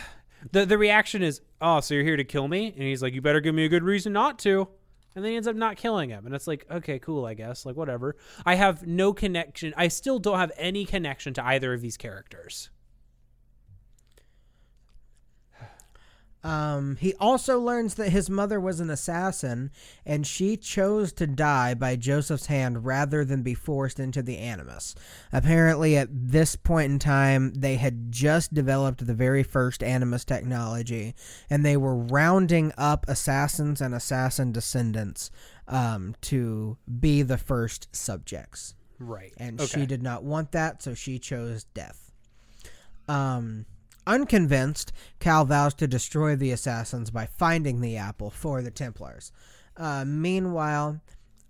the 0.52 0.64
the 0.64 0.78
reaction 0.78 1.22
is, 1.22 1.42
"Oh, 1.60 1.80
so 1.80 1.92
you're 1.92 2.04
here 2.04 2.16
to 2.16 2.24
kill 2.24 2.48
me?" 2.48 2.68
And 2.68 2.82
he's 2.82 3.02
like, 3.02 3.12
"You 3.12 3.20
better 3.20 3.40
give 3.40 3.54
me 3.54 3.66
a 3.66 3.68
good 3.68 3.82
reason 3.82 4.14
not 4.14 4.38
to." 4.40 4.68
And 5.14 5.22
then 5.24 5.32
he 5.32 5.36
ends 5.36 5.48
up 5.48 5.56
not 5.56 5.76
killing 5.76 6.08
him. 6.08 6.24
And 6.24 6.34
it's 6.34 6.46
like, 6.46 6.64
"Okay, 6.70 6.98
cool, 6.98 7.26
I 7.26 7.34
guess. 7.34 7.66
Like 7.66 7.76
whatever." 7.76 8.16
I 8.46 8.54
have 8.54 8.86
no 8.86 9.12
connection. 9.12 9.74
I 9.76 9.88
still 9.88 10.18
don't 10.18 10.38
have 10.38 10.52
any 10.56 10.86
connection 10.86 11.34
to 11.34 11.44
either 11.44 11.74
of 11.74 11.82
these 11.82 11.98
characters. 11.98 12.70
Um, 16.44 16.96
he 16.96 17.14
also 17.14 17.58
learns 17.58 17.94
that 17.94 18.10
his 18.10 18.30
mother 18.30 18.60
was 18.60 18.78
an 18.78 18.90
assassin 18.90 19.70
and 20.06 20.26
she 20.26 20.56
chose 20.56 21.12
to 21.14 21.26
die 21.26 21.74
by 21.74 21.96
Joseph's 21.96 22.46
hand 22.46 22.84
rather 22.84 23.24
than 23.24 23.42
be 23.42 23.54
forced 23.54 23.98
into 23.98 24.22
the 24.22 24.38
Animus. 24.38 24.94
Apparently, 25.32 25.96
at 25.96 26.08
this 26.10 26.54
point 26.54 26.92
in 26.92 26.98
time, 27.00 27.52
they 27.54 27.76
had 27.76 28.12
just 28.12 28.54
developed 28.54 29.04
the 29.04 29.14
very 29.14 29.42
first 29.42 29.82
Animus 29.82 30.24
technology 30.24 31.14
and 31.50 31.64
they 31.64 31.76
were 31.76 31.96
rounding 31.96 32.72
up 32.78 33.04
assassins 33.08 33.80
and 33.80 33.94
assassin 33.94 34.52
descendants 34.52 35.32
um, 35.66 36.14
to 36.22 36.78
be 37.00 37.22
the 37.22 37.38
first 37.38 37.88
subjects. 37.90 38.74
Right. 39.00 39.32
And 39.38 39.60
okay. 39.60 39.80
she 39.80 39.86
did 39.86 40.02
not 40.02 40.22
want 40.22 40.52
that, 40.52 40.82
so 40.82 40.94
she 40.94 41.18
chose 41.18 41.64
death. 41.64 42.12
Um, 43.08 43.66
unconvinced, 44.08 44.92
Cal 45.20 45.44
vows 45.44 45.74
to 45.74 45.86
destroy 45.86 46.34
the 46.34 46.50
assassins 46.50 47.10
by 47.10 47.26
finding 47.26 47.80
the 47.80 47.96
apple 47.96 48.30
for 48.30 48.62
the 48.62 48.70
Templars. 48.70 49.30
Uh, 49.76 50.04
meanwhile, 50.04 51.00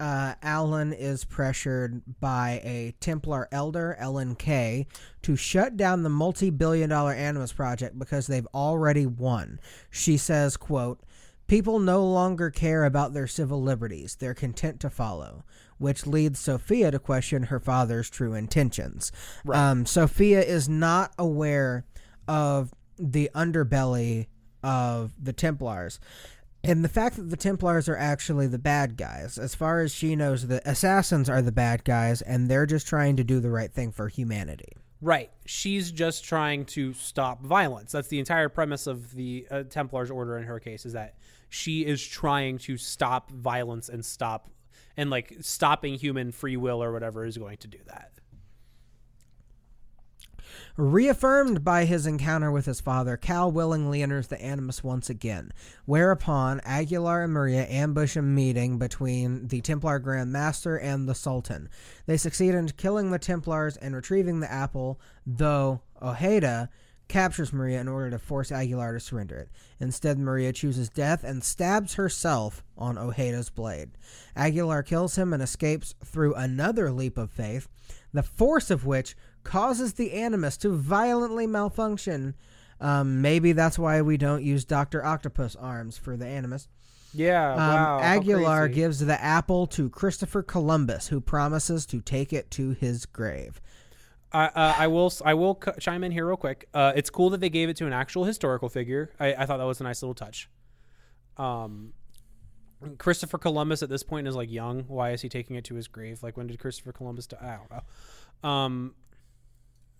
uh, 0.00 0.34
Alan 0.42 0.92
is 0.92 1.24
pressured 1.24 2.02
by 2.20 2.60
a 2.62 2.94
Templar 3.00 3.48
elder, 3.50 3.96
Ellen 3.98 4.34
Kaye, 4.34 4.86
to 5.22 5.34
shut 5.34 5.76
down 5.76 6.02
the 6.02 6.08
multi-billion 6.08 6.90
dollar 6.90 7.12
Animus 7.12 7.52
project 7.52 7.98
because 7.98 8.26
they've 8.26 8.46
already 8.54 9.06
won. 9.06 9.58
She 9.90 10.16
says, 10.16 10.56
quote, 10.56 11.00
People 11.48 11.78
no 11.78 12.04
longer 12.04 12.50
care 12.50 12.84
about 12.84 13.14
their 13.14 13.26
civil 13.26 13.62
liberties. 13.62 14.16
They're 14.16 14.34
content 14.34 14.80
to 14.80 14.90
follow, 14.90 15.44
which 15.78 16.06
leads 16.06 16.38
Sophia 16.38 16.90
to 16.90 16.98
question 16.98 17.44
her 17.44 17.58
father's 17.58 18.10
true 18.10 18.34
intentions. 18.34 19.10
Um, 19.50 19.86
Sophia 19.86 20.42
is 20.42 20.68
not 20.68 21.14
aware 21.18 21.86
of 22.28 22.72
the 22.98 23.30
underbelly 23.34 24.26
of 24.62 25.12
the 25.20 25.32
Templars. 25.32 25.98
And 26.64 26.84
the 26.84 26.88
fact 26.88 27.16
that 27.16 27.30
the 27.30 27.36
Templars 27.36 27.88
are 27.88 27.96
actually 27.96 28.48
the 28.48 28.58
bad 28.58 28.96
guys, 28.96 29.38
as 29.38 29.54
far 29.54 29.80
as 29.80 29.92
she 29.92 30.16
knows, 30.16 30.46
the 30.46 30.60
assassins 30.68 31.30
are 31.30 31.40
the 31.40 31.52
bad 31.52 31.84
guys, 31.84 32.20
and 32.20 32.48
they're 32.48 32.66
just 32.66 32.86
trying 32.86 33.16
to 33.16 33.24
do 33.24 33.40
the 33.40 33.50
right 33.50 33.72
thing 33.72 33.92
for 33.92 34.08
humanity. 34.08 34.72
Right. 35.00 35.30
She's 35.46 35.92
just 35.92 36.24
trying 36.24 36.64
to 36.66 36.92
stop 36.92 37.44
violence. 37.44 37.92
That's 37.92 38.08
the 38.08 38.18
entire 38.18 38.48
premise 38.48 38.88
of 38.88 39.14
the 39.14 39.46
uh, 39.50 39.62
Templar's 39.62 40.10
order 40.10 40.36
in 40.36 40.44
her 40.44 40.58
case 40.58 40.84
is 40.84 40.94
that 40.94 41.14
she 41.48 41.86
is 41.86 42.04
trying 42.04 42.58
to 42.58 42.76
stop 42.76 43.30
violence 43.30 43.88
and 43.88 44.04
stop 44.04 44.50
and 44.96 45.10
like 45.10 45.36
stopping 45.40 45.94
human 45.94 46.32
free 46.32 46.56
will 46.56 46.82
or 46.82 46.92
whatever 46.92 47.24
is 47.24 47.38
going 47.38 47.58
to 47.58 47.68
do 47.68 47.78
that. 47.86 48.10
Reaffirmed 50.76 51.64
by 51.64 51.84
his 51.84 52.06
encounter 52.06 52.50
with 52.50 52.66
his 52.66 52.80
father, 52.80 53.16
Cal 53.16 53.50
willingly 53.50 54.02
enters 54.02 54.28
the 54.28 54.40
Animus 54.40 54.84
once 54.84 55.10
again, 55.10 55.52
whereupon 55.84 56.60
Aguilar 56.64 57.24
and 57.24 57.32
Maria 57.32 57.66
ambush 57.66 58.16
a 58.16 58.22
meeting 58.22 58.78
between 58.78 59.48
the 59.48 59.60
Templar 59.60 59.98
Grand 59.98 60.32
Master 60.32 60.76
and 60.76 61.08
the 61.08 61.14
Sultan. 61.14 61.68
They 62.06 62.16
succeed 62.16 62.54
in 62.54 62.68
killing 62.68 63.10
the 63.10 63.18
Templars 63.18 63.76
and 63.76 63.94
retrieving 63.94 64.40
the 64.40 64.50
apple, 64.50 65.00
though 65.26 65.82
Ojeda 66.00 66.70
captures 67.08 67.52
Maria 67.52 67.80
in 67.80 67.88
order 67.88 68.10
to 68.10 68.18
force 68.18 68.52
Aguilar 68.52 68.92
to 68.92 69.00
surrender 69.00 69.36
it. 69.36 69.48
Instead, 69.80 70.18
Maria 70.18 70.52
chooses 70.52 70.88
death 70.88 71.24
and 71.24 71.42
stabs 71.42 71.94
herself 71.94 72.62
on 72.76 72.98
Ojeda's 72.98 73.50
blade. 73.50 73.90
Aguilar 74.36 74.82
kills 74.82 75.16
him 75.16 75.32
and 75.32 75.42
escapes 75.42 75.94
through 76.04 76.34
another 76.34 76.92
leap 76.92 77.16
of 77.16 77.30
faith, 77.30 77.68
the 78.12 78.22
force 78.22 78.70
of 78.70 78.86
which 78.86 79.16
causes 79.48 79.94
the 79.94 80.12
Animus 80.12 80.58
to 80.58 80.76
violently 80.76 81.46
malfunction. 81.46 82.34
Um, 82.80 83.22
maybe 83.22 83.52
that's 83.52 83.78
why 83.78 84.02
we 84.02 84.18
don't 84.18 84.44
use 84.44 84.66
Dr. 84.66 85.02
Octopus 85.02 85.56
arms 85.56 85.96
for 85.96 86.18
the 86.18 86.26
Animus. 86.26 86.68
Yeah, 87.14 87.54
Um, 87.54 88.02
Aguilar 88.02 88.68
gives 88.68 89.00
the 89.00 89.20
apple 89.20 89.66
to 89.68 89.88
Christopher 89.88 90.42
Columbus, 90.42 91.08
who 91.08 91.22
promises 91.22 91.86
to 91.86 92.02
take 92.02 92.34
it 92.34 92.50
to 92.52 92.72
his 92.72 93.06
grave. 93.06 93.58
I, 94.30 94.44
uh, 94.44 94.74
I 94.76 94.86
will 94.88 95.10
I 95.24 95.32
will 95.32 95.54
chime 95.80 96.04
in 96.04 96.12
here 96.12 96.26
real 96.26 96.36
quick. 96.36 96.68
Uh, 96.74 96.92
it's 96.94 97.08
cool 97.08 97.30
that 97.30 97.40
they 97.40 97.48
gave 97.48 97.70
it 97.70 97.76
to 97.78 97.86
an 97.86 97.94
actual 97.94 98.24
historical 98.24 98.68
figure. 98.68 99.10
I, 99.18 99.32
I 99.32 99.46
thought 99.46 99.56
that 99.56 99.64
was 99.64 99.80
a 99.80 99.84
nice 99.84 100.02
little 100.02 100.14
touch. 100.14 100.50
Um, 101.38 101.94
Christopher 102.98 103.38
Columbus 103.38 103.82
at 103.82 103.88
this 103.88 104.02
point 104.02 104.28
is 104.28 104.36
like 104.36 104.50
young. 104.50 104.82
Why 104.82 105.12
is 105.12 105.22
he 105.22 105.30
taking 105.30 105.56
it 105.56 105.64
to 105.64 105.74
his 105.74 105.88
grave? 105.88 106.22
Like 106.22 106.36
when 106.36 106.46
did 106.46 106.58
Christopher 106.58 106.92
Columbus 106.92 107.26
die? 107.26 107.38
I 107.40 107.56
don't 107.56 107.70
know. 107.72 108.48
Um, 108.48 108.94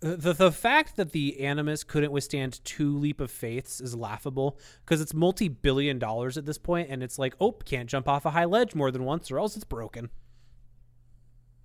the 0.01 0.33
the 0.33 0.51
fact 0.51 0.95
that 0.95 1.11
the 1.11 1.41
Animus 1.41 1.83
couldn't 1.83 2.11
withstand 2.11 2.63
two 2.63 2.97
leap 2.97 3.19
of 3.19 3.29
faiths 3.29 3.81
is 3.81 3.95
laughable 3.95 4.57
because 4.85 5.01
it's 5.01 5.13
multi 5.13 5.49
billion 5.49 5.99
dollars 5.99 6.37
at 6.37 6.45
this 6.45 6.57
point, 6.57 6.89
and 6.89 7.03
it's 7.03 7.19
like, 7.19 7.35
oh, 7.39 7.51
can't 7.51 7.89
jump 7.89 8.07
off 8.07 8.25
a 8.25 8.29
high 8.29 8.45
ledge 8.45 8.75
more 8.75 8.91
than 8.91 9.03
once, 9.03 9.29
or 9.29 9.39
else 9.39 9.55
it's 9.55 9.65
broken. 9.65 10.09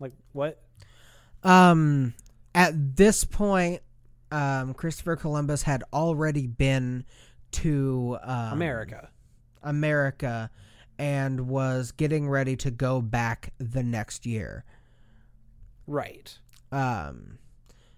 Like 0.01 0.13
what? 0.33 0.63
Um, 1.45 2.15
at 2.55 2.97
this 2.97 3.25
point, 3.25 3.83
um, 4.33 4.75
Christopher 4.75 5.17
Columbus 5.17 5.63
had 5.63 5.85
already 5.93 6.47
been 6.47 7.05
to 7.53 8.19
um, 8.23 8.53
America. 8.53 9.11
America, 9.63 10.51
and 10.99 11.49
was 11.49 11.93
getting 11.93 12.29
ready 12.29 12.57
to 12.57 12.71
go 12.71 13.01
back 13.01 13.53
the 13.59 13.83
next 13.83 14.27
year. 14.27 14.65
Right. 15.87 16.37
Um, 16.73 17.39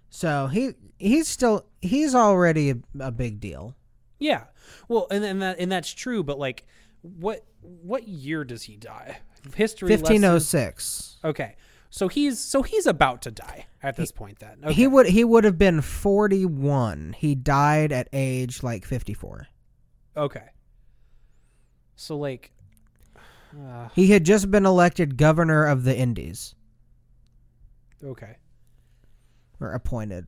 so 0.09 0.47
he 0.47 0.71
he's 0.97 1.27
still 1.27 1.65
he's 1.81 2.15
already 2.15 2.71
a, 2.71 2.75
a 2.99 3.11
big 3.11 3.39
deal. 3.39 3.75
Yeah. 4.19 4.45
Well, 4.87 5.07
and 5.11 5.23
and 5.23 5.41
that 5.41 5.59
and 5.59 5.71
that's 5.71 5.93
true, 5.93 6.23
but 6.23 6.39
like 6.39 6.65
what 7.01 7.45
what 7.61 8.07
year 8.07 8.43
does 8.43 8.63
he 8.63 8.75
die? 8.77 9.19
History 9.55 9.89
Fifteen 9.89 10.23
oh 10.23 10.33
lessons- 10.33 10.49
six. 10.49 11.17
Okay. 11.23 11.55
So 11.89 12.07
he's 12.09 12.39
so 12.39 12.63
he's 12.63 12.85
about 12.85 13.21
to 13.23 13.31
die 13.31 13.67
at 13.81 13.95
this 13.95 14.11
point 14.11 14.39
then. 14.39 14.59
Okay. 14.63 14.73
He 14.73 14.87
would 14.87 15.07
he 15.07 15.23
would 15.23 15.43
have 15.45 15.57
been 15.57 15.81
forty 15.81 16.45
one. 16.45 17.15
He 17.17 17.33
died 17.35 17.91
at 17.91 18.09
age 18.11 18.61
like 18.61 18.85
fifty 18.85 19.13
four. 19.13 19.47
Okay. 20.15 20.49
So 21.95 22.17
like 22.17 22.51
uh, 23.57 23.87
He 23.95 24.07
had 24.11 24.25
just 24.25 24.51
been 24.51 24.65
elected 24.65 25.17
governor 25.17 25.65
of 25.65 25.83
the 25.83 25.97
Indies 25.97 26.55
okay. 28.03 28.37
Or 29.59 29.71
appointed. 29.71 30.27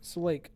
So 0.00 0.20
like 0.20 0.50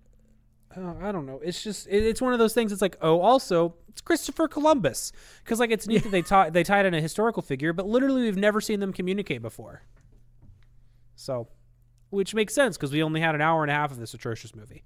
uh, 0.77 0.95
I 1.01 1.13
don't 1.13 1.27
know. 1.27 1.41
It's 1.43 1.63
just 1.63 1.87
it, 1.89 2.05
it's 2.05 2.21
one 2.21 2.33
of 2.33 2.39
those 2.39 2.55
things. 2.55 2.73
It's 2.73 2.83
like 2.83 2.97
oh, 3.01 3.21
also 3.21 3.75
it's 3.89 4.01
Christopher 4.01 4.49
Columbus 4.49 5.13
because 5.43 5.61
like 5.61 5.71
it's 5.71 5.87
neat 5.87 6.03
that 6.03 6.11
they 6.11 6.23
taught 6.23 6.53
they 6.53 6.63
tied 6.63 6.87
in 6.87 6.95
a 6.95 7.01
historical 7.01 7.43
figure, 7.43 7.73
but 7.73 7.87
literally 7.87 8.23
we've 8.23 8.37
never 8.37 8.61
seen 8.61 8.81
them 8.81 8.93
communicate 8.93 9.43
before. 9.43 9.83
So, 11.15 11.49
which 12.11 12.35
makes 12.35 12.55
sense 12.55 12.77
because 12.77 12.93
we 12.93 13.03
only 13.03 13.21
had 13.21 13.35
an 13.35 13.41
hour 13.41 13.63
and 13.63 13.71
a 13.71 13.75
half 13.75 13.91
of 13.91 13.99
this 13.99 14.13
atrocious 14.13 14.55
movie. 14.55 14.85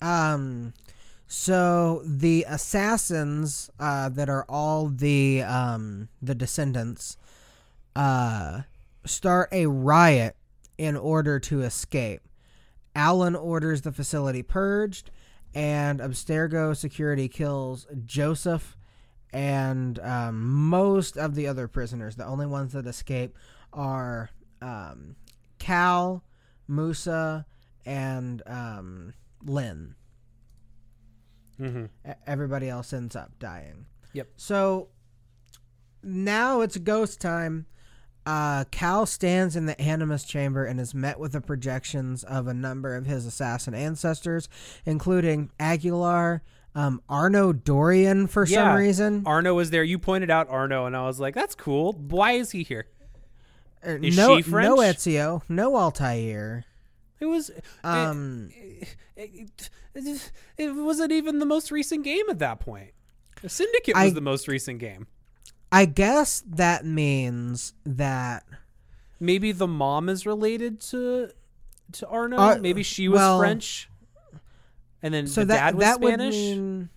Um, 0.00 0.74
so 1.28 2.02
the 2.04 2.44
assassins 2.48 3.70
uh, 3.78 4.08
that 4.10 4.28
are 4.28 4.44
all 4.48 4.88
the 4.88 5.42
um, 5.42 6.08
the 6.20 6.34
descendants 6.34 7.16
uh, 7.94 8.62
start 9.04 9.48
a 9.52 9.66
riot 9.66 10.34
in 10.78 10.96
order 10.96 11.38
to 11.38 11.62
escape. 11.62 12.22
Alan 12.94 13.34
orders 13.34 13.82
the 13.82 13.92
facility 13.92 14.42
purged, 14.42 15.10
and 15.54 16.00
Abstergo 16.00 16.76
security 16.76 17.28
kills 17.28 17.86
Joseph 18.04 18.76
and 19.32 19.98
um, 20.00 20.68
most 20.68 21.16
of 21.16 21.34
the 21.34 21.46
other 21.46 21.68
prisoners. 21.68 22.16
The 22.16 22.26
only 22.26 22.46
ones 22.46 22.72
that 22.72 22.86
escape 22.86 23.36
are 23.72 24.30
um, 24.60 25.16
Cal, 25.58 26.22
Musa, 26.68 27.46
and 27.86 28.42
um, 28.46 29.14
Lin. 29.44 29.94
Mm-hmm. 31.60 32.10
Everybody 32.26 32.68
else 32.68 32.92
ends 32.92 33.16
up 33.16 33.38
dying. 33.38 33.86
Yep. 34.12 34.28
So 34.36 34.88
now 36.02 36.60
it's 36.60 36.76
ghost 36.76 37.20
time. 37.20 37.66
Uh, 38.24 38.64
Cal 38.70 39.04
stands 39.06 39.56
in 39.56 39.66
the 39.66 39.80
Animus 39.80 40.22
chamber 40.24 40.64
and 40.64 40.78
is 40.80 40.94
met 40.94 41.18
with 41.18 41.32
the 41.32 41.40
projections 41.40 42.22
of 42.22 42.46
a 42.46 42.54
number 42.54 42.94
of 42.94 43.04
his 43.06 43.26
assassin 43.26 43.74
ancestors, 43.74 44.48
including 44.86 45.50
Aguilar, 45.58 46.42
um, 46.76 47.02
Arno 47.08 47.52
Dorian 47.52 48.28
for 48.28 48.46
Yeah. 48.46 48.68
some 48.68 48.78
reason. 48.78 49.22
Arno 49.26 49.54
was 49.54 49.70
there. 49.70 49.82
You 49.82 49.98
pointed 49.98 50.30
out 50.30 50.48
Arno, 50.48 50.86
and 50.86 50.96
I 50.96 51.04
was 51.06 51.18
like, 51.18 51.34
"That's 51.34 51.54
cool. 51.56 51.92
Why 51.94 52.32
is 52.32 52.52
he 52.52 52.62
here?" 52.62 52.86
Uh, 53.84 53.94
no, 54.00 54.36
she 54.36 54.42
French? 54.42 54.68
no 54.68 54.76
Ezio, 54.76 55.42
no 55.48 55.76
Altair. 55.76 56.64
It 57.18 57.26
was. 57.26 57.50
Um, 57.82 58.50
it, 58.54 58.96
it, 59.16 59.70
it, 59.94 60.32
it 60.56 60.70
wasn't 60.74 61.10
even 61.12 61.40
the 61.40 61.46
most 61.46 61.70
recent 61.72 62.04
game 62.04 62.24
at 62.30 62.38
that 62.38 62.60
point. 62.60 62.92
Syndicate 63.46 63.94
was 63.96 64.04
I- 64.04 64.10
the 64.10 64.20
most 64.20 64.46
recent 64.46 64.78
game. 64.78 65.08
I 65.72 65.86
guess 65.86 66.42
that 66.46 66.84
means 66.84 67.72
that 67.86 68.44
Maybe 69.18 69.52
the 69.52 69.66
mom 69.66 70.08
is 70.08 70.26
related 70.26 70.80
to 70.82 71.30
to 71.92 72.08
Arno. 72.08 72.36
Uh, 72.36 72.58
Maybe 72.60 72.82
she 72.82 73.08
was 73.08 73.18
well- 73.18 73.38
French, 73.38 73.88
and 75.02 75.12
then 75.14 75.26
so 75.26 75.40
the 75.42 75.46
that 75.48 75.56
dad 75.56 75.74
was 75.76 75.84
that 75.84 76.00
would 76.00 76.18
mean 76.20 76.88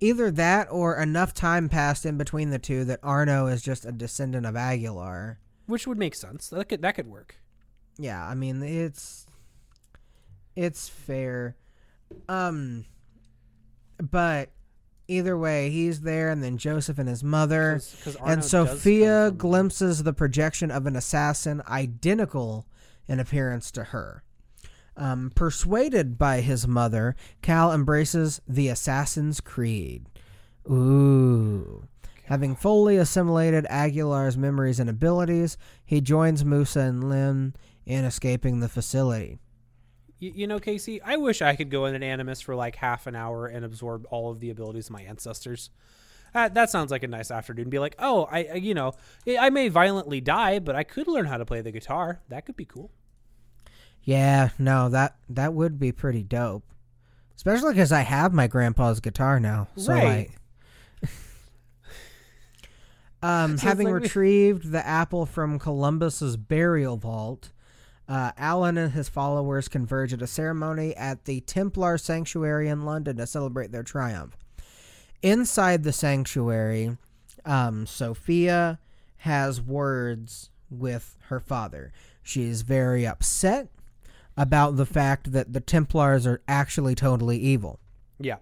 either 0.00 0.30
that 0.32 0.68
or 0.70 0.96
enough 0.96 1.32
time 1.32 1.68
passed 1.68 2.04
in 2.04 2.18
between 2.18 2.50
the 2.50 2.58
two 2.58 2.84
that 2.84 2.98
Arno 3.02 3.46
is 3.46 3.62
just 3.62 3.84
a 3.84 3.92
descendant 3.92 4.46
of 4.46 4.56
Aguilar. 4.56 5.38
which 5.66 5.86
would 5.86 5.98
make 5.98 6.14
sense. 6.14 6.48
That 6.48 6.68
could 6.68 6.82
that 6.82 6.94
could 6.96 7.06
work. 7.08 7.36
Yeah, 7.98 8.24
I 8.26 8.34
mean 8.34 8.62
it's 8.62 9.26
it's 10.56 10.88
fair. 10.88 11.56
Um 12.28 12.84
but 13.98 14.50
either 15.08 15.36
way, 15.36 15.70
he's 15.70 16.00
there 16.00 16.30
and 16.30 16.42
then 16.42 16.56
Joseph 16.56 16.98
and 16.98 17.08
his 17.08 17.22
mother. 17.24 17.80
'cause 18.04 18.16
Arno 18.16 18.32
and 18.32 18.44
Sophia 18.44 19.30
glimpses 19.30 20.02
the 20.02 20.12
projection 20.12 20.70
of 20.70 20.86
an 20.86 20.96
assassin 20.96 21.62
identical 21.68 22.66
in 23.08 23.20
appearance 23.20 23.70
to 23.72 23.84
her. 23.84 24.22
Um, 24.96 25.32
persuaded 25.34 26.18
by 26.18 26.40
his 26.42 26.68
mother, 26.68 27.16
Cal 27.40 27.72
embraces 27.72 28.40
the 28.46 28.68
Assassin's 28.68 29.40
Creed. 29.40 30.08
Ooh. 30.70 31.84
Having 32.24 32.56
fully 32.56 32.96
assimilated 32.96 33.66
Aguilar's 33.68 34.36
memories 34.36 34.78
and 34.78 34.88
abilities, 34.88 35.56
he 35.84 36.00
joins 36.00 36.44
Musa 36.44 36.80
and 36.80 37.08
Lin 37.08 37.54
in 37.84 38.04
escaping 38.04 38.60
the 38.60 38.68
facility. 38.68 39.38
You, 40.22 40.32
you 40.36 40.46
know, 40.46 40.60
Casey, 40.60 41.02
I 41.02 41.16
wish 41.16 41.42
I 41.42 41.56
could 41.56 41.68
go 41.68 41.84
in 41.86 41.96
an 41.96 42.02
Animus 42.04 42.40
for 42.40 42.54
like 42.54 42.76
half 42.76 43.08
an 43.08 43.16
hour 43.16 43.48
and 43.48 43.64
absorb 43.64 44.06
all 44.08 44.30
of 44.30 44.38
the 44.38 44.50
abilities 44.50 44.86
of 44.86 44.92
my 44.92 45.02
ancestors. 45.02 45.68
Uh, 46.32 46.48
that 46.50 46.70
sounds 46.70 46.92
like 46.92 47.02
a 47.02 47.08
nice 47.08 47.32
afternoon. 47.32 47.68
Be 47.70 47.80
like, 47.80 47.96
oh, 47.98 48.28
I, 48.30 48.44
I, 48.44 48.54
you 48.54 48.72
know, 48.72 48.92
I 49.38 49.50
may 49.50 49.68
violently 49.68 50.20
die, 50.20 50.60
but 50.60 50.76
I 50.76 50.84
could 50.84 51.08
learn 51.08 51.24
how 51.26 51.38
to 51.38 51.44
play 51.44 51.60
the 51.60 51.72
guitar. 51.72 52.20
That 52.28 52.46
could 52.46 52.56
be 52.56 52.64
cool. 52.64 52.92
Yeah, 54.04 54.50
no, 54.58 54.88
that 54.90 55.16
that 55.28 55.54
would 55.54 55.78
be 55.80 55.90
pretty 55.92 56.22
dope. 56.22 56.64
Especially 57.36 57.72
because 57.72 57.90
I 57.92 58.00
have 58.02 58.32
my 58.32 58.46
grandpa's 58.46 59.00
guitar 59.00 59.40
now. 59.40 59.68
So 59.76 59.92
Right. 59.92 60.30
like, 61.02 61.10
um, 63.22 63.58
having 63.58 63.86
like 63.88 63.94
we- 63.96 64.00
retrieved 64.02 64.70
the 64.70 64.86
apple 64.86 65.26
from 65.26 65.58
Columbus's 65.58 66.36
burial 66.36 66.96
vault, 66.96 67.50
uh, 68.08 68.32
Alan 68.36 68.76
and 68.76 68.92
his 68.92 69.08
followers 69.08 69.68
converge 69.68 70.12
at 70.12 70.22
a 70.22 70.26
ceremony 70.26 70.94
at 70.96 71.24
the 71.24 71.40
Templar 71.40 71.98
Sanctuary 71.98 72.68
in 72.68 72.84
London 72.84 73.16
to 73.16 73.26
celebrate 73.26 73.72
their 73.72 73.82
triumph. 73.82 74.36
Inside 75.22 75.84
the 75.84 75.92
sanctuary, 75.92 76.96
um, 77.44 77.86
Sophia 77.86 78.80
has 79.18 79.60
words 79.60 80.50
with 80.68 81.16
her 81.28 81.38
father. 81.38 81.92
She 82.22 82.42
is 82.42 82.62
very 82.62 83.06
upset 83.06 83.68
about 84.36 84.76
the 84.76 84.86
fact 84.86 85.32
that 85.32 85.52
the 85.52 85.60
Templars 85.60 86.26
are 86.26 86.42
actually 86.48 86.94
totally 86.94 87.38
evil. 87.38 87.78
Yeah. 88.18 88.38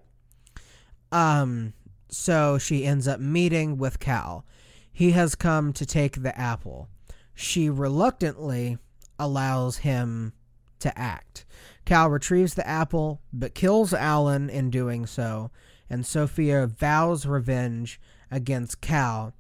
Um, 1.13 1.75
so 2.09 2.59
she 2.59 2.87
ends 2.87 3.07
up 3.07 3.21
meeting 3.21 3.77
with 3.77 3.99
Cal. 3.99 4.45
He 4.93 5.11
has 5.13 5.35
come 5.35 5.73
to 5.75 5.85
take 5.85 6.23
the 6.23 6.39
apple. 6.39 6.89
She 7.35 7.69
reluctantly 7.69 8.79
allows 9.21 9.79
him 9.79 10.33
to 10.81 10.99
act. 10.99 11.45
Cal 11.85 12.09
retrieves 12.09 12.55
the 12.55 12.67
apple, 12.67 13.21
but 13.33 13.55
kills 13.55 13.93
Alan 13.93 14.51
in 14.51 14.71
doing 14.71 15.07
so, 15.07 15.51
and 15.89 16.05
Sophia 16.05 16.67
vows 16.67 17.27
revenge 17.27 18.01
against 18.31 18.81
Cal. 18.81 19.35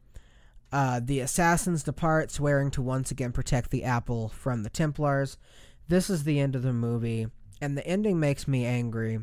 Uh, 0.72 1.01
the 1.03 1.20
assassins 1.20 1.83
depart, 1.83 2.31
swearing 2.31 2.70
to 2.70 2.83
once 2.83 3.11
again 3.11 3.33
protect 3.33 3.70
the 3.70 3.85
apple 3.85 4.28
from 4.28 4.62
the 4.62 4.70
Templars. 4.70 5.37
This 5.89 6.09
is 6.09 6.24
the 6.24 6.39
end 6.39 6.55
of 6.55 6.62
the 6.62 6.72
movie, 6.72 7.26
and 7.61 7.76
the 7.76 7.87
ending 7.87 8.20
makes 8.20 8.47
me 8.47 8.64
angry 8.64 9.20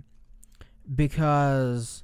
because 0.93 2.03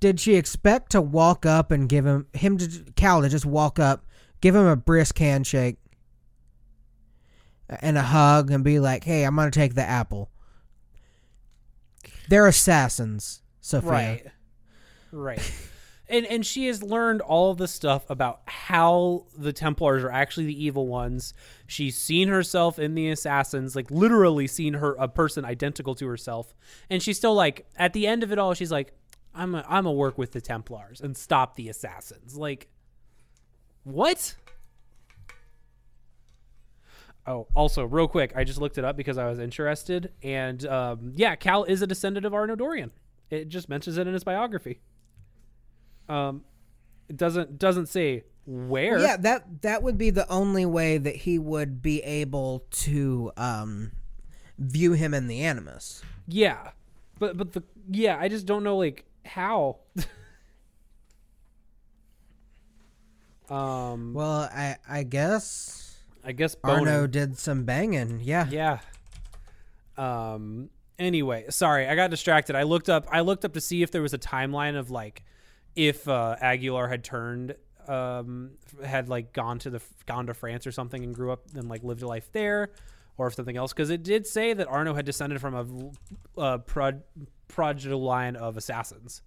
did 0.00 0.18
she 0.18 0.34
expect 0.34 0.90
to 0.92 1.00
walk 1.00 1.46
up 1.46 1.70
and 1.70 1.88
give 1.88 2.06
him 2.06 2.26
him 2.32 2.58
to 2.58 2.84
Cal 2.96 3.22
to 3.22 3.28
just 3.28 3.46
walk 3.46 3.78
up, 3.78 4.04
give 4.40 4.54
him 4.54 4.66
a 4.66 4.76
brisk 4.76 5.18
handshake 5.18 5.78
and 7.80 7.96
a 7.96 8.02
hug 8.02 8.50
and 8.50 8.62
be 8.62 8.78
like, 8.78 9.04
"Hey, 9.04 9.24
I'm 9.24 9.36
gonna 9.36 9.50
take 9.50 9.74
the 9.74 9.82
apple." 9.82 10.30
They're 12.28 12.46
assassins, 12.46 13.42
Sophia. 13.60 13.90
Right. 13.90 14.26
Right. 15.12 15.52
and 16.08 16.26
and 16.26 16.44
she 16.44 16.66
has 16.66 16.82
learned 16.82 17.20
all 17.20 17.54
the 17.54 17.68
stuff 17.68 18.08
about 18.08 18.40
how 18.46 19.26
the 19.36 19.52
Templars 19.52 20.02
are 20.04 20.10
actually 20.10 20.46
the 20.46 20.64
evil 20.64 20.86
ones. 20.86 21.34
She's 21.66 21.96
seen 21.96 22.28
herself 22.28 22.78
in 22.78 22.94
the 22.94 23.10
assassins, 23.10 23.74
like 23.76 23.90
literally 23.90 24.46
seen 24.46 24.74
her 24.74 24.94
a 24.94 25.08
person 25.08 25.44
identical 25.44 25.94
to 25.96 26.06
herself. 26.06 26.54
And 26.90 27.02
she's 27.02 27.16
still 27.16 27.34
like 27.34 27.66
at 27.76 27.92
the 27.92 28.06
end 28.06 28.22
of 28.22 28.32
it 28.32 28.38
all, 28.38 28.54
she's 28.54 28.72
like, 28.72 28.92
I'm 29.34 29.54
a 29.54 29.64
I'm 29.68 29.86
a 29.86 29.92
work 29.92 30.18
with 30.18 30.32
the 30.32 30.40
Templars 30.40 31.00
and 31.00 31.16
stop 31.16 31.56
the 31.56 31.68
assassins. 31.68 32.36
Like 32.36 32.68
what? 33.84 34.34
Oh, 37.26 37.46
also, 37.54 37.84
real 37.84 38.08
quick, 38.08 38.32
I 38.34 38.42
just 38.42 38.60
looked 38.60 38.78
it 38.78 38.84
up 38.84 38.96
because 38.96 39.16
I 39.16 39.28
was 39.28 39.38
interested, 39.38 40.12
and 40.22 40.66
um, 40.66 41.12
yeah, 41.14 41.36
Cal 41.36 41.62
is 41.64 41.80
a 41.80 41.86
descendant 41.86 42.26
of 42.26 42.34
Arno 42.34 42.56
Dorian. 42.56 42.90
It 43.30 43.48
just 43.48 43.68
mentions 43.68 43.96
it 43.96 44.06
in 44.08 44.12
his 44.12 44.24
biography. 44.24 44.80
Um, 46.08 46.42
it 47.08 47.16
doesn't 47.16 47.58
doesn't 47.58 47.86
say 47.86 48.24
where. 48.44 48.98
Yeah, 48.98 49.16
that 49.18 49.62
that 49.62 49.84
would 49.84 49.96
be 49.96 50.10
the 50.10 50.28
only 50.28 50.66
way 50.66 50.98
that 50.98 51.14
he 51.14 51.38
would 51.38 51.80
be 51.80 52.02
able 52.02 52.64
to 52.70 53.30
um 53.36 53.92
view 54.58 54.92
him 54.92 55.14
in 55.14 55.28
the 55.28 55.40
animus. 55.42 56.02
yeah, 56.26 56.72
but 57.20 57.36
but 57.36 57.52
the 57.52 57.62
yeah, 57.90 58.18
I 58.20 58.28
just 58.28 58.46
don't 58.46 58.64
know 58.64 58.76
like 58.76 59.04
how. 59.24 59.76
um, 63.48 64.12
Well, 64.14 64.48
I 64.52 64.76
I 64.88 65.02
guess 65.04 65.91
I 66.24 66.32
guess 66.32 66.56
Arno 66.62 67.06
did 67.06 67.38
some 67.38 67.64
banging. 67.64 68.20
Yeah. 68.22 68.46
Yeah. 68.48 68.78
Um. 69.96 70.70
Anyway, 70.98 71.46
sorry, 71.50 71.88
I 71.88 71.96
got 71.96 72.10
distracted. 72.10 72.54
I 72.54 72.62
looked 72.62 72.88
up. 72.88 73.06
I 73.10 73.20
looked 73.20 73.44
up 73.44 73.54
to 73.54 73.60
see 73.60 73.82
if 73.82 73.90
there 73.90 74.02
was 74.02 74.14
a 74.14 74.18
timeline 74.18 74.78
of 74.78 74.90
like 74.90 75.24
if 75.74 76.06
uh, 76.06 76.36
Aguilar 76.40 76.88
had 76.88 77.02
turned, 77.02 77.56
um, 77.88 78.52
had 78.84 79.08
like 79.08 79.32
gone 79.32 79.58
to 79.60 79.70
the 79.70 79.80
gone 80.06 80.26
to 80.26 80.34
France 80.34 80.66
or 80.66 80.72
something 80.72 81.02
and 81.02 81.14
grew 81.14 81.32
up 81.32 81.42
and 81.54 81.68
like 81.68 81.82
lived 81.82 82.02
a 82.02 82.06
life 82.06 82.30
there, 82.32 82.70
or 83.16 83.26
if 83.26 83.34
something 83.34 83.56
else. 83.56 83.72
Because 83.72 83.90
it 83.90 84.02
did 84.02 84.26
say 84.26 84.52
that 84.52 84.68
Arno 84.68 84.94
had 84.94 85.04
descended 85.04 85.40
from 85.40 85.92
a 86.36 86.40
uh, 86.40 86.58
prod, 86.58 87.02
prodigal 87.48 88.02
line 88.02 88.36
of 88.36 88.56
assassins. 88.56 89.22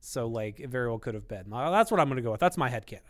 So 0.00 0.26
like 0.26 0.60
it 0.60 0.68
very 0.68 0.88
well 0.88 0.98
could 0.98 1.14
have 1.14 1.26
been. 1.28 1.46
That's 1.50 1.90
what 1.90 2.00
I'm 2.00 2.08
gonna 2.08 2.22
go 2.22 2.32
with. 2.32 2.40
That's 2.40 2.56
my 2.56 2.68
head 2.68 2.86
canon. 2.86 3.04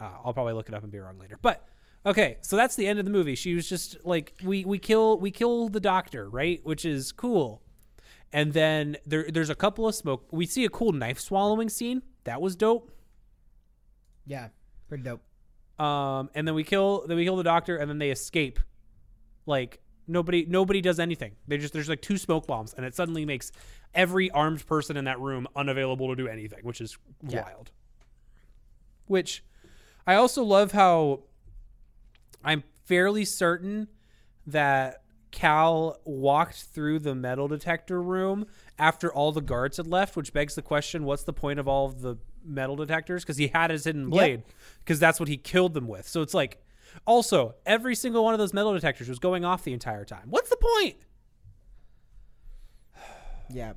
Uh, 0.00 0.10
I'll 0.24 0.34
probably 0.34 0.52
look 0.52 0.68
it 0.68 0.74
up 0.74 0.82
and 0.82 0.92
be 0.92 0.98
wrong 0.98 1.18
later. 1.18 1.38
But 1.40 1.66
okay, 2.06 2.38
so 2.40 2.56
that's 2.56 2.76
the 2.76 2.86
end 2.86 2.98
of 2.98 3.04
the 3.04 3.10
movie. 3.10 3.34
She 3.34 3.54
was 3.54 3.68
just 3.68 3.98
like 4.04 4.32
we 4.42 4.64
we 4.64 4.78
kill 4.78 5.18
we 5.18 5.30
kill 5.30 5.68
the 5.68 5.80
doctor, 5.80 6.28
right? 6.30 6.60
Which 6.64 6.84
is 6.84 7.12
cool. 7.12 7.62
And 8.32 8.52
then 8.52 8.96
there 9.06 9.26
there's 9.30 9.50
a 9.50 9.54
couple 9.54 9.86
of 9.86 9.94
smoke. 9.94 10.26
We 10.30 10.46
see 10.46 10.64
a 10.64 10.68
cool 10.68 10.92
knife 10.92 11.18
swallowing 11.20 11.68
scene. 11.68 12.02
That 12.24 12.40
was 12.40 12.56
dope. 12.56 12.90
Yeah. 14.26 14.48
Pretty 14.88 15.04
dope. 15.04 15.20
Um, 15.80 16.30
and 16.34 16.46
then 16.48 16.54
we 16.54 16.64
kill 16.64 17.06
then 17.06 17.16
we 17.16 17.24
kill 17.24 17.36
the 17.36 17.42
doctor, 17.44 17.76
and 17.76 17.88
then 17.90 17.98
they 17.98 18.10
escape. 18.10 18.58
Like 19.44 19.80
nobody 20.08 20.44
nobody 20.46 20.80
does 20.80 20.98
anything. 20.98 21.32
They 21.46 21.58
just 21.58 21.72
there's 21.72 21.88
like 21.88 22.02
two 22.02 22.18
smoke 22.18 22.46
bombs, 22.46 22.74
and 22.74 22.84
it 22.86 22.94
suddenly 22.94 23.24
makes 23.24 23.52
every 23.94 24.30
armed 24.30 24.66
person 24.66 24.96
in 24.96 25.04
that 25.04 25.20
room 25.20 25.46
unavailable 25.54 26.08
to 26.08 26.16
do 26.16 26.28
anything, 26.28 26.60
which 26.62 26.80
is 26.80 26.98
Yeah. 27.26 27.42
wild. 27.42 27.70
Which 29.06 29.44
I 30.06 30.14
also 30.14 30.42
love 30.42 30.72
how 30.72 31.24
I'm 32.44 32.62
fairly 32.84 33.24
certain 33.24 33.88
that 34.46 35.02
Cal 35.30 36.00
walked 36.04 36.62
through 36.62 37.00
the 37.00 37.14
metal 37.14 37.48
detector 37.48 38.00
room 38.00 38.46
after 38.78 39.12
all 39.12 39.32
the 39.32 39.40
guards 39.40 39.76
had 39.76 39.86
left, 39.86 40.16
which 40.16 40.32
begs 40.32 40.54
the 40.54 40.62
question 40.62 41.04
what's 41.04 41.24
the 41.24 41.32
point 41.32 41.58
of 41.58 41.68
all 41.68 41.86
of 41.86 42.00
the 42.00 42.16
metal 42.44 42.76
detectors? 42.76 43.22
Because 43.22 43.36
he 43.36 43.48
had 43.48 43.70
his 43.70 43.84
hidden 43.84 44.08
blade, 44.08 44.44
because 44.78 44.98
that's 44.98 45.18
what 45.20 45.28
he 45.28 45.36
killed 45.36 45.74
them 45.74 45.88
with. 45.88 46.08
So 46.08 46.22
it's 46.22 46.34
like, 46.34 46.62
also, 47.06 47.54
every 47.66 47.94
single 47.94 48.24
one 48.24 48.32
of 48.32 48.38
those 48.38 48.54
metal 48.54 48.72
detectors 48.72 49.08
was 49.08 49.18
going 49.18 49.44
off 49.44 49.64
the 49.64 49.72
entire 49.72 50.04
time. 50.04 50.28
What's 50.30 50.50
the 50.50 50.56
point? 50.56 50.96
Yeah. 53.48 53.74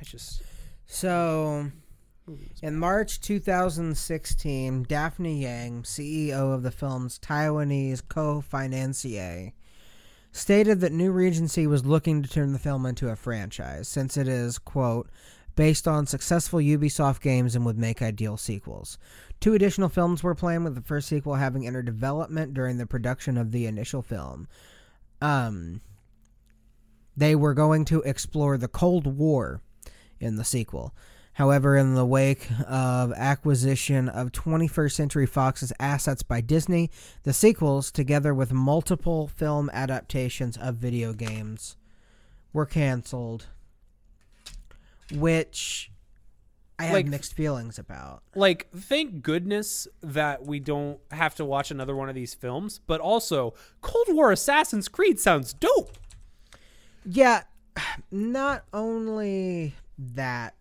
I 0.00 0.04
just. 0.04 0.42
So, 0.86 1.70
in 2.62 2.76
March 2.76 3.20
2016, 3.20 4.82
Daphne 4.84 5.42
Yang, 5.42 5.82
CEO 5.82 6.54
of 6.54 6.62
the 6.62 6.70
film's 6.70 7.18
Taiwanese 7.18 8.02
co 8.08 8.40
financier, 8.40 9.52
stated 10.32 10.80
that 10.80 10.92
New 10.92 11.10
Regency 11.10 11.66
was 11.66 11.84
looking 11.84 12.22
to 12.22 12.28
turn 12.28 12.52
the 12.52 12.58
film 12.58 12.86
into 12.86 13.08
a 13.08 13.16
franchise 13.16 13.88
since 13.88 14.16
it 14.16 14.28
is, 14.28 14.58
quote, 14.58 15.08
based 15.56 15.88
on 15.88 16.06
successful 16.06 16.60
Ubisoft 16.60 17.20
games 17.20 17.56
and 17.56 17.64
would 17.64 17.78
make 17.78 18.00
ideal 18.00 18.36
sequels. 18.36 18.98
Two 19.40 19.54
additional 19.54 19.88
films 19.88 20.22
were 20.22 20.34
planned, 20.34 20.64
with 20.64 20.74
the 20.74 20.82
first 20.82 21.08
sequel 21.08 21.34
having 21.34 21.66
entered 21.66 21.86
development 21.86 22.54
during 22.54 22.78
the 22.78 22.86
production 22.86 23.36
of 23.36 23.50
the 23.50 23.66
initial 23.66 24.02
film. 24.02 24.46
Um, 25.20 25.80
they 27.16 27.34
were 27.34 27.54
going 27.54 27.84
to 27.86 28.02
explore 28.02 28.56
the 28.56 28.68
Cold 28.68 29.06
War 29.06 29.60
in 30.20 30.36
the 30.36 30.44
sequel. 30.44 30.94
However, 31.34 31.76
in 31.76 31.94
the 31.94 32.04
wake 32.04 32.48
of 32.66 33.12
acquisition 33.12 34.08
of 34.08 34.32
21st 34.32 34.92
Century 34.92 35.26
Fox's 35.26 35.72
assets 35.80 36.22
by 36.22 36.40
Disney, 36.40 36.90
the 37.22 37.32
sequels, 37.32 37.90
together 37.90 38.34
with 38.34 38.52
multiple 38.52 39.28
film 39.28 39.70
adaptations 39.72 40.56
of 40.56 40.74
video 40.76 41.12
games, 41.12 41.76
were 42.52 42.66
canceled, 42.66 43.46
which 45.12 45.90
I 46.78 46.84
have 46.84 46.92
Like- 46.94 47.06
mixed 47.06 47.34
feelings 47.34 47.78
about. 47.78 48.22
Like, 48.34 48.68
thank 48.74 49.22
goodness 49.22 49.86
that 50.02 50.44
we 50.46 50.60
don't 50.60 50.98
have 51.10 51.34
to 51.36 51.44
watch 51.44 51.70
another 51.70 51.94
one 51.94 52.08
of 52.08 52.14
these 52.14 52.34
films, 52.34 52.80
but 52.86 53.00
also, 53.00 53.54
Cold 53.82 54.06
War 54.10 54.32
Assassin's 54.32 54.88
Creed 54.88 55.20
sounds 55.20 55.52
dope. 55.52 55.96
Yeah, 57.04 57.44
not 58.10 58.64
only 58.72 59.74
that, 59.98 60.54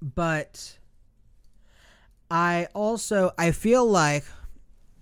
but 0.00 0.78
I 2.30 2.68
also 2.74 3.32
I 3.38 3.52
feel 3.52 3.86
like 3.86 4.24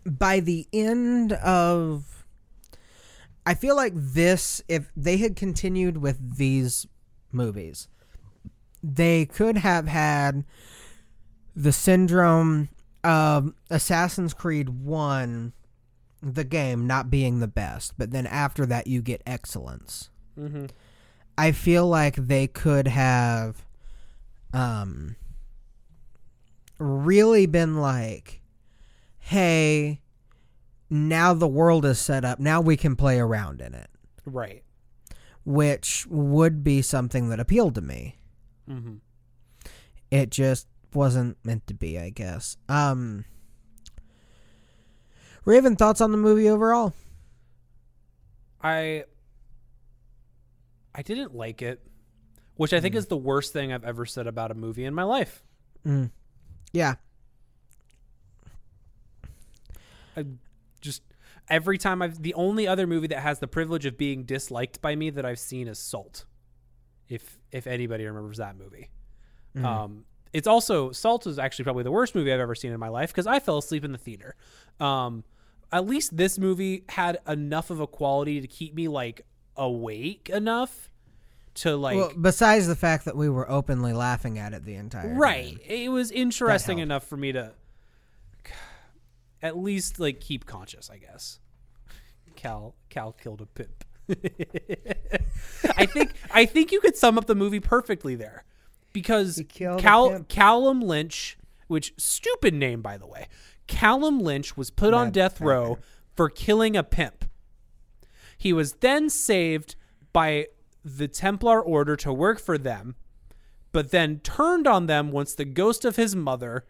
by 0.04 0.40
the 0.40 0.66
end 0.72 1.32
of 1.32 2.24
I 3.44 3.54
feel 3.54 3.76
like 3.76 3.92
this 3.94 4.62
if 4.68 4.90
they 4.96 5.16
had 5.18 5.36
continued 5.36 5.98
with 5.98 6.36
these 6.36 6.86
movies, 7.32 7.88
they 8.82 9.26
could 9.26 9.58
have 9.58 9.86
had 9.86 10.44
the 11.54 11.72
syndrome 11.72 12.68
of 13.02 13.52
Assassin's 13.70 14.34
Creed 14.34 14.68
1 14.68 15.52
the 16.22 16.44
game 16.44 16.86
not 16.86 17.10
being 17.10 17.40
the 17.40 17.46
best, 17.46 17.94
but 17.96 18.10
then 18.10 18.26
after 18.26 18.66
that 18.66 18.86
you 18.86 19.02
get 19.02 19.22
excellence. 19.26 20.10
Mm-hmm. 20.38 20.66
I 21.38 21.52
feel 21.52 21.86
like 21.86 22.16
they 22.16 22.46
could 22.46 22.88
have 22.88 23.65
um 24.52 25.16
really 26.78 27.46
been 27.46 27.76
like 27.80 28.40
hey 29.18 30.00
now 30.90 31.32
the 31.34 31.48
world 31.48 31.84
is 31.84 31.98
set 31.98 32.24
up 32.24 32.38
now 32.38 32.60
we 32.60 32.76
can 32.76 32.94
play 32.96 33.18
around 33.18 33.60
in 33.60 33.74
it. 33.74 33.88
Right. 34.24 34.62
which 35.44 36.06
would 36.08 36.62
be 36.64 36.82
something 36.82 37.28
that 37.28 37.38
appealed 37.40 37.74
to 37.76 37.80
me. 37.80 38.16
Mm-hmm. 38.68 38.96
it 40.10 40.30
just 40.30 40.66
wasn't 40.92 41.36
meant 41.44 41.66
to 41.68 41.74
be 41.74 41.98
i 41.98 42.10
guess. 42.10 42.56
Um 42.68 43.24
raven 45.44 45.76
thoughts 45.76 46.00
on 46.00 46.10
the 46.10 46.18
movie 46.18 46.48
overall? 46.48 46.92
I 48.62 49.04
I 50.94 51.02
didn't 51.02 51.34
like 51.34 51.60
it, 51.62 51.80
which 52.56 52.72
I 52.72 52.80
think 52.80 52.94
is 52.94 53.06
the 53.06 53.16
worst 53.16 53.52
thing 53.52 53.72
I've 53.72 53.84
ever 53.84 54.06
said 54.06 54.26
about 54.26 54.50
a 54.50 54.54
movie 54.54 54.84
in 54.84 54.94
my 54.94 55.02
life. 55.02 55.42
mm. 55.86 56.10
yeah 56.72 56.94
Just 60.80 61.02
every 61.48 61.78
time 61.78 62.02
I've 62.02 62.20
the 62.22 62.34
only 62.34 62.66
other 62.66 62.86
movie 62.86 63.08
that 63.08 63.20
has 63.20 63.38
the 63.38 63.48
privilege 63.48 63.86
of 63.86 63.96
being 63.96 64.24
disliked 64.24 64.80
by 64.80 64.96
me 64.96 65.10
that 65.10 65.24
I've 65.24 65.38
seen 65.38 65.68
is 65.68 65.78
Salt. 65.78 66.24
If 67.08 67.38
if 67.52 67.66
anybody 67.66 68.04
remembers 68.06 68.38
that 68.38 68.56
movie. 68.56 68.90
Um 69.64 70.04
it's 70.32 70.46
also 70.46 70.92
Salt 70.92 71.26
is 71.26 71.38
actually 71.38 71.64
probably 71.64 71.84
the 71.84 71.90
worst 71.90 72.14
movie 72.14 72.32
I've 72.32 72.40
ever 72.40 72.54
seen 72.54 72.72
in 72.72 72.80
my 72.80 72.88
life 72.88 73.10
because 73.10 73.26
I 73.26 73.38
fell 73.38 73.58
asleep 73.58 73.84
in 73.84 73.92
the 73.92 73.98
theater. 73.98 74.34
Um 74.80 75.24
at 75.72 75.86
least 75.86 76.16
this 76.16 76.38
movie 76.38 76.84
had 76.88 77.18
enough 77.26 77.70
of 77.70 77.80
a 77.80 77.86
quality 77.86 78.40
to 78.40 78.46
keep 78.46 78.74
me 78.74 78.88
like 78.88 79.22
awake 79.56 80.30
enough 80.32 80.90
to 81.56 81.76
like 81.76 81.96
well 81.96 82.12
besides 82.20 82.66
the 82.66 82.76
fact 82.76 83.04
that 83.04 83.16
we 83.16 83.28
were 83.28 83.50
openly 83.50 83.92
laughing 83.92 84.38
at 84.38 84.52
it 84.52 84.64
the 84.64 84.74
entire 84.74 85.02
time. 85.02 85.18
right. 85.18 85.58
It 85.66 85.90
was 85.90 86.10
interesting 86.10 86.78
enough 86.78 87.04
for 87.04 87.16
me 87.16 87.32
to 87.32 87.52
at 89.42 89.58
least 89.58 90.00
like 90.00 90.20
keep 90.20 90.46
conscious 90.46 90.90
i 90.90 90.96
guess. 90.96 91.40
Cal 92.34 92.74
cal 92.90 93.12
killed 93.12 93.40
a 93.40 93.46
pimp. 93.46 93.84
I 95.76 95.86
think 95.86 96.12
i 96.30 96.46
think 96.46 96.70
you 96.70 96.80
could 96.80 96.96
sum 96.96 97.18
up 97.18 97.26
the 97.26 97.34
movie 97.34 97.60
perfectly 97.60 98.14
there 98.14 98.44
because 98.92 99.42
cal 99.48 100.24
callum 100.28 100.80
lynch 100.80 101.36
which 101.66 101.92
stupid 101.96 102.54
name 102.54 102.82
by 102.82 102.96
the 102.96 103.06
way 103.06 103.26
callum 103.66 104.20
lynch 104.20 104.56
was 104.56 104.70
put 104.70 104.94
on 104.94 105.10
death 105.10 105.40
row 105.40 105.78
for 106.14 106.30
killing 106.30 106.76
a 106.76 106.82
pimp. 106.82 107.24
He 108.38 108.52
was 108.52 108.74
then 108.74 109.10
saved 109.10 109.76
by 110.12 110.46
the 110.86 111.08
templar 111.08 111.60
order 111.60 111.96
to 111.96 112.12
work 112.12 112.38
for 112.38 112.56
them 112.56 112.94
but 113.76 113.90
then 113.90 114.20
turned 114.20 114.66
on 114.66 114.86
them 114.86 115.12
once 115.12 115.34
the 115.34 115.44
ghost 115.44 115.84
of 115.84 115.96
his 115.96 116.16
mother 116.16 116.64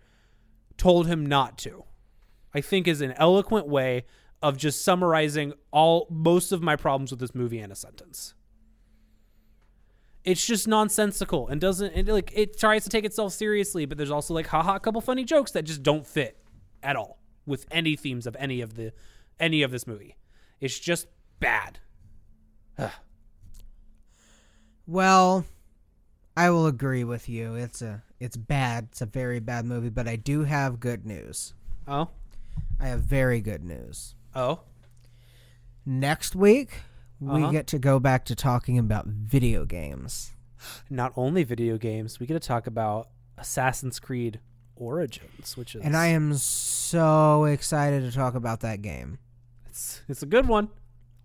told 0.77 1.07
him 1.07 1.25
not 1.25 1.57
to. 1.57 1.85
I 2.53 2.61
think 2.61 2.89
is 2.89 3.01
an 3.01 3.13
eloquent 3.13 3.69
way 3.69 4.07
of 4.43 4.57
just 4.57 4.83
summarizing 4.83 5.53
all 5.71 6.09
most 6.11 6.51
of 6.51 6.63
my 6.63 6.75
problems 6.75 7.13
with 7.13 7.21
this 7.21 7.33
movie 7.33 7.61
in 7.61 7.71
a 7.71 7.77
sentence. 7.77 8.35
It's 10.25 10.45
just 10.45 10.67
nonsensical 10.67 11.47
and 11.47 11.61
doesn't 11.61 11.93
it, 11.95 12.09
like 12.09 12.33
it 12.35 12.59
tries 12.59 12.83
to 12.83 12.91
take 12.91 13.05
itself 13.05 13.33
seriously, 13.33 13.87
but 13.87 13.97
there's 13.97 14.11
also 14.11 14.35
like 14.35 14.49
haha 14.49 14.75
a 14.75 14.81
couple 14.81 15.01
funny 15.01 15.23
jokes 15.23 15.53
that 15.53 15.63
just 15.63 15.85
don't 15.85 16.05
fit 16.05 16.43
at 16.83 16.97
all 16.97 17.21
with 17.47 17.67
any 17.71 17.95
themes 17.95 18.27
of 18.27 18.35
any 18.37 18.61
of 18.61 18.75
the 18.75 18.93
any 19.39 19.63
of 19.63 19.71
this 19.71 19.87
movie. 19.87 20.17
It's 20.59 20.81
just 20.81 21.07
bad. 21.39 21.79
Well, 24.87 25.45
I 26.37 26.51
will 26.51 26.67
agree 26.67 27.05
with 27.05 27.29
you. 27.29 27.55
It's 27.55 27.83
a 27.83 28.03
it's 28.21 28.37
bad. 28.37 28.89
It's 28.91 29.01
a 29.03 29.07
very 29.07 29.41
bad 29.41 29.65
movie, 29.65 29.91
but 29.91 30.09
I 30.09 30.17
do 30.17 30.45
have 30.45 30.81
good 30.81 31.05
news. 31.05 31.55
Oh. 31.87 32.09
I 32.81 32.89
have 32.89 33.01
very 33.03 33.41
good 33.41 33.65
news. 33.65 34.15
Oh. 34.35 34.61
Next 35.85 36.35
week, 36.35 36.81
we 37.21 37.43
Uh-huh. 37.43 37.51
get 37.53 37.67
to 37.69 37.79
go 37.79 37.99
back 37.99 38.25
to 38.27 38.35
talking 38.35 38.79
about 38.79 39.07
video 39.07 39.65
games. 39.65 40.33
not 40.91 41.13
only 41.17 41.45
video 41.45 41.77
games, 41.77 42.19
we 42.19 42.27
get 42.27 42.35
to 42.41 42.41
talk 42.49 42.67
about 42.67 43.11
Assassin's 43.37 44.01
Creed 44.01 44.41
Origins, 44.75 45.55
which 45.57 45.75
is 45.75 45.83
And 45.83 45.95
I 45.97 46.07
am 46.09 46.35
so 46.35 47.45
excited 47.45 48.03
to 48.03 48.11
talk 48.17 48.35
about 48.35 48.61
that 48.61 48.81
game. 48.83 49.19
it's 49.69 50.01
it's 50.09 50.23
a 50.23 50.27
good 50.27 50.49
one. 50.49 50.71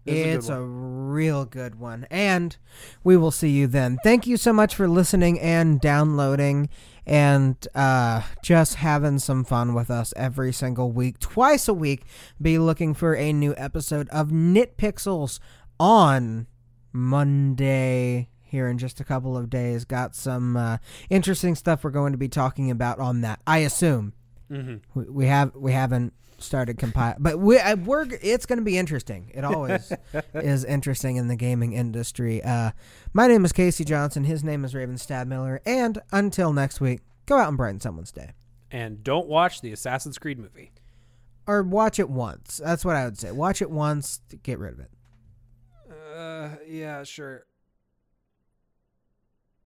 It's 0.05 0.49
a 0.49 0.55
a, 0.55 0.65
real 0.65 1.45
good 1.45 1.75
one. 1.75 2.07
And 2.09 2.57
we 3.03 3.17
will 3.17 3.31
see 3.31 3.49
you 3.49 3.67
then. 3.67 3.97
Thank 4.03 4.25
you 4.25 4.37
so 4.37 4.53
much 4.53 4.75
for 4.75 4.87
listening 4.87 5.39
and 5.39 5.79
downloading 5.79 6.69
and 7.05 7.55
uh, 7.75 8.21
just 8.43 8.75
having 8.75 9.19
some 9.19 9.43
fun 9.43 9.73
with 9.73 9.89
us 9.91 10.13
every 10.15 10.53
single 10.53 10.91
week. 10.91 11.19
Twice 11.19 11.67
a 11.67 11.73
week, 11.73 12.03
be 12.41 12.57
looking 12.57 12.93
for 12.93 13.15
a 13.15 13.33
new 13.33 13.53
episode 13.57 14.07
of 14.09 14.29
Nitpixels 14.29 15.39
on 15.79 16.47
Monday. 16.91 18.29
Here 18.41 18.67
in 18.67 18.77
just 18.77 18.99
a 18.99 19.05
couple 19.05 19.37
of 19.37 19.49
days, 19.49 19.85
got 19.85 20.13
some 20.13 20.57
uh, 20.57 20.77
interesting 21.09 21.55
stuff 21.55 21.83
we're 21.83 21.91
going 21.91 22.11
to 22.11 22.17
be 22.17 22.27
talking 22.27 22.69
about 22.69 22.99
on 22.99 23.21
that. 23.21 23.39
I 23.47 23.59
assume 23.59 24.13
Mm-hmm. 24.51 24.99
We, 24.99 25.05
we 25.05 25.25
have 25.27 25.55
we 25.55 25.71
haven't 25.71 26.13
started 26.41 26.77
compile, 26.77 27.15
but 27.19 27.39
we 27.39 27.59
I, 27.59 27.75
we're 27.75 28.05
it's 28.21 28.45
going 28.45 28.59
to 28.59 28.65
be 28.65 28.77
interesting. 28.77 29.31
It 29.33 29.43
always 29.43 29.91
is 30.33 30.63
interesting 30.65 31.15
in 31.17 31.27
the 31.27 31.35
gaming 31.35 31.73
industry. 31.73 32.43
Uh, 32.43 32.71
my 33.13 33.27
name 33.27 33.45
is 33.45 33.51
Casey 33.51 33.83
Johnson. 33.85 34.23
His 34.23 34.43
name 34.43 34.65
is 34.65 34.73
Raven 34.75 34.95
Stabmiller. 34.95 35.59
And 35.65 35.99
until 36.11 36.53
next 36.53 36.81
week, 36.81 37.01
go 37.25 37.37
out 37.37 37.47
and 37.47 37.57
brighten 37.57 37.79
someone's 37.79 38.11
day, 38.11 38.31
And 38.71 39.03
don't 39.03 39.27
watch 39.27 39.61
the 39.61 39.71
Assassin's 39.71 40.17
Creed 40.17 40.39
movie. 40.39 40.71
or 41.47 41.63
watch 41.63 41.99
it 41.99 42.09
once. 42.09 42.61
That's 42.63 42.83
what 42.85 42.95
I 42.95 43.05
would 43.05 43.17
say. 43.17 43.31
Watch 43.31 43.61
it 43.61 43.69
once, 43.71 44.21
to 44.29 44.35
get 44.37 44.59
rid 44.59 44.73
of 44.73 44.79
it. 44.79 44.91
Uh, 46.15 46.49
yeah, 46.67 47.03
sure. 47.03 47.45